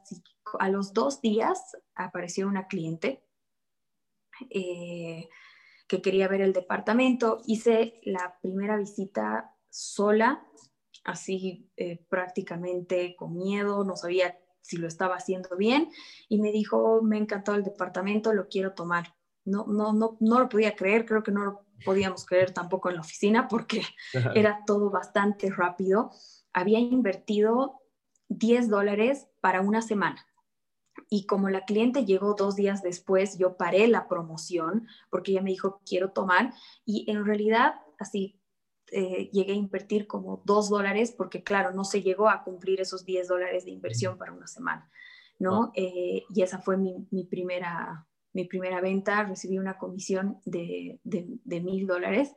a 0.59 0.69
los 0.69 0.91
dos 0.93 1.21
días 1.21 1.77
apareció 1.93 2.47
una 2.47 2.67
cliente 2.67 3.23
eh, 4.49 5.29
que 5.87 6.01
quería 6.01 6.27
ver 6.27 6.41
el 6.41 6.53
departamento. 6.53 7.41
Hice 7.45 8.01
la 8.03 8.39
primera 8.41 8.75
visita 8.77 9.55
sola, 9.69 10.43
así 11.03 11.71
eh, 11.77 12.05
prácticamente 12.09 13.15
con 13.15 13.37
miedo, 13.37 13.83
no 13.83 13.95
sabía 13.95 14.37
si 14.61 14.77
lo 14.77 14.87
estaba 14.87 15.15
haciendo 15.15 15.55
bien 15.55 15.91
y 16.27 16.41
me 16.41 16.51
dijo, 16.51 17.01
me 17.03 17.17
encantó 17.17 17.53
el 17.53 17.63
departamento, 17.63 18.33
lo 18.33 18.47
quiero 18.47 18.73
tomar. 18.73 19.15
No, 19.45 19.65
no, 19.67 19.93
no, 19.93 20.17
no 20.19 20.39
lo 20.39 20.49
podía 20.49 20.75
creer, 20.75 21.05
creo 21.05 21.23
que 21.23 21.31
no 21.31 21.45
lo 21.45 21.66
podíamos 21.85 22.25
creer 22.25 22.51
tampoco 22.51 22.89
en 22.89 22.95
la 22.95 23.01
oficina 23.01 23.47
porque 23.47 23.81
era 24.35 24.63
todo 24.65 24.89
bastante 24.89 25.49
rápido. 25.49 26.11
Había 26.53 26.79
invertido 26.79 27.81
10 28.29 28.69
dólares 28.69 29.27
para 29.41 29.61
una 29.61 29.81
semana. 29.81 30.25
Y 31.09 31.25
como 31.25 31.49
la 31.49 31.65
cliente 31.65 32.05
llegó 32.05 32.33
dos 32.33 32.55
días 32.55 32.81
después, 32.81 33.37
yo 33.37 33.55
paré 33.55 33.87
la 33.87 34.07
promoción 34.07 34.87
porque 35.09 35.31
ella 35.31 35.41
me 35.41 35.51
dijo, 35.51 35.81
quiero 35.85 36.11
tomar. 36.11 36.53
Y 36.85 37.09
en 37.09 37.23
realidad, 37.23 37.75
así, 37.99 38.39
eh, 38.91 39.29
llegué 39.31 39.53
a 39.53 39.55
invertir 39.55 40.07
como 40.07 40.41
2 40.45 40.69
dólares 40.69 41.13
porque, 41.15 41.43
claro, 41.43 41.71
no 41.71 41.83
se 41.83 42.01
llegó 42.01 42.29
a 42.29 42.43
cumplir 42.43 42.81
esos 42.81 43.05
10 43.05 43.27
dólares 43.27 43.65
de 43.65 43.71
inversión 43.71 44.17
para 44.17 44.33
una 44.33 44.47
semana, 44.47 44.89
¿no? 45.39 45.71
Eh, 45.75 46.23
y 46.29 46.41
esa 46.41 46.59
fue 46.59 46.77
mi, 46.77 47.05
mi 47.11 47.25
primera 47.25 48.07
mi 48.37 48.45
primera 48.45 48.81
venta 48.81 49.23
recibí 49.23 49.57
una 49.57 49.77
comisión 49.77 50.39
de 50.45 50.99
mil 51.47 51.87
dólares 51.87 52.35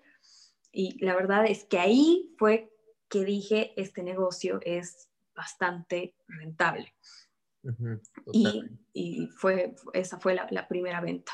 y 0.73 1.05
la 1.05 1.15
verdad 1.15 1.47
es 1.47 1.65
que 1.65 1.79
ahí 1.79 2.35
fue 2.39 2.73
que 3.09 3.25
dije, 3.25 3.73
este 3.77 4.03
negocio 4.03 4.61
es 4.63 5.11
bastante 5.35 6.15
rentable. 6.29 6.95
y, 8.33 8.63
y, 8.93 9.27
fue, 9.37 9.75
esa 9.93 10.19
fue 10.19 10.35
la, 10.35 10.47
la 10.51 10.67
primera 10.69 11.01
venta. 11.01 11.33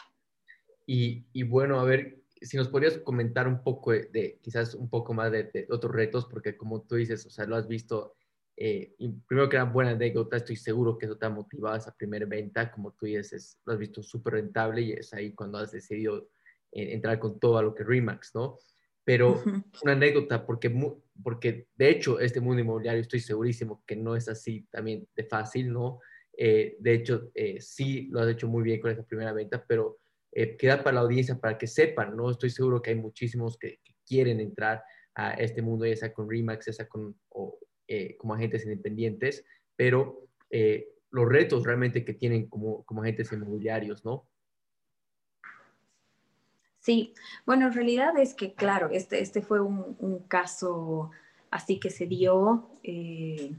Y, 0.87 1.26
y, 1.33 1.42
bueno, 1.42 1.79
a 1.79 1.85
ver, 1.85 2.22
si 2.40 2.57
nos 2.57 2.68
podrías 2.68 2.98
comentar 2.98 3.46
un 3.46 3.62
poco 3.62 3.92
de, 3.92 4.40
quizás 4.42 4.74
un 4.74 4.88
poco 4.88 5.12
más 5.12 5.31
de, 5.31 5.44
de, 5.44 5.66
otros 5.70 5.92
retos, 5.92 6.26
porque 6.26 6.57
como 6.57 6.83
tú 6.83 6.96
dices, 6.96 7.26
o 7.26 7.31
sea, 7.31 7.46
lo 7.46 7.57
has 7.57 7.68
visto 7.68 8.15
eh, 8.59 8.95
primero 9.27 9.51
que 9.51 9.57
era 9.57 9.64
buena 9.64 9.90
anécdota, 9.90 10.38
estoy 10.38 10.57
seguro 10.57 10.97
que 10.97 11.05
eso 11.05 11.19
te 11.19 11.27
ha 11.27 11.31
motivado 11.31 11.77
esa 11.77 11.95
primera 11.95 12.25
venta, 12.25 12.73
como 12.73 12.92
tú 12.92 13.05
dices, 13.05 13.61
lo 13.66 13.75
has 13.75 13.79
visto 13.79 14.03
súper 14.03 14.35
rentable 14.35 14.81
y 14.81 14.92
es 14.92 15.12
ahí 15.12 15.35
cuando 15.35 15.59
has 15.59 15.73
decidido 15.73 16.31
eh, 16.73 16.95
entrar 16.95 17.19
con 17.19 17.38
todo 17.38 17.59
a 17.59 17.62
lo 17.62 17.75
que 17.75 17.85
Remax, 17.85 18.35
¿no? 18.35 18.59
Pero 19.05 19.42
una 19.83 19.92
anécdota, 19.92 20.47
porque, 20.47 20.75
porque 21.23 21.69
de 21.77 21.90
hecho 21.90 22.19
este 22.19 22.40
mundo 22.40 22.62
inmobiliario 22.62 23.03
estoy 23.03 23.21
segurísimo 23.21 23.85
que 23.87 23.95
no 23.95 24.16
es 24.16 24.29
así 24.29 24.66
también 24.71 25.07
de 25.14 25.25
fácil, 25.25 25.73
¿no? 25.73 26.01
Eh, 26.38 26.77
de 26.81 26.95
hecho, 26.95 27.31
sí 27.61 28.09
lo 28.11 28.21
has 28.21 28.29
hecho 28.29 28.49
muy 28.49 28.62
bien 28.62 28.81
con 28.81 28.90
esa 28.90 29.05
primera 29.05 29.33
venta, 29.33 29.64
pero 29.66 29.99
queda 30.59 30.83
para 30.83 30.97
la 30.97 31.01
audiencia 31.01 31.38
para 31.38 31.57
que 31.57 31.66
sepan, 31.66 32.16
¿no? 32.16 32.31
Estoy 32.31 32.51
seguro 32.51 32.83
que 32.83 32.90
hay 32.90 32.97
muchísimos 32.97 33.57
que, 33.59 33.81
quieren 34.07 34.38
entrar 34.38 34.85
a 35.16 35.33
este 35.33 35.62
mundo, 35.62 35.85
ya 35.85 35.97
sea 35.97 36.12
con 36.12 36.31
Remax, 36.31 36.66
ya 36.66 36.73
sea 36.73 36.88
con, 36.88 37.16
eh, 37.88 38.16
como 38.16 38.35
agentes 38.35 38.64
independientes, 38.64 39.44
pero 39.77 40.29
eh, 40.51 40.88
los 41.11 41.29
retos 41.29 41.64
realmente 41.64 42.05
que 42.05 42.14
tienen 42.14 42.49
como, 42.49 42.85
como 42.85 43.03
agentes 43.03 43.33
inmobiliarios, 43.33 44.05
¿no? 44.05 44.27
Sí, 46.87 47.14
bueno, 47.44 47.66
en 47.66 47.72
realidad 47.72 48.16
es 48.16 48.35
que, 48.35 48.55
claro, 48.55 48.90
este, 48.92 49.20
este 49.20 49.42
fue 49.42 49.61
un, 49.61 50.20
caso 50.29 51.11
así 51.51 51.81
que 51.81 51.90
se 51.90 52.07
dio, 52.07 52.70
eh, 52.85 53.53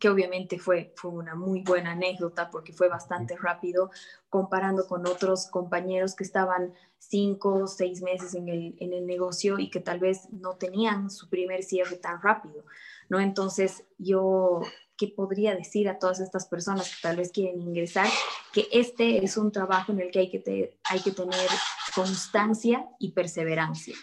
que 0.00 0.08
obviamente 0.08 0.58
fue, 0.58 0.92
fue 0.96 1.10
una 1.10 1.34
muy 1.34 1.62
buena 1.62 1.92
anécdota 1.92 2.50
porque 2.50 2.72
fue 2.72 2.88
bastante 2.88 3.36
rápido 3.36 3.90
comparando 4.28 4.86
con 4.86 5.06
otros 5.06 5.46
compañeros 5.46 6.14
que 6.14 6.24
estaban 6.24 6.74
cinco 6.98 7.54
o 7.54 7.66
seis 7.66 8.02
meses 8.02 8.34
en 8.34 8.48
el, 8.48 8.76
en 8.80 8.92
el 8.92 9.06
negocio 9.06 9.58
y 9.58 9.70
que 9.70 9.80
tal 9.80 10.00
vez 10.00 10.28
no 10.32 10.56
tenían 10.56 11.10
su 11.10 11.28
primer 11.28 11.62
cierre 11.62 11.96
tan 11.96 12.20
rápido. 12.20 12.64
¿no? 13.08 13.20
Entonces, 13.20 13.84
yo, 13.98 14.60
¿qué 14.96 15.08
podría 15.08 15.54
decir 15.54 15.88
a 15.88 15.98
todas 15.98 16.20
estas 16.20 16.46
personas 16.46 16.88
que 16.88 17.02
tal 17.02 17.16
vez 17.16 17.30
quieren 17.30 17.60
ingresar? 17.60 18.08
Que 18.52 18.66
este 18.72 19.24
es 19.24 19.36
un 19.36 19.52
trabajo 19.52 19.92
en 19.92 20.00
el 20.00 20.10
que 20.10 20.18
hay 20.18 20.30
que, 20.30 20.78
hay 20.84 21.00
que 21.00 21.12
tener 21.12 21.48
constancia 21.94 22.86
y 22.98 23.12
perseverancia. 23.12 23.94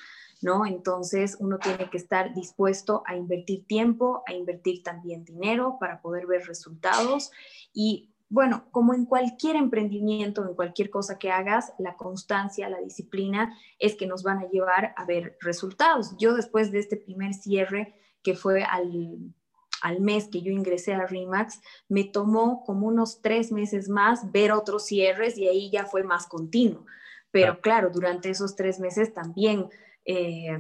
¿No? 0.44 0.66
Entonces 0.66 1.38
uno 1.40 1.58
tiene 1.58 1.90
que 1.90 1.98
estar 1.98 2.34
dispuesto 2.34 3.02
a 3.08 3.16
invertir 3.16 3.66
tiempo, 3.66 4.24
a 4.28 4.34
invertir 4.34 4.84
también 4.84 5.24
dinero 5.24 5.78
para 5.80 6.02
poder 6.02 6.28
ver 6.28 6.46
resultados 6.46 7.32
y 7.74 8.14
bueno, 8.34 8.66
como 8.72 8.96
en 8.96 9.06
cualquier 9.06 9.56
emprendimiento, 9.56 10.44
en 10.44 10.56
cualquier 10.56 10.90
cosa 10.90 11.20
que 11.20 11.30
hagas, 11.30 11.72
la 11.78 11.96
constancia, 11.98 12.68
la 12.68 12.82
disciplina 12.82 13.56
es 13.78 13.94
que 13.94 14.08
nos 14.08 14.24
van 14.24 14.40
a 14.40 14.50
llevar 14.50 14.96
a 14.98 15.06
ver 15.06 15.38
resultados. 15.40 16.16
Yo 16.18 16.34
después 16.34 16.72
de 16.72 16.80
este 16.80 16.98
primer 16.98 17.36
cierre 17.36 17.94
que 18.24 18.34
fue 18.34 18.64
al, 18.64 20.00
mes 20.00 20.30
que 20.30 20.42
yo 20.42 20.52
ingresé 20.52 20.96
a 20.96 21.06
Remax, 21.06 21.62
me 21.90 22.06
tomó 22.06 22.64
como 22.64 22.88
unos 22.88 23.22
tres 23.22 23.52
meses 23.52 23.88
más 23.88 24.32
ver 24.32 24.52
otros 24.52 24.88
cierres 24.88 25.38
y 25.38 25.48
ahí 25.48 25.70
ya 25.70 25.86
fue 25.86 26.02
más 26.02 26.26
continuo. 26.26 26.88
Pero 27.30 27.62
claro, 27.62 27.92
durante 27.92 28.32
esos 28.32 28.56
tres 28.56 28.80
meses 28.80 29.14
también 29.14 29.70
eh, 30.06 30.60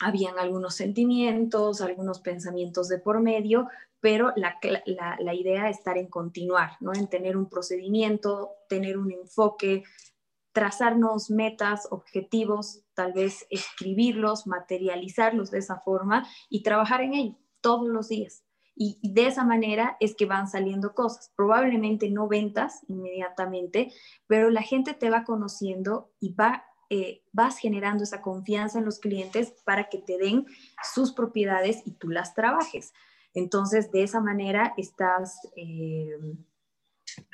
habían 0.00 0.38
algunos 0.38 0.74
sentimientos, 0.74 1.80
algunos 1.80 2.20
pensamientos 2.20 2.88
de 2.88 2.98
por 2.98 3.20
medio, 3.20 3.68
pero 4.00 4.32
la, 4.36 5.34
idea 5.34 5.68
es 5.68 5.78
estar 5.78 5.98
en 5.98 6.08
continuar, 6.08 6.72
¿no? 6.80 6.92
en 6.92 7.08
tener 7.08 7.36
un 7.36 7.48
procedimiento, 7.48 8.50
tener 8.68 8.98
un 8.98 9.10
enfoque, 9.10 9.84
trazarnos 10.52 11.30
metas, 11.30 11.88
objetivos, 11.90 12.82
tal 12.94 13.12
vez 13.12 13.46
escribirlos, 13.50 14.46
materializarlos 14.46 15.50
de 15.50 15.58
esa 15.58 15.80
forma 15.80 16.26
y 16.48 16.62
trabajar 16.62 17.00
en 17.00 17.14
ello 17.14 17.36
todos 17.60 17.88
los 17.88 18.08
días. 18.08 18.42
Y 18.78 18.98
de 19.02 19.26
esa 19.26 19.42
manera 19.42 19.96
es 20.00 20.14
que 20.14 20.26
van 20.26 20.48
saliendo 20.48 20.94
cosas. 20.94 21.32
Probablemente 21.34 22.10
no 22.10 22.28
ventas 22.28 22.82
inmediatamente, 22.88 23.90
pero 24.26 24.50
la 24.50 24.60
gente 24.60 24.92
te 24.92 25.08
va 25.08 25.24
conociendo 25.24 26.12
y 26.20 26.34
va, 26.34 26.62
eh, 26.90 27.22
vas 27.32 27.58
generando 27.58 28.04
esa 28.04 28.22
confianza 28.22 28.78
en 28.78 28.84
los 28.84 28.98
clientes 28.98 29.54
para 29.64 29.88
que 29.88 29.98
te 29.98 30.18
den 30.18 30.46
sus 30.94 31.12
propiedades 31.12 31.82
y 31.84 31.92
tú 31.92 32.08
las 32.08 32.34
trabajes. 32.34 32.92
Entonces, 33.34 33.90
de 33.90 34.02
esa 34.02 34.20
manera 34.20 34.74
estás... 34.76 35.40
Eh, 35.56 36.18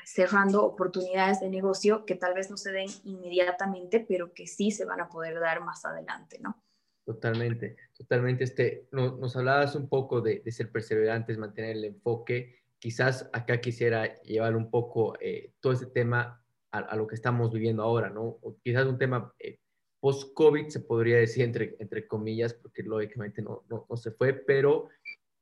cerrando 0.05 0.63
oportunidades 0.63 1.39
de 1.39 1.49
negocio 1.49 2.05
que 2.05 2.15
tal 2.15 2.33
vez 2.33 2.49
no 2.49 2.57
se 2.57 2.71
den 2.71 2.89
inmediatamente, 3.03 4.05
pero 4.07 4.33
que 4.33 4.47
sí 4.47 4.71
se 4.71 4.85
van 4.85 5.01
a 5.01 5.09
poder 5.09 5.39
dar 5.39 5.61
más 5.61 5.83
adelante, 5.85 6.39
¿no? 6.39 6.61
Totalmente, 7.05 7.75
totalmente. 7.97 8.45
Este, 8.45 8.87
nos, 8.91 9.35
hablabas 9.35 9.75
un 9.75 9.89
poco 9.89 10.21
de, 10.21 10.41
ser 10.51 10.71
perseverantes, 10.71 11.37
mantener 11.37 11.71
el 11.77 11.85
enfoque. 11.85 12.63
Quizás 12.79 13.29
acá 13.33 13.59
quisiera 13.59 14.21
llevar 14.21 14.55
un 14.55 14.69
poco 14.69 15.15
eh, 15.19 15.53
todo 15.59 15.73
ese 15.73 15.87
tema 15.87 16.42
a, 16.73 16.95
lo 16.95 17.05
que 17.05 17.15
estamos 17.15 17.53
viviendo 17.53 17.83
ahora, 17.83 18.09
¿no? 18.09 18.23
O 18.41 18.57
quizás 18.63 18.87
un 18.87 18.97
tema 18.97 19.33
eh, 19.39 19.59
post-COVID, 19.99 20.67
se 20.69 20.79
podría 20.79 21.17
decir 21.17 21.43
entre, 21.43 21.75
entre 21.79 22.07
comillas, 22.07 22.53
porque 22.55 22.83
lógicamente 22.83 23.41
no, 23.41 23.63
no, 23.69 23.95
se 23.95 24.11
fue, 24.11 24.33
pero 24.33 24.89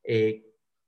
eh, 0.04 0.46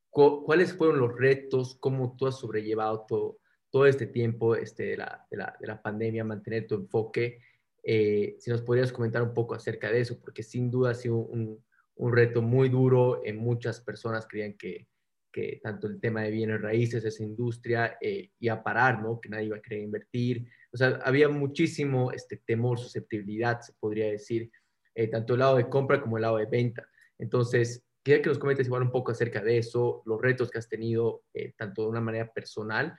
¿cuáles 0.10 0.74
fueron 0.74 1.00
los 1.00 1.18
retos? 1.18 1.78
¿Cómo 1.80 2.16
tú 2.18 2.28
has 2.28 2.38
sobrellevado 2.40 3.06
todo, 3.08 3.38
todo 3.72 3.86
este 3.86 4.06
tiempo 4.06 4.56
este, 4.56 4.84
de, 4.84 4.98
la, 4.98 5.26
de, 5.32 5.38
la, 5.38 5.58
de 5.60 5.68
la 5.68 5.82
pandemia, 5.82 6.26
mantener 6.26 6.68
tu 6.68 6.76
enfoque? 6.76 7.40
Eh, 7.82 8.36
si 8.38 8.52
nos 8.52 8.62
podrías 8.62 8.92
comentar 8.92 9.24
un 9.24 9.34
poco 9.34 9.56
acerca 9.56 9.92
de 9.92 10.02
eso, 10.02 10.20
porque 10.20 10.44
sin 10.44 10.70
duda 10.70 10.92
ha 10.92 10.96
sido 10.96 11.16
un, 11.16 11.64
un 11.96 12.14
reto 12.14 12.42
muy 12.42 12.68
duro. 12.68 13.22
En 13.24 13.38
muchas 13.38 13.80
personas 13.80 14.28
creían 14.28 14.54
que, 14.58 14.88
que, 15.34 15.60
tanto 15.62 15.88
el 15.88 16.00
tema 16.00 16.22
de 16.22 16.32
bienes 16.32 16.62
raíces, 16.62 17.04
esa 17.04 17.24
industria, 17.24 17.98
eh, 18.00 18.30
iba 18.40 18.54
a 18.54 18.64
parar, 18.64 19.02
¿no? 19.02 19.20
Que 19.20 19.30
nadie 19.30 19.48
iba 19.48 19.58
a 19.58 19.62
querer 19.62 19.84
invertir. 19.84 20.48
O 20.72 20.78
sea, 20.78 21.00
había 21.04 21.28
muchísimo 21.28 22.12
este, 22.12 22.38
temor, 22.38 22.80
susceptibilidad, 22.80 23.60
se 23.60 23.74
podría 23.74 24.06
decir, 24.06 24.52
eh, 24.96 25.08
tanto 25.08 25.34
el 25.34 25.40
lado 25.40 25.58
de 25.58 25.68
compra 25.68 26.00
como 26.00 26.18
el 26.18 26.22
lado 26.22 26.38
de 26.38 26.46
venta. 26.46 26.88
Entonces, 27.18 27.84
quería 28.04 28.22
que 28.22 28.30
nos 28.30 28.40
comentes 28.40 28.68
igual 28.68 28.84
un 28.84 28.92
poco 28.92 29.12
acerca 29.12 29.44
de 29.44 29.58
eso, 29.58 30.04
los 30.06 30.22
retos 30.22 30.52
que 30.52 30.60
has 30.60 30.70
tenido, 30.70 31.24
tanto 31.58 31.84
de 31.84 31.88
una 31.90 32.02
manera 32.02 32.32
personal, 32.32 32.98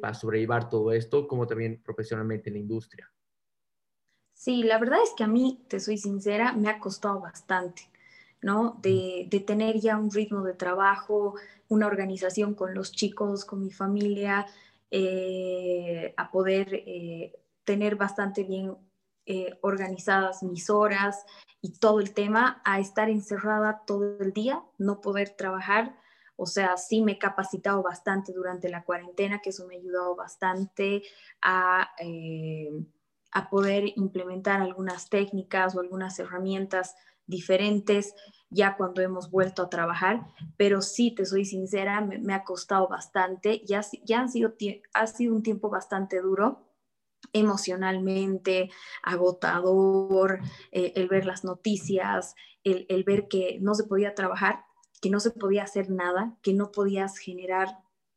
para 0.00 0.14
sobrellevar 0.14 0.68
todo 0.68 0.92
esto, 0.92 1.28
como 1.28 1.46
también 1.46 1.82
profesionalmente 1.82 2.48
en 2.48 2.54
la 2.54 2.60
industria. 2.60 3.10
Sí, 4.34 4.62
la 4.62 4.78
verdad 4.78 5.00
es 5.02 5.12
que 5.14 5.24
a 5.24 5.26
mí, 5.26 5.66
te 5.68 5.80
soy 5.80 5.98
sincera, 5.98 6.54
me 6.54 6.70
ha 6.70 6.78
costado 6.78 7.20
bastante, 7.20 7.89
¿no? 8.42 8.78
De, 8.82 9.28
tener 9.46 9.80
ya 9.80 9.96
un 9.96 10.10
ritmo 10.10 10.42
de 10.42 10.54
trabajo, 10.54 11.34
una 11.68 11.86
organización 11.86 12.54
con 12.54 12.74
los 12.74 12.92
chicos, 12.92 13.44
con 13.44 13.62
mi 13.62 13.70
familia, 13.70 14.46
eh, 14.90 16.14
a 16.16 16.30
poder 16.30 16.74
eh, 16.74 17.32
tener 17.64 17.96
bastante 17.96 18.44
bien 18.44 18.76
eh, 19.26 19.58
organizadas 19.60 20.42
mis 20.42 20.70
horas 20.70 21.24
y 21.60 21.78
todo 21.78 22.00
el 22.00 22.14
tema, 22.14 22.62
a 22.64 22.80
estar 22.80 23.08
encerrada 23.10 23.82
todo 23.86 24.18
el 24.20 24.32
día, 24.32 24.62
no 24.78 25.00
poder 25.00 25.30
trabajar. 25.30 25.96
O 26.36 26.46
sea, 26.46 26.78
sí 26.78 27.02
me 27.02 27.12
he 27.12 27.18
capacitado 27.18 27.82
bastante 27.82 28.32
durante 28.32 28.70
la 28.70 28.82
cuarentena, 28.84 29.40
que 29.40 29.50
eso 29.50 29.66
me 29.66 29.76
ha 29.76 29.78
ayudado 29.78 30.16
bastante 30.16 31.02
a 31.42 31.90
a 33.32 33.48
poder 33.48 33.92
implementar 33.96 34.60
algunas 34.60 35.08
técnicas 35.08 35.74
o 35.74 35.80
algunas 35.80 36.18
herramientas 36.18 36.96
diferentes 37.30 38.14
ya 38.50 38.76
cuando 38.76 39.00
hemos 39.00 39.30
vuelto 39.30 39.62
a 39.62 39.70
trabajar, 39.70 40.26
pero 40.56 40.82
sí, 40.82 41.14
te 41.14 41.24
soy 41.24 41.44
sincera, 41.44 42.00
me, 42.00 42.34
ha 42.34 42.44
costado 42.44 42.88
bastante, 42.88 43.62
ya, 43.64 43.80
ya 44.04 44.20
han 44.20 44.28
sido, 44.28 44.54
ha 44.92 45.06
sido 45.06 45.34
un 45.34 45.42
tiempo 45.42 45.70
bastante 45.70 46.20
duro 46.20 46.66
emocionalmente, 47.32 48.70
agotador, 49.02 50.40
eh, 50.72 50.92
el 50.96 51.06
ver 51.08 51.26
las 51.26 51.44
noticias, 51.44 52.34
el, 52.64 52.86
el 52.88 53.04
ver 53.04 53.28
que 53.28 53.58
no 53.60 53.74
se 53.74 53.84
podía 53.84 54.14
trabajar, 54.14 54.64
que 55.00 55.10
no 55.10 55.20
se 55.20 55.30
podía 55.30 55.62
hacer 55.62 55.90
nada, 55.90 56.36
que 56.42 56.54
no 56.54 56.72
podías 56.72 57.18
generar 57.18 57.68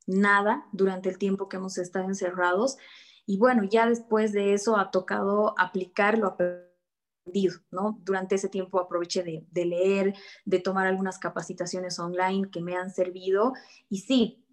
nada 0.08 0.66
durante 0.72 1.10
el 1.10 1.18
tiempo 1.18 1.48
que 1.48 1.58
hemos 1.58 1.78
estado 1.78 2.06
encerrados. 2.06 2.78
Y 3.26 3.38
bueno, 3.38 3.64
ya 3.64 3.88
después 3.88 4.34
de 4.34 4.54
eso 4.54 4.78
ha 4.78 4.92
tocado 4.92 5.54
aplicar 5.58 6.18
lo 6.18 6.36
Durante 7.26 8.36
ese 8.36 8.50
tiempo 8.50 8.80
aproveché 8.80 9.24
de, 9.24 9.66
leer, 9.66 10.14
de 10.46 10.60
tomar 10.60 10.88
algunas 10.88 11.20
capacitaciones 11.20 12.00
online 12.00 12.50
que 12.52 12.62
me 12.62 12.76
han 12.76 12.92
servido 12.92 13.54
y 13.90 14.00
sí, 14.00 14.44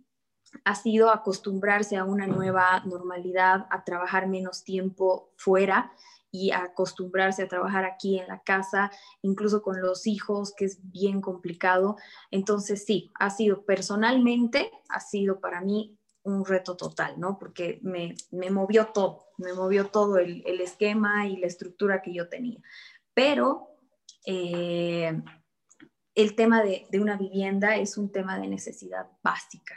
ha 0.65 0.75
sido 0.75 1.11
acostumbrarse 1.11 1.97
a 1.97 2.05
una 2.05 2.27
nueva 2.27 2.83
normalidad, 2.85 3.67
a 3.71 3.85
trabajar 3.85 4.29
menos 4.29 4.65
tiempo 4.65 5.31
fuera 5.37 5.93
y 6.33 6.53
acostumbrarse 6.53 7.43
a 7.43 7.49
trabajar 7.49 7.85
aquí 7.85 8.19
en 8.19 8.29
la 8.29 8.41
casa, 8.43 8.91
incluso 9.23 9.63
con 9.63 9.81
los 9.81 10.07
hijos, 10.07 10.55
que 10.57 10.65
es 10.65 10.79
bien 10.91 11.21
complicado. 11.21 11.97
Entonces 12.31 12.85
sí, 12.85 13.11
ha 13.15 13.31
sido 13.31 13.65
personalmente, 13.65 14.71
ha 14.89 15.01
sido 15.01 15.41
para 15.41 15.61
mí 15.61 15.97
un 16.23 16.45
reto 16.45 16.77
total, 16.77 17.19
¿no? 17.19 17.39
Porque 17.39 17.81
me, 17.83 18.15
movió 18.51 18.89
todo, 18.89 19.27
me 19.41 19.53
movió 19.53 19.87
todo 19.87 20.19
el, 20.19 20.43
esquema 20.61 21.27
y 21.27 21.37
la 21.37 21.47
estructura 21.47 22.03
que 22.03 22.13
yo 22.13 22.29
tenía. 22.29 22.61
Pero 23.15 23.77
eh, 24.27 25.21
el 26.15 26.35
tema 26.35 26.63
de, 26.63 26.87
una 27.01 27.17
vivienda 27.17 27.77
es 27.77 27.97
un 27.97 28.13
tema 28.13 28.39
de 28.39 28.49
necesidad 28.49 29.07
básica, 29.23 29.75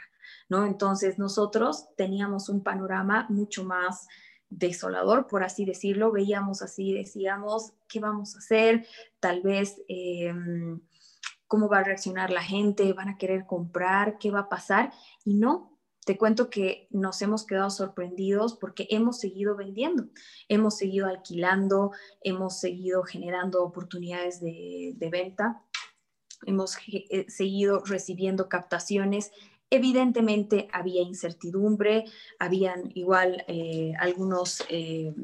¿no? 0.48 0.66
Entonces 0.66 1.18
nosotros 1.18 1.88
teníamos 1.96 2.48
un 2.48 2.62
panorama 2.62 3.26
mucho 3.28 3.64
más 3.64 4.06
desolador, 4.50 5.26
por 5.26 5.42
así 5.42 5.64
decirlo, 5.64 6.12
veíamos 6.12 6.62
así, 6.62 6.92
decíamos, 6.92 7.72
¿qué 7.88 8.00
vamos 8.00 8.34
a 8.34 8.38
hacer? 8.38 8.86
Tal 9.20 9.42
vez... 9.42 9.82
Em, 9.88 10.80
cómo 11.46 11.68
va 11.68 11.78
a 11.78 11.84
reaccionar 11.84 12.30
la 12.30 12.42
gente, 12.42 12.92
van 12.94 13.10
a 13.10 13.16
querer 13.16 13.46
comprar, 13.46 14.18
qué 14.18 14.32
va 14.32 14.40
a 14.40 14.48
pasar. 14.48 14.92
Y 15.24 15.34
no, 15.34 15.73
te 16.04 16.18
cuento 16.18 16.50
que 16.50 16.86
nos 16.90 17.22
hemos 17.22 17.46
quedado 17.46 17.70
sorprendidos 17.70 18.54
porque 18.54 18.86
hemos 18.90 19.18
seguido 19.18 19.56
vendiendo, 19.56 20.08
hemos 20.48 20.76
seguido 20.76 21.06
alquilando, 21.06 21.92
hemos 22.20 22.60
seguido 22.60 23.02
generando 23.04 23.62
oportunidades 23.62 24.40
de, 24.40 25.08
venta, 25.10 25.62
hemos 26.46 26.76
eh, 26.88 27.26
seguido 27.28 27.82
recibiendo 27.84 28.48
captaciones. 28.48 29.32
Evidentemente 29.70 30.68
había 30.72 31.02
incertidumbre, 31.02 32.04
habían 32.38 32.90
igual 32.94 33.44
eh, 33.48 33.94
algunos 33.98 34.62
eh, 34.68 35.14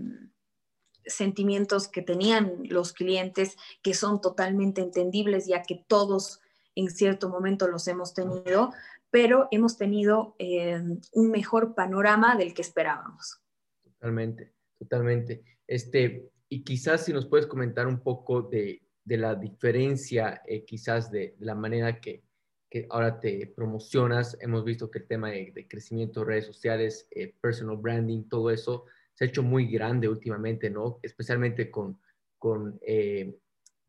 sentimientos 1.04 1.88
que 1.88 2.02
tenían 2.02 2.54
los 2.64 2.92
clientes 2.92 3.56
que 3.82 3.94
son 3.94 4.20
totalmente 4.20 4.80
entendibles 4.80 5.46
ya 5.46 5.62
que 5.62 5.84
todos 5.86 6.40
en 6.74 6.90
cierto 6.90 7.28
momento 7.28 7.66
los 7.68 7.88
hemos 7.88 8.14
tenido, 8.14 8.72
pero 9.10 9.48
hemos 9.50 9.76
tenido 9.76 10.36
eh, 10.38 10.80
un 11.12 11.30
mejor 11.30 11.74
panorama 11.74 12.36
del 12.36 12.54
que 12.54 12.62
esperábamos. 12.62 13.40
Totalmente, 13.82 14.54
totalmente. 14.78 15.42
Este, 15.66 16.30
y 16.48 16.62
quizás 16.62 17.04
si 17.04 17.12
nos 17.12 17.26
puedes 17.26 17.46
comentar 17.46 17.86
un 17.86 18.00
poco 18.00 18.42
de, 18.42 18.82
de 19.04 19.16
la 19.16 19.34
diferencia, 19.34 20.42
eh, 20.46 20.64
quizás 20.64 21.10
de, 21.10 21.34
la 21.40 21.54
manera 21.54 22.00
que, 22.00 22.22
que, 22.70 22.86
ahora 22.88 23.18
te 23.18 23.52
promocionas. 23.54 24.38
Hemos 24.40 24.64
visto 24.64 24.90
que 24.90 25.00
el 25.00 25.06
tema 25.06 25.30
de, 25.30 25.66
crecimiento 25.68 26.20
de 26.20 26.26
redes 26.26 26.46
sociales, 26.46 27.08
eh, 27.10 27.34
personal 27.40 27.76
branding, 27.76 28.28
todo 28.28 28.50
eso 28.50 28.86
se 29.14 29.24
ha 29.24 29.28
hecho 29.28 29.42
muy 29.42 29.66
grande 29.66 30.08
últimamente, 30.08 30.70
¿no? 30.70 30.98
Especialmente 31.02 31.70
con, 31.70 32.00
con 32.38 32.80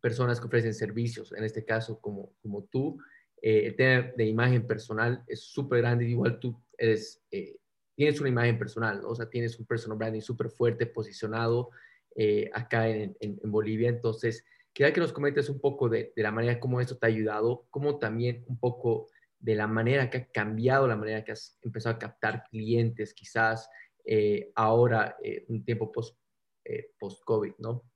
personas 0.01 0.41
que 0.41 0.47
ofrecen 0.47 0.73
servicios, 0.73 1.31
en 1.31 1.43
este 1.43 1.63
caso 1.63 2.01
como, 2.01 2.33
como 2.41 2.63
tú. 2.65 2.97
Eh, 3.41 3.65
el 3.67 3.75
tema 3.75 4.11
de 4.15 4.25
imagen 4.25 4.67
personal 4.67 5.23
es 5.27 5.41
súper 5.41 5.79
grande, 5.79 6.05
igual 6.05 6.39
tú 6.39 6.61
eres, 6.77 7.23
eh, 7.31 7.57
tienes 7.95 8.19
una 8.19 8.29
imagen 8.29 8.59
personal, 8.59 9.01
o 9.03 9.15
sea, 9.15 9.29
tienes 9.29 9.59
un 9.59 9.65
personal 9.65 9.97
branding 9.97 10.21
súper 10.21 10.49
fuerte, 10.49 10.85
posicionado 10.85 11.71
eh, 12.15 12.51
acá 12.53 12.87
en, 12.87 13.15
Bolivia, 13.43 13.89
entonces, 13.89 14.45
quería 14.73 14.93
que 14.93 14.99
nos 14.99 15.11
comentes 15.11 15.49
un 15.49 15.59
poco 15.59 15.89
de, 15.89 16.13
la 16.15 16.31
manera 16.31 16.59
como 16.59 16.79
esto 16.79 16.97
te 16.97 17.07
ha 17.07 17.09
ayudado, 17.09 17.65
como 17.71 17.97
también 17.97 18.45
un 18.47 18.59
poco 18.59 19.07
de 19.39 19.55
la 19.55 19.65
manera 19.65 20.09
que 20.09 20.17
ha 20.17 20.25
cambiado, 20.27 20.87
la 20.87 20.95
manera 20.95 21.23
que 21.23 21.31
has 21.31 21.57
empezado 21.63 21.95
a 21.95 21.99
captar 21.99 22.43
clientes, 22.49 23.13
quizás 23.13 23.69
ahora, 24.55 25.17
un 25.47 25.63
tiempo 25.63 25.91
post-COVID, 25.91 26.85
post 26.99 27.59
¿no? 27.59 27.90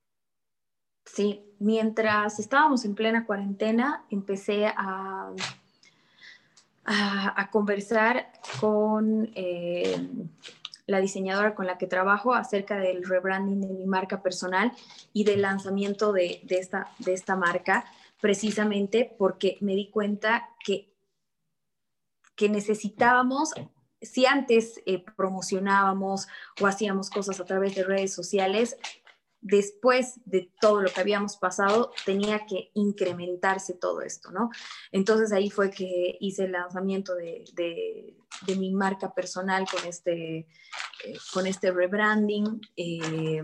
Sí, 1.06 1.46
mientras 1.60 2.39
estábamos 2.39 2.84
en 2.84 2.96
plena 2.96 3.26
cuarentena, 3.26 4.06
empecé 4.10 4.68
a, 4.68 5.32
a, 6.84 7.50
conversar 7.52 8.32
con 8.60 9.32
eh, 9.36 10.08
la 10.88 11.00
diseñadora 11.00 11.56
con 11.56 11.68
la 11.68 11.78
que 11.78 11.88
trabajo 11.88 12.34
acerca 12.34 12.78
del 12.78 13.04
rebranding 13.04 13.62
de 13.62 13.74
mi 13.74 13.86
marca 13.86 14.22
personal 14.22 14.72
y 15.13 15.24
del 15.24 15.41
lanzamiento 15.41 16.12
de, 16.12 16.41
esta, 16.50 16.91
de 17.00 17.13
esta 17.13 17.36
marca, 17.36 17.86
precisamente 18.20 19.15
porque 19.18 19.58
me 19.62 19.76
di 19.76 19.89
cuenta 19.89 20.50
que, 20.63 20.91
que 22.36 22.50
necesitábamos 22.50 23.54
si 24.02 24.26
antes 24.26 24.82
eh, 24.86 25.04
promocionábamos 25.15 26.28
o 26.62 26.68
hacíamos 26.68 27.10
cosas 27.10 27.39
a 27.39 27.46
través 27.46 27.76
de 27.76 27.84
redes 27.84 28.13
sociales, 28.13 28.78
después 29.47 30.19
de 30.25 30.51
todo 30.60 30.81
lo 30.81 30.89
que 30.89 30.99
habíamos 30.99 31.38
pasado, 31.38 31.91
tenía 32.03 32.47
que 32.47 32.71
incrementarse 32.73 33.75
todo 33.75 34.01
esto, 34.01 34.31
¿no? 34.31 34.49
Entonces 34.91 35.31
ahí 35.31 35.51
fue 35.51 35.69
que 35.69 36.17
hice 36.19 36.45
el 36.45 36.53
lanzamiento 36.53 37.13
de, 37.13 38.15
mi 38.58 38.73
marca 38.73 39.13
personal 39.13 39.65
con 39.69 39.88
este, 39.88 40.47
eh, 41.05 41.17
este 41.45 41.71
rebranding 41.71 42.60
eh, 42.75 43.43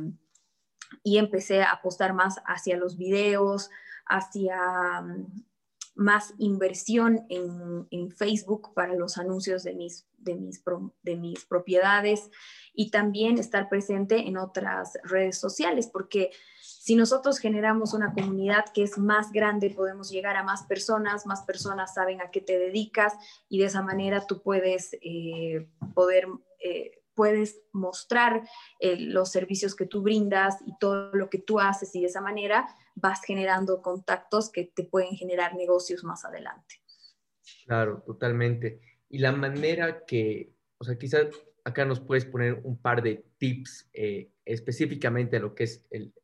y 1.03 1.17
empecé 1.19 1.61
a 1.61 1.73
apostar 1.73 2.15
más 2.15 2.41
hacia 2.47 2.77
los 2.77 2.97
videos, 2.97 3.69
hacia 4.07 4.57
más 5.95 6.33
inversión 6.37 7.25
en, 7.29 7.87
en, 7.91 8.11
Facebook 8.11 8.73
para 8.73 8.95
los 8.95 9.17
anuncios 9.17 9.63
de 9.63 9.73
mis, 9.73 10.07
de, 10.17 10.35
mis, 10.35 10.63
de 11.03 11.15
mis 11.15 11.45
propiedades 11.45 12.29
y 12.73 12.91
también 12.91 13.37
estar 13.37 13.69
presente 13.69 14.27
en 14.27 14.37
otras 14.37 14.97
redes 15.03 15.37
sociales, 15.37 15.89
porque 15.91 16.31
si 16.61 16.95
nosotros 16.95 17.39
generamos 17.39 17.93
una 17.93 18.13
comunidad 18.13 18.65
que 18.73 18.83
es 18.83 18.97
más 18.97 19.31
grande, 19.31 19.69
podemos 19.69 20.09
llegar 20.09 20.37
a 20.37 20.43
más 20.43 20.63
personas, 20.63 21.25
más 21.25 21.43
personas 21.43 21.93
saben 21.93 22.21
a 22.21 22.31
qué 22.31 22.41
te 22.41 22.57
dedicas 22.57 23.13
y 23.49 23.59
de 23.59 23.65
esa 23.65 23.81
manera 23.81 24.25
tú 24.25 24.41
puedes 24.41 24.97
eh, 25.01 25.67
poder... 25.93 26.27
Eh, 26.63 27.00
puedes 27.21 27.61
mostrar 27.71 28.49
eh, 28.79 28.95
los 28.99 29.31
servicios 29.31 29.75
que 29.75 29.85
tú 29.85 30.01
brindas 30.01 30.57
y 30.65 30.75
todo 30.79 31.13
lo 31.13 31.29
que 31.29 31.37
tú 31.37 31.59
haces 31.59 31.93
y 31.93 32.01
de 32.01 32.07
esa 32.07 32.19
manera 32.19 32.67
vas 32.95 33.21
generando 33.23 33.83
contactos 33.83 34.51
que 34.51 34.71
te 34.73 34.85
pueden 34.85 35.15
generar 35.15 35.55
negocios 35.55 36.03
más 36.03 36.25
adelante. 36.25 36.81
Claro, 37.67 38.01
totalmente. 38.07 38.81
Y 39.07 39.19
la 39.19 39.33
manera 39.33 40.03
que, 40.03 40.55
o 40.79 40.83
sea, 40.83 40.97
quizás 40.97 41.27
acá 41.63 41.85
nos 41.85 41.99
puedes 41.99 42.25
poner 42.25 42.59
un 42.63 42.81
par 42.81 43.03
de 43.03 43.23
tips 43.37 43.87
eh, 43.93 44.31
específicamente 44.43 45.37
a 45.37 45.41
lo 45.41 45.53
que 45.53 45.65
es 45.65 45.85
el, 45.91 46.15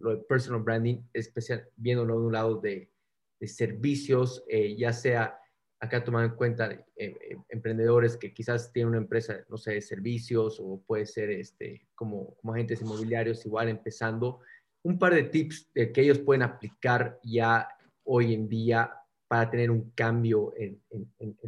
lo 0.00 0.10
de 0.10 0.22
personal 0.24 0.60
branding, 0.60 0.98
especial, 1.14 1.66
viéndolo 1.76 2.20
de 2.20 2.26
un 2.26 2.32
lado 2.34 2.60
de, 2.60 2.92
de 3.40 3.48
servicios, 3.48 4.44
eh, 4.48 4.76
ya 4.76 4.92
sea 4.92 5.39
acá 5.80 6.04
tomando 6.04 6.30
en 6.30 6.36
cuenta 6.36 6.70
eh, 6.96 7.36
emprendedores 7.48 8.16
que 8.16 8.34
quizás 8.34 8.70
tienen 8.72 8.90
una 8.90 8.98
empresa, 8.98 9.40
no 9.48 9.56
sé, 9.56 9.72
de 9.72 9.80
servicios 9.80 10.60
o 10.60 10.82
puede 10.86 11.06
ser 11.06 11.30
este, 11.30 11.88
como, 11.94 12.34
como 12.36 12.52
agentes 12.52 12.82
inmobiliarios 12.82 13.44
igual 13.46 13.68
empezando, 13.68 14.40
un 14.82 14.98
par 14.98 15.14
de 15.14 15.24
tips 15.24 15.70
que 15.74 15.92
ellos 15.96 16.18
pueden 16.18 16.42
aplicar 16.42 17.18
ya 17.22 17.68
hoy 18.04 18.34
en 18.34 18.48
día 18.48 18.94
para 19.28 19.48
tener 19.50 19.70
un 19.70 19.90
cambio 19.92 20.52
en, 20.56 20.80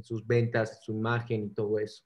sus 0.02 0.26
ventas, 0.26 0.82
su 0.84 0.92
imagen 0.92 1.44
y 1.44 1.48
todo 1.50 1.78
eso. 1.78 2.04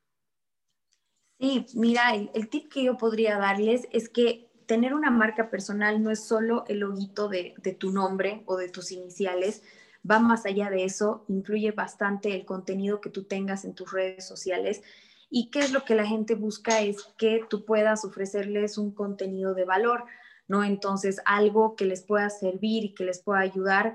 Sí, 1.39 1.67
mira, 1.75 2.15
el, 2.15 2.49
tip 2.49 2.73
que 2.73 2.85
yo 2.85 2.97
podría 2.97 3.37
darles 3.37 3.87
es 3.93 4.09
que 4.09 4.49
tener 4.65 4.95
una 4.95 5.11
marca 5.11 5.51
personal 5.51 6.03
no 6.03 6.11
es 6.11 6.25
solo 6.25 6.65
el 6.69 6.79
loguito 6.79 7.29
de, 7.29 7.55
de 7.59 7.75
tu 7.75 7.93
nombre 7.93 8.43
o 8.47 8.57
de 8.57 8.71
tus 8.71 8.91
iniciales, 8.91 9.63
va 10.09 10.19
más 10.19 10.47
allá 10.47 10.71
de 10.71 10.85
eso, 10.85 11.25
incluye 11.29 11.73
bastante 11.73 12.35
el 12.35 12.45
contenido 12.45 13.01
que 13.01 13.11
tú 13.11 13.25
tengas 13.25 13.65
en 13.65 13.75
tus 13.75 13.93
redes 13.93 14.27
sociales. 14.27 14.83
Y 15.29 15.51
qué 15.51 15.61
es 15.61 15.73
lo 15.73 15.85
que 15.85 15.95
la 15.95 16.07
gente 16.07 16.35
busca 16.35 16.81
es 16.81 17.03
que 17.19 17.41
tú 17.49 17.65
puedas 17.65 18.05
ofrecerles 18.05 18.79
un 18.79 18.93
contenido 18.93 19.55
de 19.55 19.65
valor 19.65 20.05
¿no? 20.49 20.65
Entonces, 20.65 21.21
algo 21.25 21.77
que 21.77 21.85
les 21.85 22.03
pueda 22.03 22.31
servir 22.31 22.85
y 22.85 22.95
que 22.95 23.05
les 23.05 23.23
pueda 23.23 23.41
ayudar 23.41 23.95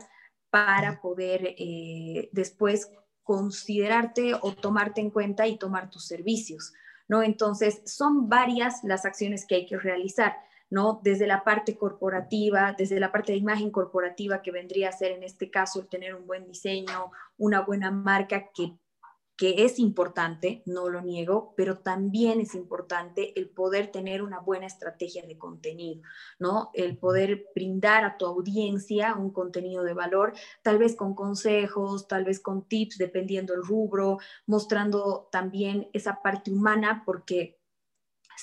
para 0.49 1.01
poder 1.01 1.55
eh, 1.57 2.29
después 2.33 2.91
considerarte 3.23 4.33
o 4.33 4.51
tomarte 4.53 4.99
en 4.99 5.11
cuenta 5.11 5.47
y 5.47 5.57
tomar 5.57 5.89
tus 5.89 6.05
servicios, 6.05 6.73
¿no? 7.07 7.23
Entonces, 7.23 7.81
son 7.85 8.27
varias 8.27 8.83
las 8.83 9.05
acciones 9.05 9.45
que 9.45 9.55
hay 9.55 9.65
que 9.65 9.77
realizar, 9.77 10.35
¿no? 10.71 10.99
Desde 11.03 11.27
la 11.27 11.43
parte 11.43 11.77
corporativa, 11.77 12.73
desde 12.75 12.99
la 12.99 13.11
parte 13.11 13.33
de 13.33 13.37
imagen 13.37 13.69
corporativa 13.69 14.41
que 14.41 14.51
vendría 14.51 14.89
a 14.89 14.93
ser 14.93 15.11
en 15.11 15.21
este 15.21 15.51
caso 15.51 15.79
el 15.79 15.87
tener 15.87 16.15
un 16.15 16.25
buen 16.25 16.47
diseño, 16.47 17.11
una 17.37 17.61
buena 17.61 17.91
marca 17.91 18.49
que 18.51 18.73
que 19.41 19.65
es 19.65 19.79
importante, 19.79 20.61
no 20.67 20.87
lo 20.87 21.01
niego, 21.01 21.55
pero 21.57 21.79
también 21.79 22.39
es 22.39 22.53
importante 22.53 23.33
el 23.39 23.49
poder 23.49 23.87
tener 23.87 24.21
una 24.21 24.39
buena 24.39 24.67
estrategia 24.67 25.25
de 25.25 25.35
contenido, 25.39 26.03
¿no? 26.37 26.69
El 26.75 26.99
poder 26.99 27.47
brindar 27.55 28.05
a 28.05 28.17
tu 28.19 28.27
audiencia 28.27 29.15
un 29.15 29.33
contenido 29.33 29.83
de 29.83 29.95
valor, 29.95 30.33
tal 30.61 30.77
vez 30.77 30.95
con 30.95 31.15
consejos, 31.15 32.07
tal 32.07 32.23
vez 32.23 32.39
con 32.39 32.67
tips, 32.67 32.99
dependiendo 32.99 33.55
el 33.55 33.63
rubro, 33.63 34.19
mostrando 34.45 35.27
también 35.31 35.89
esa 35.91 36.21
parte 36.21 36.51
humana, 36.51 37.01
porque 37.03 37.60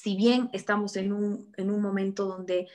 si 0.03 0.17
bien 0.17 0.51
estamos 0.53 0.97
en 0.97 1.13
un, 1.13 1.53
en 1.57 1.71
un 1.71 1.81
momento 1.81 2.27
donde 2.27 2.69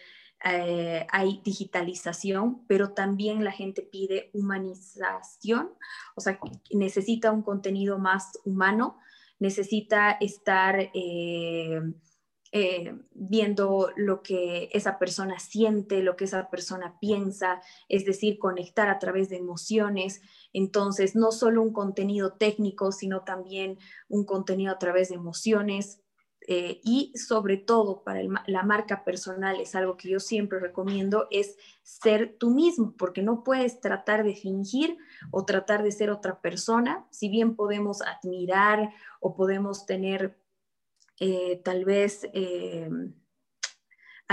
eh, 0.44 1.08
hay 1.10 1.42
digitalización, 1.44 2.66
pero 2.68 2.92
también 2.92 3.44
la 3.44 3.52
gente 3.52 3.82
pide 3.82 4.30
humanización, 4.34 5.72
o 6.16 6.22
sea, 6.22 6.38
necesita 6.72 7.32
un 7.32 7.44
contenido 7.44 7.98
más 7.98 8.40
humano, 8.44 8.98
necesita 9.40 10.12
estar 10.12 10.92
eh, 10.94 11.82
eh, 12.56 12.94
viendo 13.14 13.90
lo 13.96 14.22
que 14.22 14.70
esa 14.74 15.00
persona 15.00 15.40
siente, 15.40 16.04
lo 16.04 16.16
que 16.16 16.26
esa 16.26 16.52
persona 16.52 17.00
piensa, 17.00 17.62
es 17.90 18.06
decir, 18.06 18.38
conectar 18.38 18.90
a 18.90 19.00
través 19.00 19.30
de 19.30 19.38
emociones. 19.38 20.22
Entonces, 20.54 21.16
no 21.16 21.32
solo 21.32 21.64
un 21.64 21.74
contenido 21.74 22.34
técnico, 22.34 22.92
sino 22.92 23.24
también 23.24 23.80
un 24.08 24.24
contenido 24.24 24.72
a 24.72 24.78
través 24.78 25.10
de 25.10 25.16
emociones, 25.16 26.03
eh, 26.48 26.82
y 26.84 27.14
sobre 27.16 27.58
todo 27.58 28.04
para 28.04 28.22
la 28.48 28.64
marca 28.64 29.04
personal 29.04 29.62
es 29.62 29.76
algo 29.76 29.96
que 29.96 30.10
yo 30.10 30.20
siempre 30.20 30.60
recomiendo, 30.60 31.28
es 31.32 31.58
ser 31.84 32.36
tú 32.38 32.50
mismo, 32.50 32.96
porque 32.98 33.22
no 33.22 33.44
puedes 33.44 33.80
tratar 33.80 34.24
de 34.24 34.36
fingir 34.36 34.98
o 35.32 35.46
tratar 35.46 35.84
de 35.84 35.92
ser 35.92 36.10
otra 36.10 36.42
persona, 36.42 37.06
si 37.12 37.30
bien 37.30 37.56
podemos 37.56 38.02
admirar 38.02 38.92
o 39.20 39.36
podemos 39.36 39.86
tener 39.86 40.38
eh, 41.20 41.62
tal 41.64 41.86
vez... 41.86 42.28
Eh, 42.34 42.90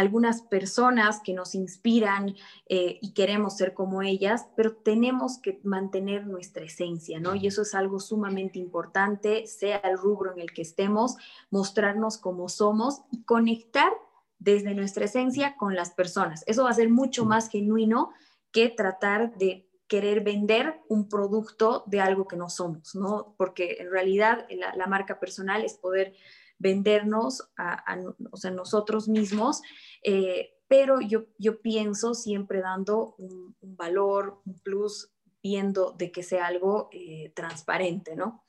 algunas 0.01 0.43
personas 0.43 1.21
que 1.23 1.33
nos 1.33 1.55
inspiran 1.55 2.35
eh, 2.69 2.99
y 3.01 3.13
queremos 3.13 3.57
ser 3.57 3.75
como 3.75 4.03
ellas, 4.03 4.49
pero 4.57 4.75
tenemos 4.75 5.39
que 5.39 5.61
mantener 5.63 6.27
nuestra 6.27 6.65
esencia, 6.65 7.21
¿no? 7.21 7.35
Y 7.35 7.47
eso 7.47 7.63
es 7.63 7.75
algo 7.75 8.01
sumamente 8.01 8.59
importante, 8.59 9.47
sea 9.47 9.77
el 9.79 9.99
rubro 9.99 10.33
en 10.33 10.41
el 10.41 10.53
que 10.53 10.63
estemos, 10.63 11.17
mostrarnos 11.51 12.19
como 12.19 12.49
somos 12.49 13.03
y 13.11 13.23
conectar 13.25 13.93
desde 14.39 14.75
nuestra 14.75 15.05
esencia 15.05 15.57
con 15.57 15.77
las 15.77 15.91
personas. 15.91 16.43
Eso 16.47 16.65
va 16.65 16.71
a 16.71 16.75
ser 16.75 16.89
mucho 16.89 17.25
más 17.25 17.51
genuino 17.51 18.11
que 18.53 18.69
tratar 18.69 19.37
de 19.37 19.69
querer 19.87 20.23
vender 20.23 20.81
un 20.89 21.09
producto 21.09 21.85
de 21.87 22.01
algo 22.01 22.27
que 22.27 22.37
no 22.37 22.49
somos, 22.49 22.95
¿no? 22.95 23.35
Porque 23.37 23.77
en 23.81 23.91
realidad 23.91 24.47
la, 24.51 24.75
la 24.75 24.87
marca 24.87 25.19
personal 25.19 25.65
es 25.65 25.75
poder 25.75 26.15
vendernos 26.61 27.51
a, 27.57 27.99
o 28.31 28.37
sea, 28.37 28.51
nosotros 28.53 29.09
mismos, 29.09 29.63
eh, 30.05 30.51
pero 30.69 31.01
yo, 31.01 31.27
yo 31.39 31.61
pienso 31.61 32.15
siempre 32.15 32.61
dando 32.61 33.17
un, 33.19 33.57
valor, 33.61 34.41
un 34.45 34.61
plus, 34.61 35.11
viendo 35.43 35.93
de 35.93 36.13
que 36.13 36.23
sea 36.23 36.47
algo 36.47 36.91
eh, 36.93 37.33
transparente, 37.35 38.15
¿no? 38.15 38.45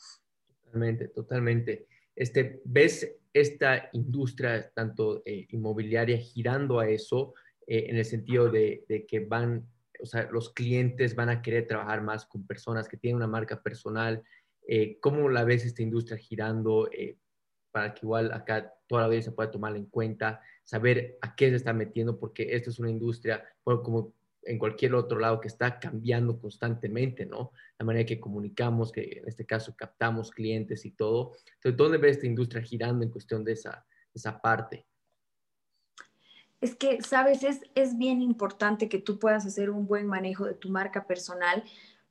Totalmente, 0.65 1.07
totalmente. 1.07 1.87
Este, 2.15 2.61
¿Ves 2.65 3.15
esta 3.33 3.89
industria, 3.93 4.69
tanto 4.75 5.23
eh, 5.25 5.47
inmobiliaria, 5.49 6.17
girando 6.17 6.79
a 6.79 6.89
eso, 6.89 7.33
en 7.65 7.95
el 7.95 8.03
sentido 8.03 8.49
de, 8.49 8.83
que 9.07 9.21
van, 9.21 9.65
o 10.01 10.05
sea, 10.05 10.27
los 10.29 10.53
clientes 10.53 11.15
van 11.15 11.29
a 11.29 11.41
querer 11.41 11.67
trabajar 11.67 12.01
más 12.01 12.25
con 12.25 12.45
personas 12.45 12.89
que 12.89 12.97
tienen 12.97 13.15
una 13.15 13.27
marca 13.27 13.63
personal? 13.63 14.21
¿Cómo 14.99 15.29
la 15.29 15.45
ves 15.45 15.63
esta 15.63 15.81
industria 15.81 16.17
girando? 16.17 16.89
Para 17.71 17.93
que 17.93 18.05
igual 18.05 18.31
acá 18.33 18.73
toda 18.87 19.01
la 19.01 19.05
audiencia 19.07 19.33
pueda 19.33 19.51
tomarla 19.51 19.77
en 19.77 19.85
cuenta, 19.85 20.41
saber 20.63 21.17
a 21.21 21.35
qué 21.35 21.49
se 21.49 21.55
está 21.55 21.73
metiendo, 21.73 22.19
porque 22.19 22.55
esto 22.55 22.69
es 22.69 22.79
una 22.79 22.89
industria, 22.89 23.43
bueno, 23.63 23.81
como 23.81 24.13
en 24.43 24.57
cualquier 24.57 24.95
otro 24.95 25.19
lado 25.19 25.39
que 25.39 25.47
está 25.47 25.79
cambiando 25.79 26.39
constantemente, 26.39 27.25
¿no? 27.25 27.51
La 27.77 27.85
manera 27.85 28.05
que 28.05 28.19
comunicamos, 28.19 28.91
que 28.91 29.19
en 29.19 29.27
este 29.27 29.45
caso 29.45 29.75
captamos 29.75 30.31
clientes 30.31 30.85
y 30.85 30.91
todo. 30.91 31.33
Entonces, 31.55 31.77
¿dónde 31.77 31.97
ves 31.97 32.17
esta 32.17 32.27
industria 32.27 32.61
girando 32.61 33.03
en 33.03 33.11
cuestión 33.11 33.43
de 33.43 33.53
esa, 33.53 33.85
esa 34.13 34.41
parte? 34.41 34.85
Es 36.59 36.75
que, 36.75 37.01
sabes, 37.01 37.43
es, 37.43 37.61
es 37.75 37.97
bien 37.97 38.21
importante 38.21 38.87
que 38.87 38.99
tú 38.99 39.19
puedas 39.19 39.45
hacer 39.45 39.69
un 39.69 39.87
buen 39.87 40.05
manejo 40.07 40.45
de 40.45 40.53
tu 40.53 40.69
marca 40.69 41.07
personal, 41.07 41.63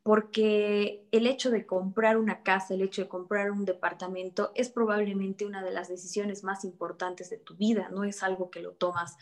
porque 0.03 1.07
el 1.11 1.27
hecho 1.27 1.51
de 1.51 1.67
comprar 1.67 2.17
una 2.17 2.43
casa, 2.43 2.75
el 2.75 2.83
hecho 2.83 3.03
de 3.03 3.09
comprar 3.09 3.51
un 3.51 3.65
departamento 3.65 4.53
es 4.55 4.71
probablemente 4.71 5.45
una 5.45 5.63
de 5.63 5.73
las 5.73 5.89
decisiones 5.89 6.43
más 6.43 6.65
importantes 6.65 7.29
de 7.29 7.37
tu 7.37 7.55
vida, 7.57 7.91
no 7.91 8.05
es 8.05 8.23
algo 8.23 8.51
que 8.51 8.61
lo 8.61 8.73
tomas 8.73 9.17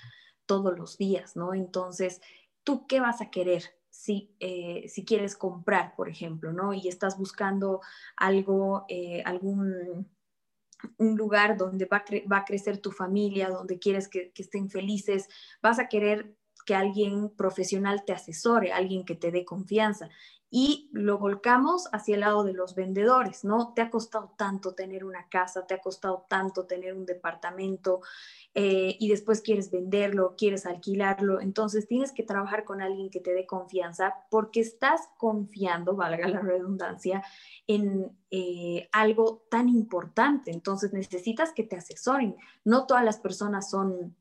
todos 0.46 0.78
los 0.78 0.96
días, 0.96 1.36
¿no? 1.36 1.52
Entonces, 1.52 2.20
¿tú 2.62 2.86
qué 2.86 3.00
vas 3.00 3.20
a 3.20 3.30
querer? 3.30 3.64
Si, 3.90 4.32
eh, 4.38 4.84
si 4.88 5.04
quieres 5.04 5.36
comprar, 5.36 5.96
por 5.96 6.08
ejemplo, 6.08 6.52
¿no? 6.52 6.72
Y 6.72 6.86
estás 6.86 7.18
buscando 7.18 7.80
algo, 8.16 8.84
eh, 8.88 9.22
algún 9.24 10.08
un 10.96 11.16
lugar 11.16 11.56
donde 11.56 11.86
va 11.86 12.04
a, 12.36 12.44
crecer 12.44 12.78
tu 12.78 12.92
familia, 12.92 13.48
donde 13.48 13.80
quieres 13.80 14.06
que, 14.06 14.30
que 14.30 14.42
estén 14.42 14.70
felices, 14.70 15.26
vas 15.60 15.80
a 15.80 15.88
querer 15.88 16.36
que 16.64 16.76
alguien 16.76 17.30
profesional 17.30 18.04
te 18.04 18.12
asesore, 18.12 18.72
alguien 18.72 19.04
que 19.04 19.16
te 19.16 19.32
dé 19.32 19.44
confianza 19.44 20.10
y 20.50 20.88
lo 20.92 21.18
volcamos 21.18 21.88
hacia 21.92 22.14
el 22.14 22.22
lado 22.22 22.42
de 22.42 22.54
los 22.54 22.74
vendedores, 22.74 23.44
¿no? 23.44 23.74
Te 23.74 23.82
ha 23.82 23.90
costado 23.90 24.34
tanto 24.38 24.74
tener 24.74 25.04
una 25.04 25.28
casa, 25.28 25.66
te 25.66 25.74
ha 25.74 25.80
costado 25.80 26.24
tanto 26.28 26.64
tener 26.64 26.94
un 26.94 27.04
departamento 27.04 28.00
eh, 28.54 28.96
y 28.98 29.10
después 29.10 29.42
quieres 29.42 29.70
venderlo, 29.70 30.36
quieres 30.38 30.64
alquilarlo, 30.64 31.40
entonces 31.40 31.86
tienes 31.86 32.12
que 32.12 32.22
trabajar 32.22 32.64
con 32.64 32.80
alguien 32.80 33.10
que 33.10 33.20
te 33.20 33.34
dé 33.34 33.46
confianza 33.46 34.14
porque 34.30 34.60
estás 34.60 35.02
confiando, 35.18 35.96
valga 35.96 36.26
la 36.28 36.40
redundancia, 36.40 37.22
en 37.66 38.16
eh, 38.30 38.88
algo 38.92 39.44
tan 39.50 39.68
importante, 39.68 40.50
entonces 40.50 40.94
necesitas 40.94 41.52
que 41.52 41.64
te 41.64 41.76
asesoren. 41.76 42.36
No 42.64 42.86
todas 42.86 43.04
las 43.04 43.18
personas 43.18 43.68
son 43.68 44.16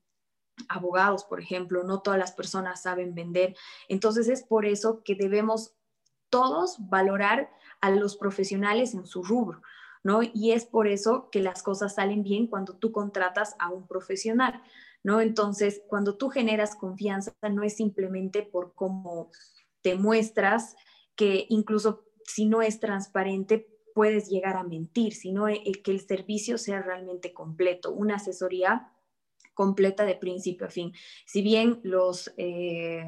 abogados, 0.67 1.23
por 1.23 1.39
ejemplo, 1.39 1.83
no 1.83 2.01
todas 2.01 2.19
las 2.19 2.31
personas 2.31 2.81
saben 2.81 3.15
vender. 3.15 3.55
Entonces 3.87 4.27
es 4.27 4.43
por 4.43 4.65
eso 4.65 5.03
que 5.03 5.15
debemos 5.15 5.76
todos 6.29 6.77
valorar 6.89 7.49
a 7.81 7.91
los 7.91 8.17
profesionales 8.17 8.93
en 8.93 9.05
su 9.05 9.23
rubro, 9.23 9.61
¿no? 10.03 10.21
Y 10.23 10.51
es 10.51 10.65
por 10.65 10.87
eso 10.87 11.29
que 11.31 11.41
las 11.41 11.63
cosas 11.63 11.95
salen 11.95 12.23
bien 12.23 12.47
cuando 12.47 12.75
tú 12.75 12.91
contratas 12.91 13.55
a 13.59 13.69
un 13.69 13.87
profesional, 13.87 14.61
¿no? 15.03 15.21
Entonces, 15.21 15.81
cuando 15.87 16.17
tú 16.17 16.29
generas 16.29 16.75
confianza, 16.75 17.33
no 17.51 17.63
es 17.63 17.75
simplemente 17.75 18.43
por 18.43 18.73
cómo 18.73 19.31
te 19.81 19.95
muestras, 19.95 20.75
que 21.15 21.45
incluso 21.49 22.05
si 22.25 22.45
no 22.45 22.61
es 22.61 22.79
transparente, 22.79 23.67
puedes 23.95 24.29
llegar 24.29 24.57
a 24.57 24.63
mentir, 24.63 25.13
sino 25.13 25.47
el 25.47 25.81
que 25.81 25.91
el 25.91 26.01
servicio 26.01 26.57
sea 26.57 26.81
realmente 26.81 27.33
completo, 27.33 27.91
una 27.91 28.17
asesoría 28.17 28.91
completa 29.53 30.05
de 30.05 30.15
principio 30.15 30.67
a 30.67 30.69
fin. 30.69 30.93
Si 31.25 31.41
bien 31.41 31.79
los... 31.83 32.31
Eh, 32.37 33.07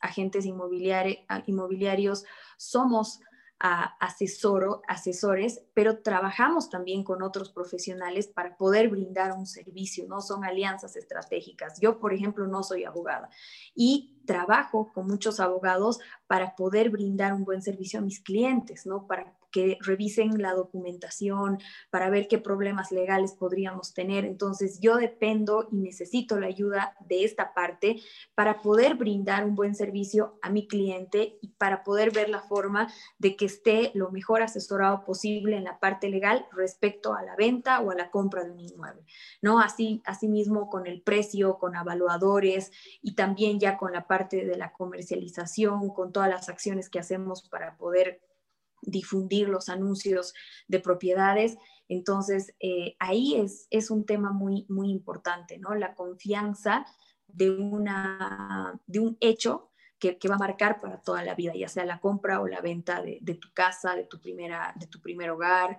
agentes 0.00 0.46
inmobiliarios 0.46 2.24
somos 2.56 3.20
asesoro, 3.60 4.80
asesores, 4.88 5.62
pero 5.74 5.98
trabajamos 5.98 6.70
también 6.70 7.04
con 7.04 7.22
otros 7.22 7.50
profesionales 7.50 8.26
para 8.26 8.56
poder 8.56 8.88
brindar 8.88 9.32
un 9.32 9.46
servicio, 9.46 10.06
¿no? 10.08 10.22
Son 10.22 10.44
alianzas 10.44 10.96
estratégicas. 10.96 11.78
Yo, 11.78 12.00
por 12.00 12.14
ejemplo, 12.14 12.46
no 12.46 12.62
soy 12.62 12.84
abogada 12.84 13.28
y 13.74 14.22
trabajo 14.24 14.90
con 14.94 15.06
muchos 15.06 15.40
abogados 15.40 16.00
para 16.26 16.56
poder 16.56 16.88
brindar 16.88 17.34
un 17.34 17.44
buen 17.44 17.60
servicio 17.60 17.98
a 17.98 18.02
mis 18.02 18.20
clientes, 18.20 18.86
¿no? 18.86 19.06
Para 19.06 19.34
que 19.50 19.78
revisen 19.80 20.40
la 20.40 20.52
documentación 20.54 21.58
para 21.90 22.10
ver 22.10 22.28
qué 22.28 22.38
problemas 22.38 22.92
legales 22.92 23.32
podríamos 23.32 23.94
tener. 23.94 24.24
Entonces, 24.24 24.80
yo 24.80 24.96
dependo 24.96 25.68
y 25.70 25.78
necesito 25.78 26.38
la 26.38 26.46
ayuda 26.46 26.96
de 27.00 27.24
esta 27.24 27.54
parte 27.54 28.00
para 28.34 28.62
poder 28.62 28.94
brindar 28.94 29.44
un 29.44 29.54
buen 29.54 29.74
servicio 29.74 30.38
a 30.42 30.50
mi 30.50 30.66
cliente 30.66 31.38
y 31.40 31.48
para 31.48 31.82
poder 31.82 32.10
ver 32.12 32.28
la 32.28 32.40
forma 32.40 32.92
de 33.18 33.36
que 33.36 33.46
esté 33.46 33.90
lo 33.94 34.10
mejor 34.10 34.42
asesorado 34.42 35.04
posible 35.04 35.56
en 35.56 35.64
la 35.64 35.78
parte 35.78 36.08
legal 36.08 36.46
respecto 36.52 37.14
a 37.14 37.22
la 37.22 37.36
venta 37.36 37.80
o 37.80 37.90
a 37.90 37.94
la 37.94 38.10
compra 38.10 38.44
de 38.44 38.50
un 38.50 38.60
inmueble. 38.60 39.04
¿no? 39.42 39.60
Así, 39.60 40.02
mismo 40.22 40.68
con 40.68 40.86
el 40.86 41.02
precio, 41.02 41.58
con 41.58 41.74
evaluadores 41.74 42.70
y 43.02 43.14
también 43.14 43.58
ya 43.58 43.76
con 43.76 43.92
la 43.92 44.06
parte 44.06 44.44
de 44.44 44.56
la 44.56 44.72
comercialización, 44.72 45.90
con 45.90 46.12
todas 46.12 46.28
las 46.28 46.48
acciones 46.48 46.88
que 46.88 46.98
hacemos 46.98 47.48
para 47.48 47.76
poder 47.76 48.20
difundir 48.82 49.48
los 49.48 49.68
anuncios 49.68 50.34
de 50.68 50.80
propiedades. 50.80 51.56
Entonces, 51.88 52.54
eh, 52.60 52.96
ahí 52.98 53.34
es, 53.36 53.66
es 53.70 53.90
un 53.90 54.06
tema 54.06 54.32
muy, 54.32 54.66
muy 54.68 54.90
importante, 54.90 55.58
¿no? 55.58 55.74
La 55.74 55.94
confianza 55.94 56.86
de, 57.26 57.50
una, 57.50 58.80
de 58.86 59.00
un 59.00 59.16
hecho 59.20 59.70
que, 60.00 60.28
va 60.28 60.36
a 60.36 60.38
marcar 60.38 60.80
para 60.80 61.00
toda 61.00 61.22
la 61.22 61.34
vida, 61.34 61.52
ya 61.54 61.68
sea 61.68 61.84
la 61.84 62.00
compra 62.00 62.40
o 62.40 62.48
la 62.48 62.60
venta 62.60 63.02
de, 63.02 63.20
tu 63.34 63.52
casa, 63.52 63.94
de 63.94 64.04
tu, 64.04 64.20
primera, 64.20 64.74
de 64.76 64.86
tu 64.86 65.00
primer 65.00 65.30
hogar 65.30 65.78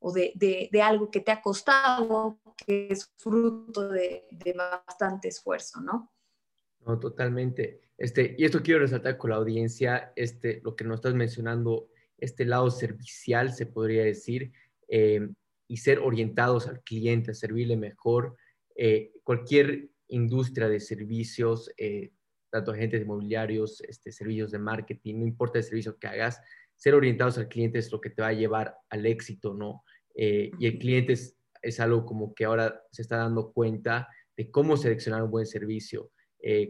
o 0.00 0.12
de, 0.12 0.32
de, 0.34 0.82
algo 0.82 1.10
que 1.10 1.20
te 1.20 1.30
ha 1.30 1.40
costado, 1.40 2.40
que 2.56 2.88
es 2.90 3.12
fruto 3.16 3.88
de, 3.88 4.26
bastante 4.56 5.28
esfuerzo, 5.28 5.80
¿no? 5.80 6.10
No, 6.84 6.98
totalmente. 6.98 7.82
Este, 7.96 8.34
y 8.38 8.44
esto 8.44 8.62
quiero 8.62 8.80
resaltar 8.80 9.18
con 9.18 9.30
la 9.30 9.36
audiencia, 9.36 10.12
este, 10.16 10.60
lo 10.64 10.74
que 10.74 10.84
nos 10.84 10.96
estás 10.96 11.14
mencionando 11.14 11.88
este 12.20 12.44
lado 12.44 12.70
servicial, 12.70 13.52
se 13.52 13.66
podría 13.66 14.04
decir, 14.04 14.52
eh, 14.88 15.28
y 15.68 15.76
ser 15.76 16.00
orientados 16.00 16.66
al 16.66 16.82
cliente, 16.82 17.30
a 17.30 17.34
servirle 17.34 17.76
mejor. 17.76 18.36
Eh, 18.74 19.12
cualquier 19.22 19.88
industria 20.08 20.68
de 20.68 20.80
servicios, 20.80 21.70
eh, 21.76 22.10
tanto 22.50 22.72
agentes 22.72 23.02
inmobiliarios, 23.02 23.80
este, 23.82 24.10
servicios 24.10 24.50
de 24.50 24.58
marketing, 24.58 25.20
no 25.20 25.26
importa 25.26 25.58
el 25.58 25.64
servicio 25.64 25.96
que 25.98 26.08
hagas, 26.08 26.40
ser 26.74 26.94
orientados 26.94 27.38
al 27.38 27.48
cliente 27.48 27.78
es 27.78 27.92
lo 27.92 28.00
que 28.00 28.10
te 28.10 28.22
va 28.22 28.28
a 28.28 28.32
llevar 28.32 28.74
al 28.88 29.06
éxito, 29.06 29.54
¿no? 29.54 29.84
y 30.12 30.66
el 30.66 30.78
cliente 30.78 31.12
es, 31.14 31.38
es, 31.62 31.78
algo 31.78 32.04
como 32.04 32.34
que 32.34 32.44
ahora 32.44 32.82
se 32.90 33.00
está 33.00 33.16
dando 33.16 33.52
cuenta 33.52 34.08
de 34.36 34.50
cómo 34.50 34.76
seleccionar 34.76 35.22
un 35.22 35.30
buen 35.30 35.46
servicio, 35.46 36.10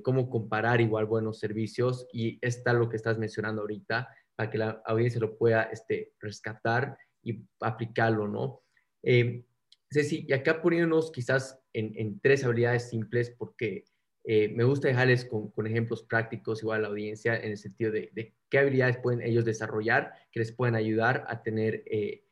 cómo 0.04 0.28
comparar 0.28 0.80
igual 0.80 1.06
buenos 1.06 1.38
servicios 1.38 2.06
y 2.12 2.38
está 2.42 2.74
lo 2.74 2.88
que 2.88 2.96
estás 2.96 3.18
mencionando 3.18 3.62
ahorita, 3.62 4.08
para 4.40 4.50
que 4.50 4.56
la 4.56 4.82
audiencia 4.86 5.20
lo 5.20 5.36
pueda 5.36 5.64
este, 5.64 6.14
rescatar 6.18 6.96
y 7.22 7.44
aplicarlo, 7.60 8.26
¿no? 8.26 8.62
Eh, 9.02 9.44
y 9.92 10.32
acá 10.32 10.62
poniéndonos 10.62 11.12
quizás 11.12 11.60
en, 11.74 12.18
tres 12.20 12.42
habilidades 12.42 12.88
simples, 12.88 13.34
porque 13.36 13.84
eh, 14.24 14.48
me 14.48 14.64
gusta 14.64 14.88
dejarles 14.88 15.26
con, 15.26 15.66
ejemplos 15.66 16.04
prácticos 16.04 16.62
igual 16.62 16.78
a 16.78 16.82
la 16.84 16.88
audiencia 16.88 17.36
en 17.36 17.50
el 17.50 17.58
sentido 17.58 17.92
de, 17.92 18.32
qué 18.48 18.58
habilidades 18.58 18.96
pueden 19.02 19.20
ellos 19.20 19.44
desarrollar 19.44 20.14
que 20.32 20.40
les 20.40 20.52
pueden 20.52 20.74
ayudar 20.74 21.26
a 21.28 21.42
tener 21.42 21.82
eh, 21.84 22.24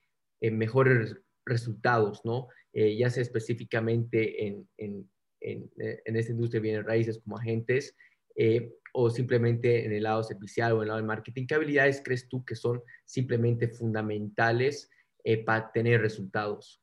mejores 0.50 1.14
resultados, 1.44 2.22
¿no? 2.24 2.48
ya 2.72 3.10
sea 3.10 3.22
específicamente 3.22 4.46
en, 4.46 4.66
en, 4.78 5.10
en, 5.40 5.70
en, 5.76 6.16
esta 6.16 6.32
industria 6.32 6.60
de 6.60 6.68
bienes 6.68 6.86
raíces 6.86 7.18
como 7.18 7.36
agentes, 7.36 7.94
eh, 8.40 8.72
o 8.92 9.10
simplemente 9.10 9.84
en 9.84 9.92
el 9.92 10.02
lado 10.02 10.22
servicial 10.22 10.72
o 10.72 10.76
en 10.76 10.82
el 10.82 10.88
lado 10.88 11.00
de 11.00 11.06
marketing? 11.06 11.46
¿Qué 11.46 11.54
habilidades 11.54 12.02
crees 12.04 12.28
tú 12.28 12.44
que 12.44 12.56
son 12.56 12.82
simplemente 13.04 13.68
fundamentales 13.68 14.90
eh, 15.24 15.44
para 15.44 15.70
tener 15.72 16.00
resultados? 16.00 16.82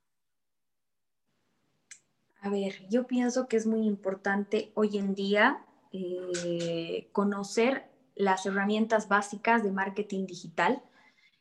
A 2.41 2.49
ver, 2.49 2.87
yo 2.89 3.07
pienso 3.07 3.47
que 3.47 3.57
es 3.57 3.65
muy 3.65 3.87
importante 3.87 4.71
hoy 4.75 4.97
en 4.97 5.15
día 5.15 5.65
eh, 5.91 7.09
conocer 7.11 7.85
las 8.15 8.45
herramientas 8.45 9.07
básicas 9.07 9.63
de 9.63 9.71
marketing 9.71 10.25
digital. 10.25 10.83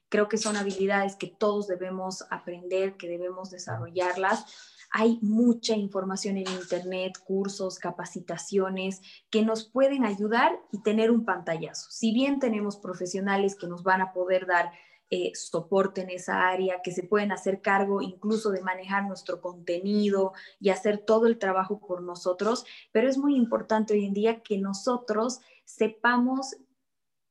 Creo 0.09 0.29
que 0.29 0.39
son 0.39 0.57
habilidades 0.57 1.17
que 1.17 1.27
todos 1.27 1.67
debemos 1.67 2.25
aprender, 2.31 2.97
que 2.97 3.09
debemos 3.09 3.51
desarrollarlas 3.51 4.74
hay 4.97 5.19
mucha 5.23 5.75
información 5.75 6.37
en 6.37 6.49
Internet, 6.49 7.19
cursos, 7.25 7.81
capacitaciones 7.81 9.03
que 9.29 9.43
nos 9.43 9.69
pueden 9.69 10.05
ayudar 10.05 10.53
y 10.71 10.83
tener 10.83 11.11
un 11.11 11.25
pantallazo. 11.25 11.91
Si 11.91 12.13
bien 12.13 12.39
tenemos 12.39 12.77
profesionales 12.77 13.57
que 13.57 13.67
nos 13.67 13.83
van 13.83 14.03
a 14.03 14.13
poder 14.13 14.47
dar 14.47 14.71
eh, 15.11 15.33
soporte 15.35 16.03
en 16.03 16.11
esa 16.11 16.49
área, 16.49 16.81
que 16.81 16.93
se 16.93 17.03
pueden 17.03 17.33
hacer 17.33 17.61
cargo 17.61 18.03
incluso 18.03 18.53
de 18.53 18.63
manejar 18.63 19.05
nuestro 19.05 19.41
contenido 19.41 20.33
y 20.61 20.71
hacer 20.71 20.99
todo 20.99 21.27
el 21.27 21.41
trabajo 21.41 21.81
por 21.81 22.01
nosotros, 22.01 22.65
pero 22.93 23.09
es 23.09 23.19
muy 23.19 23.35
importante 23.35 23.95
hoy 23.95 24.05
en 24.05 24.15
día 24.15 24.45
que 24.45 24.59
nosotros 24.59 25.41
sepamos 25.65 26.57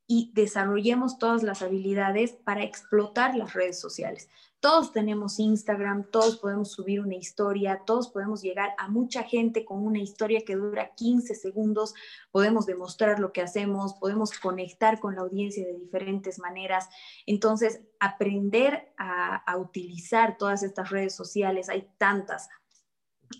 y 0.05 0.33
desarrollemos 0.33 1.17
todas 1.17 1.43
las 1.43 1.61
habilidades 1.61 2.33
para 2.33 2.63
explotar 2.63 3.37
las 3.37 3.53
redes 3.53 3.79
sociales. 3.79 4.27
Todos 4.63 4.93
tenemos 4.93 5.39
Instagram, 5.39 6.05
todos 6.09 6.37
podemos 6.37 6.71
subir 6.71 7.01
una 7.01 7.15
historia, 7.15 7.81
todos 7.85 8.07
podemos 8.07 8.41
llegar 8.41 8.73
a 8.77 8.87
mucha 8.87 9.23
gente 9.23 9.65
con 9.65 9.85
una 9.85 9.99
historia 9.99 10.45
que 10.45 10.55
dura 10.55 10.95
15 10.95 11.35
segundos, 11.35 11.93
podemos 12.31 12.65
demostrar 12.65 13.19
lo 13.19 13.33
que 13.33 13.41
hacemos, 13.41 13.95
podemos 13.95 14.39
conectar 14.39 15.01
con 15.01 15.15
la 15.15 15.21
audiencia 15.23 15.67
de 15.67 15.77
diferentes 15.77 16.39
maneras. 16.39 16.87
Entonces, 17.25 17.81
aprender 17.99 18.93
a, 18.97 19.43
utilizar 19.57 20.37
todas 20.37 20.63
estas 20.63 20.91
redes 20.91 21.13
sociales, 21.13 21.67
hay 21.67 21.89
tantas, 21.97 22.47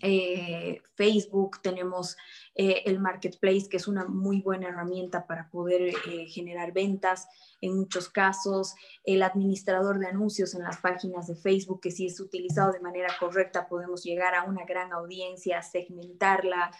eh, 0.02 0.82
Facebook, 0.94 1.60
tenemos 1.62 2.16
eh, 2.54 2.82
el 2.86 2.98
Marketplace, 2.98 3.68
que 3.68 3.76
es 3.76 3.88
una 3.88 4.04
muy 4.04 4.40
buena 4.40 4.68
herramienta 4.68 5.26
para 5.26 5.48
poder 5.50 5.82
eh, 5.82 6.26
generar 6.26 6.72
ventas 6.72 7.26
en 7.60 7.76
muchos 7.76 8.08
casos, 8.08 8.74
el 9.04 9.22
administrador 9.22 9.98
de 9.98 10.06
anuncios 10.06 10.54
en 10.54 10.62
las 10.62 10.78
páginas 10.78 11.26
de 11.26 11.36
Facebook, 11.36 11.80
que 11.80 11.90
si 11.90 12.06
es 12.06 12.20
utilizado 12.20 12.72
de 12.72 12.80
manera 12.80 13.08
correcta 13.18 13.68
podemos 13.68 14.02
llegar 14.02 14.34
a 14.34 14.44
una 14.44 14.64
gran 14.64 14.92
audiencia, 14.92 15.62
segmentarla, 15.62 16.70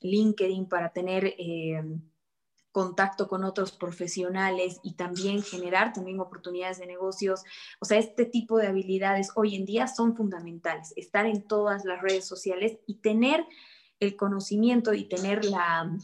LinkedIn 0.00 0.68
para 0.68 0.92
tener 0.92 1.34
contacto 2.72 3.28
con 3.28 3.44
otros 3.44 3.72
profesionales 3.72 4.80
y 4.82 4.94
también 4.94 5.42
generar 5.42 5.92
también 5.92 6.18
oportunidades 6.20 6.78
de 6.78 6.86
negocios. 6.86 7.44
O 7.80 7.84
sea, 7.84 7.98
este 7.98 8.24
tipo 8.24 8.58
de 8.58 8.66
habilidades 8.66 9.30
hoy 9.36 9.54
en 9.54 9.66
día 9.66 9.86
son 9.86 10.16
fundamentales. 10.16 10.92
Estar 10.96 11.26
en 11.26 11.42
todas 11.42 11.84
las 11.84 12.00
redes 12.00 12.26
sociales 12.26 12.78
y 12.86 12.96
tener 12.96 13.46
el 14.00 14.16
conocimiento 14.16 14.94
y 14.94 15.04
tener 15.04 15.44
la 15.44 15.96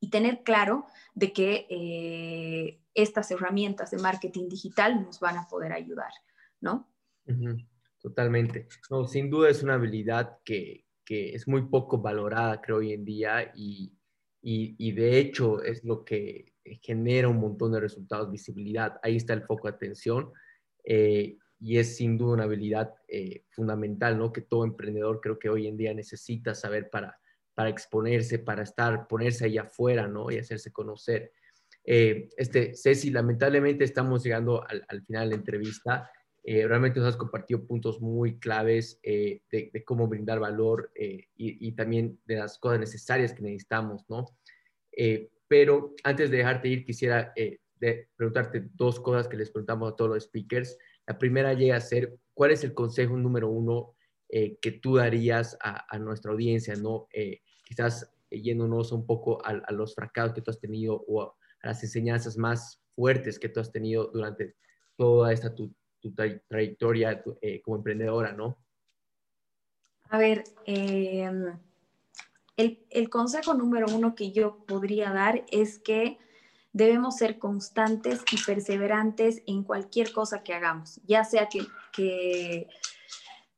y 0.00 0.10
tener 0.10 0.42
claro 0.42 0.84
de 1.14 1.32
que 1.32 1.66
eh, 1.70 2.82
estas 2.92 3.30
herramientas 3.30 3.90
de 3.90 3.98
marketing 3.98 4.50
digital 4.50 5.02
nos 5.02 5.18
van 5.18 5.38
a 5.38 5.48
poder 5.48 5.72
ayudar, 5.72 6.12
¿no? 6.60 6.92
Totalmente. 8.00 8.68
No, 8.90 9.06
sin 9.06 9.30
duda 9.30 9.48
es 9.48 9.62
una 9.62 9.74
habilidad 9.74 10.40
que, 10.44 10.84
que 11.06 11.34
es 11.34 11.48
muy 11.48 11.62
poco 11.62 12.02
valorada, 12.02 12.60
creo, 12.60 12.78
hoy 12.78 12.92
en 12.92 13.06
día 13.06 13.50
y, 13.56 13.94
y, 14.46 14.92
de 14.92 15.18
hecho 15.18 15.62
es 15.62 15.82
lo 15.84 16.04
que 16.04 16.52
genera 16.82 17.28
un 17.28 17.38
montón 17.38 17.72
de 17.72 17.80
resultados, 17.80 18.30
visibilidad. 18.30 19.00
Ahí 19.02 19.16
está 19.16 19.32
el 19.32 19.42
foco 19.42 19.68
de 19.68 19.74
atención 19.74 20.32
eh, 20.84 21.38
y 21.58 21.78
es 21.78 21.96
sin 21.96 22.18
duda 22.18 22.34
una 22.34 22.44
habilidad 22.44 22.94
eh, 23.08 23.44
fundamental, 23.48 24.18
¿no? 24.18 24.32
Que 24.34 24.42
todo 24.42 24.64
emprendedor 24.64 25.20
creo 25.22 25.38
que 25.38 25.48
hoy 25.48 25.66
en 25.66 25.78
día 25.78 25.94
necesita 25.94 26.54
saber 26.54 26.90
para, 26.90 27.18
para 27.54 27.70
exponerse, 27.70 28.38
para 28.38 28.64
estar, 28.64 29.06
ponerse 29.08 29.46
allá 29.46 29.62
afuera, 29.62 30.06
¿no? 30.08 30.30
Y 30.30 30.36
hacerse 30.36 30.70
conocer. 30.70 31.32
Eh, 31.82 32.28
este, 32.36 32.74
Ceci, 32.74 33.10
lamentablemente 33.10 33.84
estamos 33.84 34.22
llegando 34.22 34.62
al, 34.68 34.84
al 34.88 35.02
final 35.06 35.30
de 35.30 35.36
la 35.36 35.40
entrevista. 35.40 36.10
Eh, 36.46 36.68
realmente 36.68 37.00
nos 37.00 37.08
has 37.08 37.16
compartido 37.16 37.66
puntos 37.66 38.02
muy 38.02 38.38
claves 38.38 39.00
eh, 39.02 39.40
de, 39.50 39.82
cómo 39.82 40.06
brindar 40.06 40.40
valor 40.40 40.92
eh, 40.94 41.28
y, 41.34 41.72
también 41.72 42.20
de 42.26 42.36
las 42.36 42.58
cosas 42.58 42.78
necesarias 42.78 43.32
que 43.32 43.42
necesitamos, 43.42 44.04
¿no? 44.10 44.26
pero 45.48 45.94
antes 46.04 46.30
de 46.30 46.36
dejarte 46.38 46.68
ir, 46.68 46.84
quisiera 46.84 47.32
de 47.34 48.08
preguntarte 48.14 48.68
dos 48.74 49.00
cosas 49.00 49.26
que 49.26 49.36
les 49.36 49.50
preguntamos 49.50 49.92
a 49.92 49.96
todos 49.96 50.14
los 50.14 50.24
speakers. 50.24 50.78
La 51.06 51.18
primera 51.18 51.52
llega 51.52 51.76
a 51.76 51.80
ser, 51.80 52.16
¿cuál 52.32 52.52
es 52.52 52.62
el 52.62 52.74
consejo 52.74 53.16
número 53.16 53.48
uno 53.48 53.96
que 54.28 54.78
tú 54.80 54.96
darías 54.96 55.58
a, 55.60 55.98
nuestra 55.98 56.32
audiencia, 56.32 56.76
¿no? 56.76 57.08
quizás 57.64 58.12
yéndonos 58.30 58.92
un 58.92 59.04
poco 59.06 59.44
a, 59.44 59.50
a, 59.50 59.72
los 59.72 59.94
fracasos 59.94 60.34
que 60.34 60.42
tú 60.42 60.50
has 60.50 60.60
tenido 60.60 61.04
o 61.08 61.22
a, 61.22 61.34
las 61.62 61.82
enseñanzas 61.82 62.36
más 62.36 62.80
fuertes 62.94 63.38
que 63.38 63.48
tú 63.48 63.60
has 63.60 63.72
tenido 63.72 64.10
durante 64.12 64.54
toda 64.96 65.32
esta 65.32 65.54
tu, 65.54 65.74
tu 66.04 66.14
trayectoria 66.48 67.22
eh, 67.40 67.62
como 67.62 67.78
emprendedora, 67.78 68.32
¿no? 68.32 68.58
A 70.10 70.18
ver, 70.18 70.44
em, 70.66 71.58
el, 72.56 73.08
consejo 73.08 73.54
número 73.54 73.86
uno 73.88 74.14
que 74.14 74.32
yo 74.32 74.64
podría 74.66 75.12
dar 75.12 75.44
es 75.50 75.78
que 75.78 76.18
debemos 76.72 77.16
ser 77.16 77.38
constantes 77.38 78.22
y 78.30 78.36
perseverantes 78.44 79.42
en 79.46 79.62
cualquier 79.62 80.12
cosa 80.12 80.42
que 80.42 80.52
hagamos, 80.52 81.00
ya 81.06 81.24
sea 81.24 81.48
que, 81.48 82.68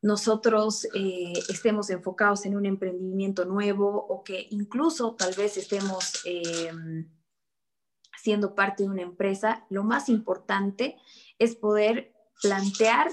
nosotros 0.03 0.87
eh, 0.95 1.33
estemos 1.49 1.91
enfocados 1.91 2.47
en 2.47 2.55
un 2.55 2.65
emprendimiento 2.65 3.45
nuevo 3.45 4.07
o 4.09 4.23
que 4.23 4.47
incluso 4.51 5.17
tal 5.17 5.35
vez 5.35 5.57
estemos 5.57 6.23
em, 6.27 7.09
siendo 8.23 8.55
parte 8.55 8.85
de 8.85 8.91
una 8.91 9.03
empresa, 9.03 9.67
lo 9.69 9.83
más 9.83 10.09
importante 10.09 10.97
es 11.41 11.57
poder 11.57 12.16
plantear, 12.43 13.09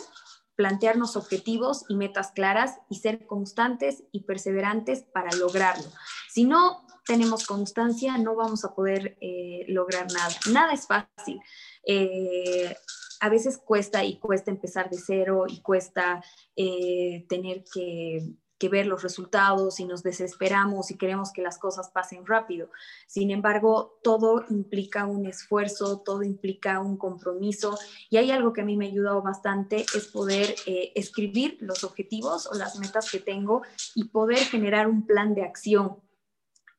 plantearnos 0.55 1.15
objetivos 1.15 1.85
y 1.89 1.95
metas 1.95 2.31
claras 2.31 2.77
y 2.89 2.95
ser 2.95 3.25
constantes 3.25 4.03
y 4.11 4.23
perseverantes 4.23 5.03
para 5.13 5.35
lograrlo. 5.35 5.89
Si 6.31 6.45
no 6.45 6.85
tenemos 7.05 7.45
constancia, 7.45 8.17
no 8.17 8.35
vamos 8.35 8.63
a 8.65 8.73
poder 8.73 9.17
eh, 9.21 9.65
lograr 9.67 10.07
nada. 10.11 10.33
Nada 10.51 10.73
es 10.73 10.87
fácil. 10.87 11.39
Eh, 11.85 12.75
a 13.19 13.29
veces 13.29 13.57
cuesta 13.57 14.03
y 14.03 14.19
cuesta 14.19 14.51
empezar 14.51 14.89
de 14.89 14.97
cero 14.97 15.45
y 15.47 15.61
cuesta 15.61 16.23
eh, 16.55 17.25
tener 17.29 17.63
que 17.73 18.35
ver 18.69 18.87
los 18.87 19.03
resultados 19.03 19.79
y 19.79 19.85
nos 19.85 20.03
desesperamos 20.03 20.91
y 20.91 20.97
queremos 20.97 21.31
que 21.31 21.41
las 21.41 21.57
cosas 21.57 21.89
pasen 21.89 22.25
rápido. 22.25 22.69
Sin 23.07 23.31
embargo, 23.31 23.99
todo 24.03 24.45
implica 24.49 25.05
un 25.05 25.25
esfuerzo, 25.25 25.99
todo 25.99 26.23
implica 26.23 26.79
un 26.79 26.97
compromiso 26.97 27.77
y 28.09 28.17
hay 28.17 28.31
algo 28.31 28.53
que 28.53 28.61
a 28.61 28.65
mí 28.65 28.77
me 28.77 28.85
ha 28.85 28.89
ayudado 28.89 29.21
bastante 29.21 29.85
es 29.95 30.07
poder 30.07 30.55
eh, 30.65 30.91
escribir 30.95 31.57
los 31.61 31.83
objetivos 31.83 32.47
o 32.47 32.55
las 32.55 32.77
metas 32.79 33.11
que 33.11 33.19
tengo 33.19 33.63
y 33.95 34.05
poder 34.05 34.39
generar 34.39 34.87
un 34.87 35.05
plan 35.05 35.33
de 35.33 35.43
acción 35.43 35.97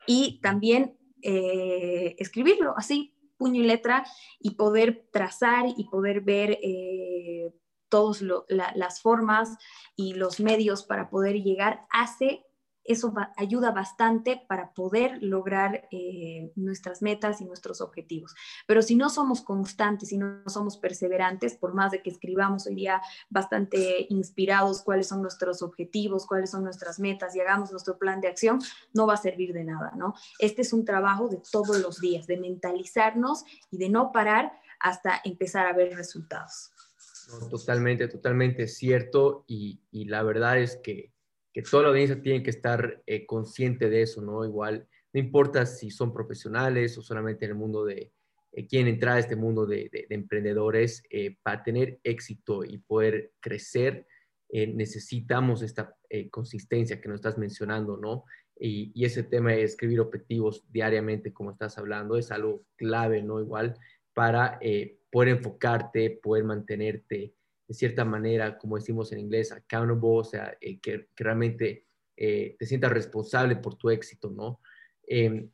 y 0.06 0.40
también 0.40 0.98
eh, 1.22 2.16
escribirlo 2.18 2.74
así 2.76 3.14
puño 3.36 3.62
y 3.62 3.66
letra 3.66 4.04
y 4.38 4.52
poder 4.52 5.08
trazar 5.12 5.66
y 5.76 5.84
poder 5.84 6.20
ver 6.20 6.58
eh, 6.62 7.52
todas 7.94 8.24
las 8.48 9.00
formas 9.00 9.56
y 9.94 10.14
los 10.14 10.40
medios 10.40 10.82
para 10.82 11.10
poder 11.10 11.44
llegar, 11.44 11.86
hace, 11.90 12.44
eso 12.82 13.14
ayuda 13.36 13.70
bastante 13.70 14.44
para 14.48 14.74
poder 14.74 15.22
lograr 15.22 15.86
eh, 15.92 16.50
nuestras 16.56 17.02
metas 17.02 17.40
y 17.40 17.44
nuestros 17.44 17.80
objetivos. 17.80 18.34
Pero 18.66 18.82
si 18.82 18.96
no 18.96 19.10
somos 19.10 19.42
constantes, 19.42 20.08
si 20.08 20.18
no 20.18 20.42
somos 20.48 20.76
perseverantes, 20.76 21.54
por 21.54 21.72
más 21.72 21.92
de 21.92 22.02
que 22.02 22.10
escribamos 22.10 22.66
hoy 22.66 22.74
día 22.74 23.00
bastante 23.30 24.08
inspirados 24.10 24.82
cuáles 24.82 25.06
son 25.06 25.22
nuestros 25.22 25.62
objetivos, 25.62 26.26
cuáles 26.26 26.50
son 26.50 26.64
nuestras 26.64 26.98
metas 26.98 27.36
y 27.36 27.40
hagamos 27.40 27.70
nuestro 27.70 27.96
plan 27.96 28.20
de 28.20 28.26
acción, 28.26 28.58
no 28.92 29.06
va 29.06 29.14
a 29.14 29.18
servir 29.18 29.52
de 29.52 29.62
nada, 29.62 29.92
¿no? 29.96 30.14
Este 30.40 30.62
es 30.62 30.72
un 30.72 30.84
trabajo 30.84 31.28
de 31.28 31.40
todos 31.52 31.78
los 31.78 32.00
días, 32.00 32.26
de 32.26 32.38
mentalizarnos 32.38 33.44
y 33.70 33.78
de 33.78 33.88
no 33.88 34.10
parar 34.10 34.52
hasta 34.80 35.20
empezar 35.24 35.68
a 35.68 35.72
ver 35.74 35.94
resultados 35.94 36.73
totalmente, 37.50 38.08
totalmente 38.08 38.66
cierto 38.66 39.44
y, 39.46 39.80
la 39.92 40.22
verdad 40.22 40.58
es 40.58 40.76
que, 40.76 41.12
toda 41.70 41.84
la 41.84 41.88
audiencia 41.90 42.20
tiene 42.20 42.42
que 42.42 42.50
estar 42.50 43.02
eh, 43.06 43.26
consciente 43.26 43.88
de 43.88 44.02
eso, 44.02 44.20
¿no? 44.20 44.44
Igual, 44.44 44.88
no 45.12 45.20
importa 45.20 45.66
si 45.66 45.90
son 45.90 46.12
profesionales 46.12 46.98
o 46.98 47.02
solamente 47.02 47.44
en 47.44 47.52
el 47.52 47.56
mundo 47.56 47.84
de, 47.84 48.10
eh, 48.52 48.66
quieren 48.66 48.88
entrar 48.88 49.16
a 49.16 49.20
este 49.20 49.36
mundo 49.36 49.64
de, 49.64 49.88
emprendedores, 50.10 51.04
eh, 51.10 51.36
para 51.42 51.62
tener 51.62 52.00
éxito 52.02 52.64
y 52.64 52.78
poder 52.78 53.32
crecer, 53.40 54.06
necesitamos 54.50 55.62
esta 55.62 55.96
consistencia 56.30 57.00
que 57.00 57.08
nos 57.08 57.16
estás 57.16 57.38
mencionando, 57.38 57.96
¿no? 57.96 58.24
Y, 58.56 58.92
y, 58.94 59.04
ese 59.04 59.24
tema 59.24 59.50
de 59.50 59.64
escribir 59.64 59.98
objetivos 59.98 60.64
diariamente, 60.70 61.32
como 61.32 61.50
estás 61.50 61.76
hablando, 61.76 62.16
es 62.16 62.30
algo 62.30 62.64
clave, 62.76 63.20
¿no? 63.20 63.40
Igual 63.40 63.76
para 64.12 64.60
poder 65.14 65.28
enfocarte, 65.28 66.18
poder 66.20 66.42
mantenerte 66.42 67.36
de 67.68 67.74
cierta 67.74 68.04
manera, 68.04 68.58
como 68.58 68.74
decimos 68.74 69.12
en 69.12 69.20
inglés, 69.20 69.52
accountable, 69.52 70.00
o 70.02 70.24
sea, 70.24 70.58
eh, 70.60 70.80
que, 70.80 71.06
realmente 71.14 71.86
eh, 72.16 72.56
te 72.58 72.66
sientas 72.66 72.90
responsable 72.90 73.54
por 73.54 73.76
tu 73.76 73.90
éxito, 73.90 74.28
¿no? 74.28 74.60
Eh, 75.06 75.48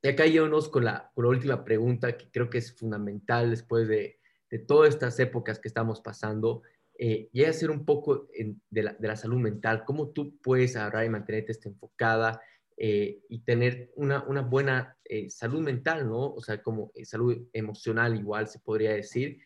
y 0.00 0.08
acá 0.08 0.24
yéndonos 0.24 0.70
con 0.70 0.86
la, 0.86 1.10
con 1.14 1.24
la 1.24 1.28
última 1.28 1.62
pregunta, 1.62 2.16
que 2.16 2.30
creo 2.30 2.48
que 2.48 2.56
es 2.56 2.74
fundamental 2.74 3.50
después 3.50 3.86
de, 3.86 4.18
de 4.50 4.58
todas 4.60 4.94
estas 4.94 5.20
épocas 5.20 5.58
que 5.58 5.68
estamos 5.68 6.00
pasando, 6.00 6.62
eh, 6.98 7.28
y 7.34 7.44
a 7.44 7.52
ser 7.52 7.70
un 7.70 7.84
poco 7.84 8.28
de, 8.70 8.82
la, 8.82 8.94
de, 8.94 9.08
la, 9.08 9.16
salud 9.16 9.40
mental, 9.40 9.84
cómo 9.84 10.08
tú 10.08 10.38
puedes 10.38 10.74
agarrar 10.74 11.04
y 11.04 11.10
mantenerte 11.10 11.52
enfocada 11.68 12.40
eh, 12.84 13.22
y 13.28 13.44
tener 13.44 13.92
una, 13.94 14.24
una 14.24 14.40
buena 14.40 14.98
eh, 15.04 15.30
salud 15.30 15.60
mental, 15.60 16.08
¿no? 16.08 16.34
O 16.34 16.40
sea, 16.40 16.60
como 16.60 16.90
eh, 16.96 17.04
salud 17.04 17.46
emocional 17.52 18.16
igual 18.16 18.48
se 18.48 18.58
podría 18.58 18.92
decir. 18.92 19.38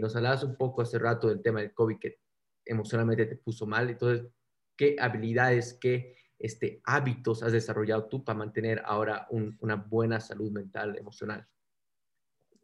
nos 0.00 0.16
hablabas 0.16 0.42
un 0.42 0.56
poco 0.56 0.82
hace 0.82 0.98
rato 0.98 1.28
del 1.28 1.40
tema 1.42 1.60
del 1.60 1.72
COVID 1.72 1.98
que 2.00 2.18
emocionalmente 2.64 3.26
te 3.26 3.36
puso 3.36 3.68
mal. 3.68 3.88
Entonces, 3.88 4.26
¿qué 4.76 4.96
habilidades, 4.98 5.78
qué 5.80 6.16
este, 6.40 6.80
hábitos 6.82 7.44
has 7.44 7.52
desarrollado 7.52 8.06
tú 8.08 8.24
para 8.24 8.40
mantener 8.40 8.82
ahora 8.84 9.28
una 9.30 9.76
buena 9.76 10.18
salud 10.18 10.50
mental, 10.50 10.96
emocional? 10.98 11.46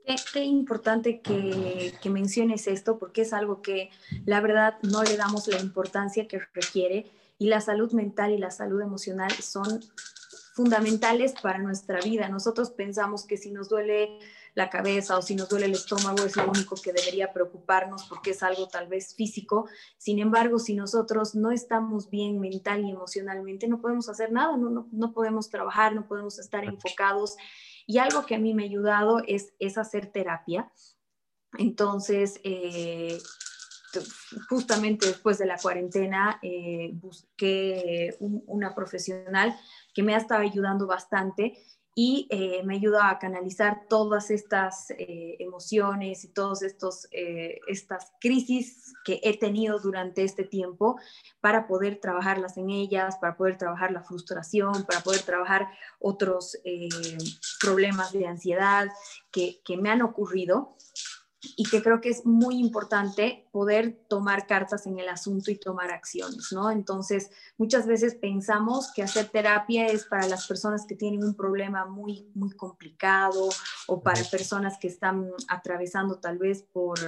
Qué, 0.05 0.17
qué 0.33 0.43
importante 0.43 1.21
que, 1.21 1.93
que, 2.03 2.11
menciones 2.11 2.67
esto 2.67 2.99
porque 2.99 3.23
es 3.23 3.33
algo 3.33 3.63
que 3.63 3.91
la 4.27 4.41
verdad 4.41 4.79
no 4.83 5.05
le 5.05 5.17
damos 5.17 5.47
la 5.47 5.61
importancia 5.61 6.27
que 6.27 6.41
requiere 6.53 7.07
y 7.39 7.47
la 7.47 7.61
salud 7.61 7.93
mental 7.93 8.33
y 8.33 8.39
la 8.39 8.51
salud 8.51 8.81
emocional 8.81 9.31
son 9.33 9.81
fundamentales 10.55 11.35
para 11.41 11.59
nuestra 11.59 12.01
vida. 12.01 12.29
Nosotros 12.29 12.71
pensamos 12.71 13.25
que 13.25 13.37
si 13.37 13.53
nos 13.53 13.69
duele 13.69 14.19
la 14.55 14.71
cabeza 14.71 15.17
o 15.17 15.23
si 15.23 15.37
nos 15.37 15.49
duele 15.49 15.67
el 15.67 15.73
estómago 15.73 16.25
es 16.25 16.35
lo 16.37 16.49
único 16.49 16.75
que 16.75 16.93
debería 16.93 17.33
preocuparnos 17.33 18.07
porque 18.09 18.31
es 18.31 18.43
algo 18.43 18.67
tal 18.67 18.89
vez 18.89 19.15
físico. 19.15 19.69
Sin 19.99 20.19
embargo, 20.19 20.59
si 20.59 20.75
nosotros 20.75 21.37
no 21.37 21.53
estamos 21.53 22.11
bien 22.11 22.41
mental 22.41 22.85
y 22.85 22.91
emocionalmente, 22.91 23.69
no 23.69 23.81
podemos 23.81 24.09
hacer 24.09 24.33
nada, 24.33 24.57
no, 24.57 24.89
no, 24.91 25.13
podemos 25.13 25.49
trabajar, 25.49 25.95
no 25.95 26.09
podemos 26.09 26.41
estar 26.41 26.65
enfocados. 26.65 27.37
Y 27.87 27.99
algo 27.99 28.27
que 28.27 28.35
a 28.35 28.41
mí 28.41 28.53
me 28.53 28.65
ha 28.65 28.67
ayudado 28.67 29.23
es, 29.29 29.55
es 29.61 29.79
hacer 29.79 30.11
terapia. 30.11 30.73
Entonces, 31.57 32.41
eh, 32.43 33.17
justamente 34.49 35.07
después 35.07 35.39
de 35.39 35.47
la 35.47 35.59
cuarentena 35.59 36.39
eh, 36.43 36.91
busqué 36.95 38.17
una 38.21 38.75
profesional 38.75 39.55
que 39.95 40.03
me 40.03 40.15
ha 40.15 40.19
estado 40.19 40.43
ayudando 40.43 40.87
bastante 40.87 41.55
y 42.01 42.29
eh, 42.31 42.63
me 42.63 42.77
ayuda 42.77 43.11
a 43.11 43.19
canalizar 43.19 43.89
todas 43.89 44.31
estas 44.31 44.89
eh, 44.93 45.35
emociones 45.41 46.23
y 46.23 46.29
todas 46.29 46.63
eh, 47.11 47.59
estas 47.67 48.13
crisis 48.21 48.95
que 49.05 49.19
he 49.25 49.37
tenido 49.37 49.81
durante 49.81 50.23
este 50.23 50.45
tiempo 50.45 51.01
para 51.41 51.67
poder 51.67 51.99
trabajarlas 51.99 52.57
en 52.57 52.71
ellas, 52.71 53.17
para 53.21 53.37
poder 53.37 53.59
trabajar 53.59 53.91
la 53.91 54.05
frustración, 54.05 54.85
para 54.85 55.01
poder 55.01 55.23
trabajar 55.23 55.71
otros 55.99 56.57
problemas 57.61 58.13
de 58.13 58.29
ansiedad 58.29 58.87
que, 59.33 59.61
que 59.65 59.77
me 59.77 59.91
han 59.91 60.03
ocurrido 60.03 60.77
y 61.57 61.65
que 61.65 61.83
creo 61.83 62.01
que 62.01 62.09
es 62.09 62.27
muy 62.27 62.59
importante 62.59 63.49
poder 63.53 64.05
tomar 64.09 64.47
cartas 64.47 64.87
en 64.87 64.99
el 64.99 65.09
asunto 65.09 65.51
y 65.51 65.57
tomar 65.57 65.93
acciones, 65.93 66.49
¿no? 66.53 66.71
Entonces, 66.71 67.31
muchas 67.57 67.87
veces 67.87 68.17
pensamos 68.17 68.91
que 68.93 69.03
hacer 69.03 69.29
terapia 69.29 69.87
es 69.87 70.05
para 70.05 70.27
las 70.27 70.49
personas 70.49 70.85
que 70.87 70.97
tienen 70.97 71.23
un 71.23 71.35
problema 71.35 71.87
muy, 71.87 72.29
muy 72.35 72.51
complicado 72.51 73.49
o 73.87 74.03
para 74.03 74.23
personas 74.25 74.79
que 74.81 74.89
están 74.89 75.31
atravesando 75.49 76.19
tal 76.19 76.39
vez 76.39 76.65
por 76.73 76.99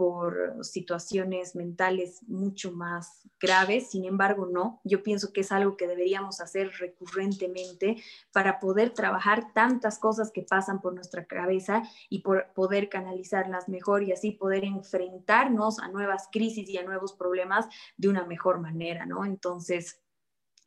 por 0.00 0.64
situaciones 0.64 1.54
mentales 1.54 2.22
mucho 2.26 2.72
más 2.72 3.28
graves. 3.38 3.90
Sin 3.90 4.06
embargo, 4.06 4.48
no, 4.50 4.80
yo 4.82 5.02
pienso 5.02 5.30
que 5.30 5.42
es 5.42 5.52
algo 5.52 5.76
que 5.76 5.86
deberíamos 5.86 6.40
hacer 6.40 6.70
recurrentemente 6.78 8.02
para 8.32 8.60
poder 8.60 8.94
trabajar 8.94 9.52
tantas 9.52 9.98
cosas 9.98 10.30
que 10.32 10.40
pasan 10.40 10.80
por 10.80 10.94
nuestra 10.94 11.26
cabeza 11.26 11.82
y 12.08 12.20
por 12.20 12.50
poder 12.54 12.88
canalizarlas 12.88 13.68
mejor 13.68 14.02
y 14.02 14.12
así 14.12 14.30
poder 14.30 14.64
enfrentarnos 14.64 15.78
a 15.80 15.88
nuevas 15.88 16.30
crisis 16.32 16.66
y 16.70 16.78
a 16.78 16.82
nuevos 16.82 17.12
problemas 17.12 17.66
de 17.98 18.08
una 18.08 18.24
mejor 18.24 18.58
manera, 18.58 19.04
¿no? 19.04 19.26
Entonces, 19.26 20.00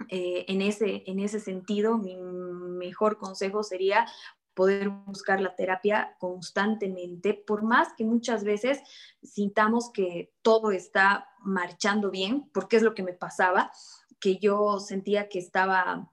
eh, 0.10 0.46
en, 0.48 0.62
ese, 0.62 1.02
en 1.08 1.18
ese 1.18 1.40
sentido, 1.40 1.98
mi 1.98 2.18
mejor 2.18 3.18
consejo 3.18 3.64
sería 3.64 4.06
poder 4.54 4.90
buscar 4.90 5.42
la 5.42 5.56
terapia 5.56 6.16
constantemente, 6.20 7.34
por 7.34 7.64
más 7.64 7.94
que 7.98 8.06
muchas 8.06 8.44
veces 8.44 8.82
sintamos 9.22 9.92
que 9.92 10.34
todo 10.42 10.72
está 10.72 11.30
marchando 11.40 12.12
bien, 12.12 12.50
porque 12.54 12.78
es 12.78 12.84
lo 12.84 12.94
que 12.94 13.04
me 13.04 13.14
pasaba, 13.14 13.72
que 14.20 14.38
yo 14.38 14.80
sentía 14.80 15.30
que 15.30 15.40
estaba 15.40 16.10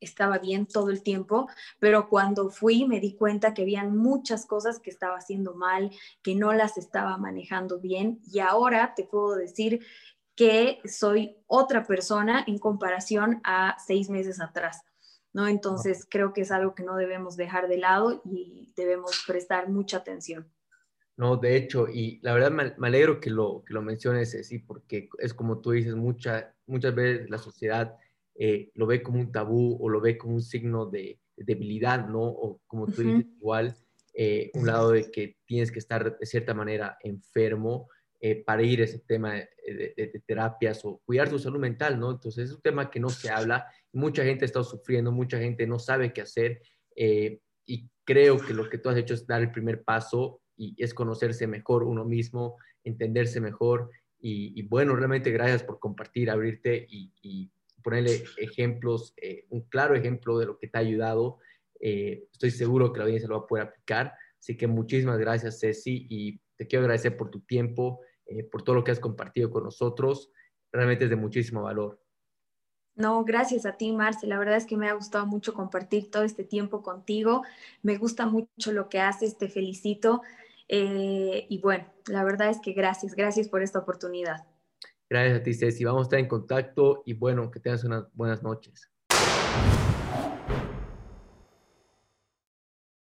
estaba 0.00 0.38
bien 0.38 0.66
todo 0.66 0.90
el 0.90 1.02
tiempo, 1.02 1.48
pero 1.80 2.08
cuando 2.08 2.50
fui 2.50 2.86
me 2.86 3.00
di 3.00 3.14
cuenta 3.16 3.52
que 3.52 3.62
habían 3.62 3.96
muchas 3.96 4.46
cosas 4.46 4.78
que 4.78 4.90
estaba 4.90 5.16
haciendo 5.16 5.54
mal, 5.54 5.90
que 6.22 6.34
no 6.34 6.52
las 6.52 6.78
estaba 6.78 7.16
manejando 7.18 7.80
bien 7.80 8.20
y 8.24 8.38
ahora 8.38 8.94
te 8.94 9.04
puedo 9.04 9.34
decir 9.34 9.84
que 10.36 10.80
soy 10.84 11.36
otra 11.48 11.84
persona 11.84 12.44
en 12.46 12.58
comparación 12.58 13.40
a 13.42 13.76
seis 13.84 14.08
meses 14.08 14.40
atrás. 14.40 14.84
¿No? 15.38 15.46
Entonces 15.46 16.04
creo 16.10 16.32
que 16.32 16.40
es 16.40 16.50
algo 16.50 16.74
que 16.74 16.82
no 16.82 16.96
debemos 16.96 17.36
dejar 17.36 17.68
de 17.68 17.78
lado 17.78 18.20
y 18.24 18.72
debemos 18.76 19.22
prestar 19.24 19.68
mucha 19.68 19.98
atención. 19.98 20.52
No, 21.16 21.36
de 21.36 21.56
hecho, 21.56 21.86
y 21.88 22.18
la 22.22 22.34
verdad 22.34 22.50
me, 22.50 22.86
alegro 22.88 23.20
que 23.20 23.30
lo, 23.30 23.62
que 23.64 23.72
lo 23.72 23.80
menciones, 23.80 24.36
sí, 24.44 24.58
porque 24.58 25.08
es 25.18 25.32
como 25.32 25.60
tú 25.60 25.70
dices, 25.70 25.94
mucha, 25.94 26.56
muchas 26.66 26.92
veces 26.92 27.30
la 27.30 27.38
sociedad 27.38 27.96
eh, 28.34 28.72
lo 28.74 28.86
ve 28.88 29.00
como 29.00 29.20
un 29.20 29.30
tabú 29.30 29.78
o 29.80 29.88
lo 29.88 30.00
ve 30.00 30.18
como 30.18 30.34
un 30.34 30.42
signo 30.42 30.86
de, 30.86 31.20
debilidad, 31.36 32.08
¿no? 32.08 32.22
O 32.22 32.60
como 32.66 32.86
tú 32.86 33.02
dices, 33.02 33.26
igual, 33.36 33.76
eh, 34.14 34.50
un 34.54 34.66
lado 34.66 34.90
de 34.90 35.08
que 35.08 35.36
tienes 35.46 35.70
que 35.70 35.78
estar 35.78 36.18
de 36.18 36.26
cierta 36.26 36.52
manera 36.52 36.98
enfermo 37.00 37.88
eh, 38.20 38.42
para 38.44 38.62
ir 38.62 38.80
a 38.80 38.84
ese 38.84 38.98
tema 39.00 39.34
de, 39.34 39.48
de, 39.96 40.22
terapias 40.26 40.84
o 40.84 41.00
cuidar 41.04 41.28
tu 41.28 41.38
salud 41.38 41.60
mental, 41.60 41.98
¿no? 42.00 42.10
Entonces 42.10 42.50
es 42.50 42.56
un 42.56 42.62
tema 42.62 42.90
que 42.90 43.00
no 43.00 43.10
se 43.10 43.30
habla 43.30 43.66
mucha 43.92 44.24
gente 44.24 44.44
está 44.44 44.62
sufriendo, 44.62 45.12
mucha 45.12 45.38
gente 45.38 45.66
no 45.66 45.78
sabe 45.78 46.12
qué 46.12 46.22
hacer 46.22 46.62
eh, 46.96 47.40
y 47.66 47.88
creo 48.04 48.38
que 48.38 48.54
lo 48.54 48.68
que 48.68 48.78
tú 48.78 48.88
has 48.88 48.96
hecho 48.96 49.14
es 49.14 49.26
dar 49.26 49.42
el 49.42 49.52
primer 49.52 49.82
paso 49.82 50.40
y 50.56 50.74
es 50.82 50.94
conocerse 50.94 51.46
mejor 51.46 51.84
uno 51.84 52.04
mismo, 52.04 52.56
entenderse 52.84 53.40
mejor 53.40 53.90
y, 54.20 54.62
bueno, 54.62 54.96
realmente 54.96 55.30
gracias 55.30 55.62
por 55.62 55.78
compartir, 55.78 56.28
abrirte 56.28 56.86
y, 56.90 57.52
ponerle 57.84 58.24
ejemplos, 58.36 59.14
eh, 59.16 59.46
un 59.50 59.60
claro 59.68 59.94
ejemplo 59.94 60.36
de 60.38 60.46
lo 60.46 60.58
que 60.58 60.66
te 60.66 60.76
ha 60.76 60.80
ayudado. 60.80 61.38
Estoy 61.78 62.50
seguro 62.50 62.92
que 62.92 62.98
la 62.98 63.04
audiencia 63.04 63.28
lo 63.28 63.38
va 63.38 63.44
a 63.44 63.46
poder 63.46 63.66
aplicar. 63.66 64.12
Así 64.40 64.56
que 64.56 64.66
muchísimas 64.66 65.18
gracias, 65.18 65.60
Ceci, 65.60 66.08
y 66.10 66.40
te 66.58 66.66
quiero 66.66 66.84
agradecer 66.84 67.16
por 67.16 67.30
tu 67.30 67.40
tiempo, 67.40 68.00
por 68.50 68.62
todo 68.62 68.74
lo 68.74 68.84
que 68.84 68.90
has 68.90 69.00
compartido 69.00 69.50
con 69.50 69.64
nosotros. 69.64 70.30
Realmente 70.70 71.04
es 71.04 71.10
de 71.10 71.16
muchísimo 71.16 71.62
valor. 71.62 72.02
No, 72.98 73.24
gracias 73.24 73.64
a 73.64 73.76
ti, 73.76 73.92
Marce. 73.92 74.26
La 74.26 74.40
verdad 74.40 74.56
es 74.56 74.66
que 74.66 74.76
me 74.76 74.88
ha 74.88 74.92
gustado 74.92 75.24
mucho 75.24 75.54
compartir 75.54 76.10
todo 76.10 76.24
este 76.24 76.42
tiempo 76.42 76.82
contigo. 76.82 77.44
Me 77.80 77.96
gusta 77.96 78.26
mucho 78.26 78.72
lo 78.72 78.88
que 78.88 78.98
haces, 78.98 79.38
te 79.38 79.48
felicito. 79.48 80.22
Eh, 80.68 81.46
y 81.48 81.58
bueno, 81.60 81.86
la 82.08 82.24
verdad 82.24 82.50
es 82.50 82.60
que 82.60 82.72
gracias, 82.72 83.14
gracias 83.14 83.48
por 83.48 83.62
esta 83.62 83.78
oportunidad. 83.78 84.46
Gracias 85.08 85.40
a 85.40 85.42
ti, 85.44 85.54
Ceci. 85.54 85.84
Vamos 85.84 86.00
a 86.00 86.02
estar 86.02 86.18
en 86.18 86.28
contacto 86.28 87.04
y 87.06 87.14
bueno, 87.14 87.52
que 87.52 87.60
tengas 87.60 87.84
unas 87.84 88.12
buenas 88.14 88.42
noches. 88.42 88.90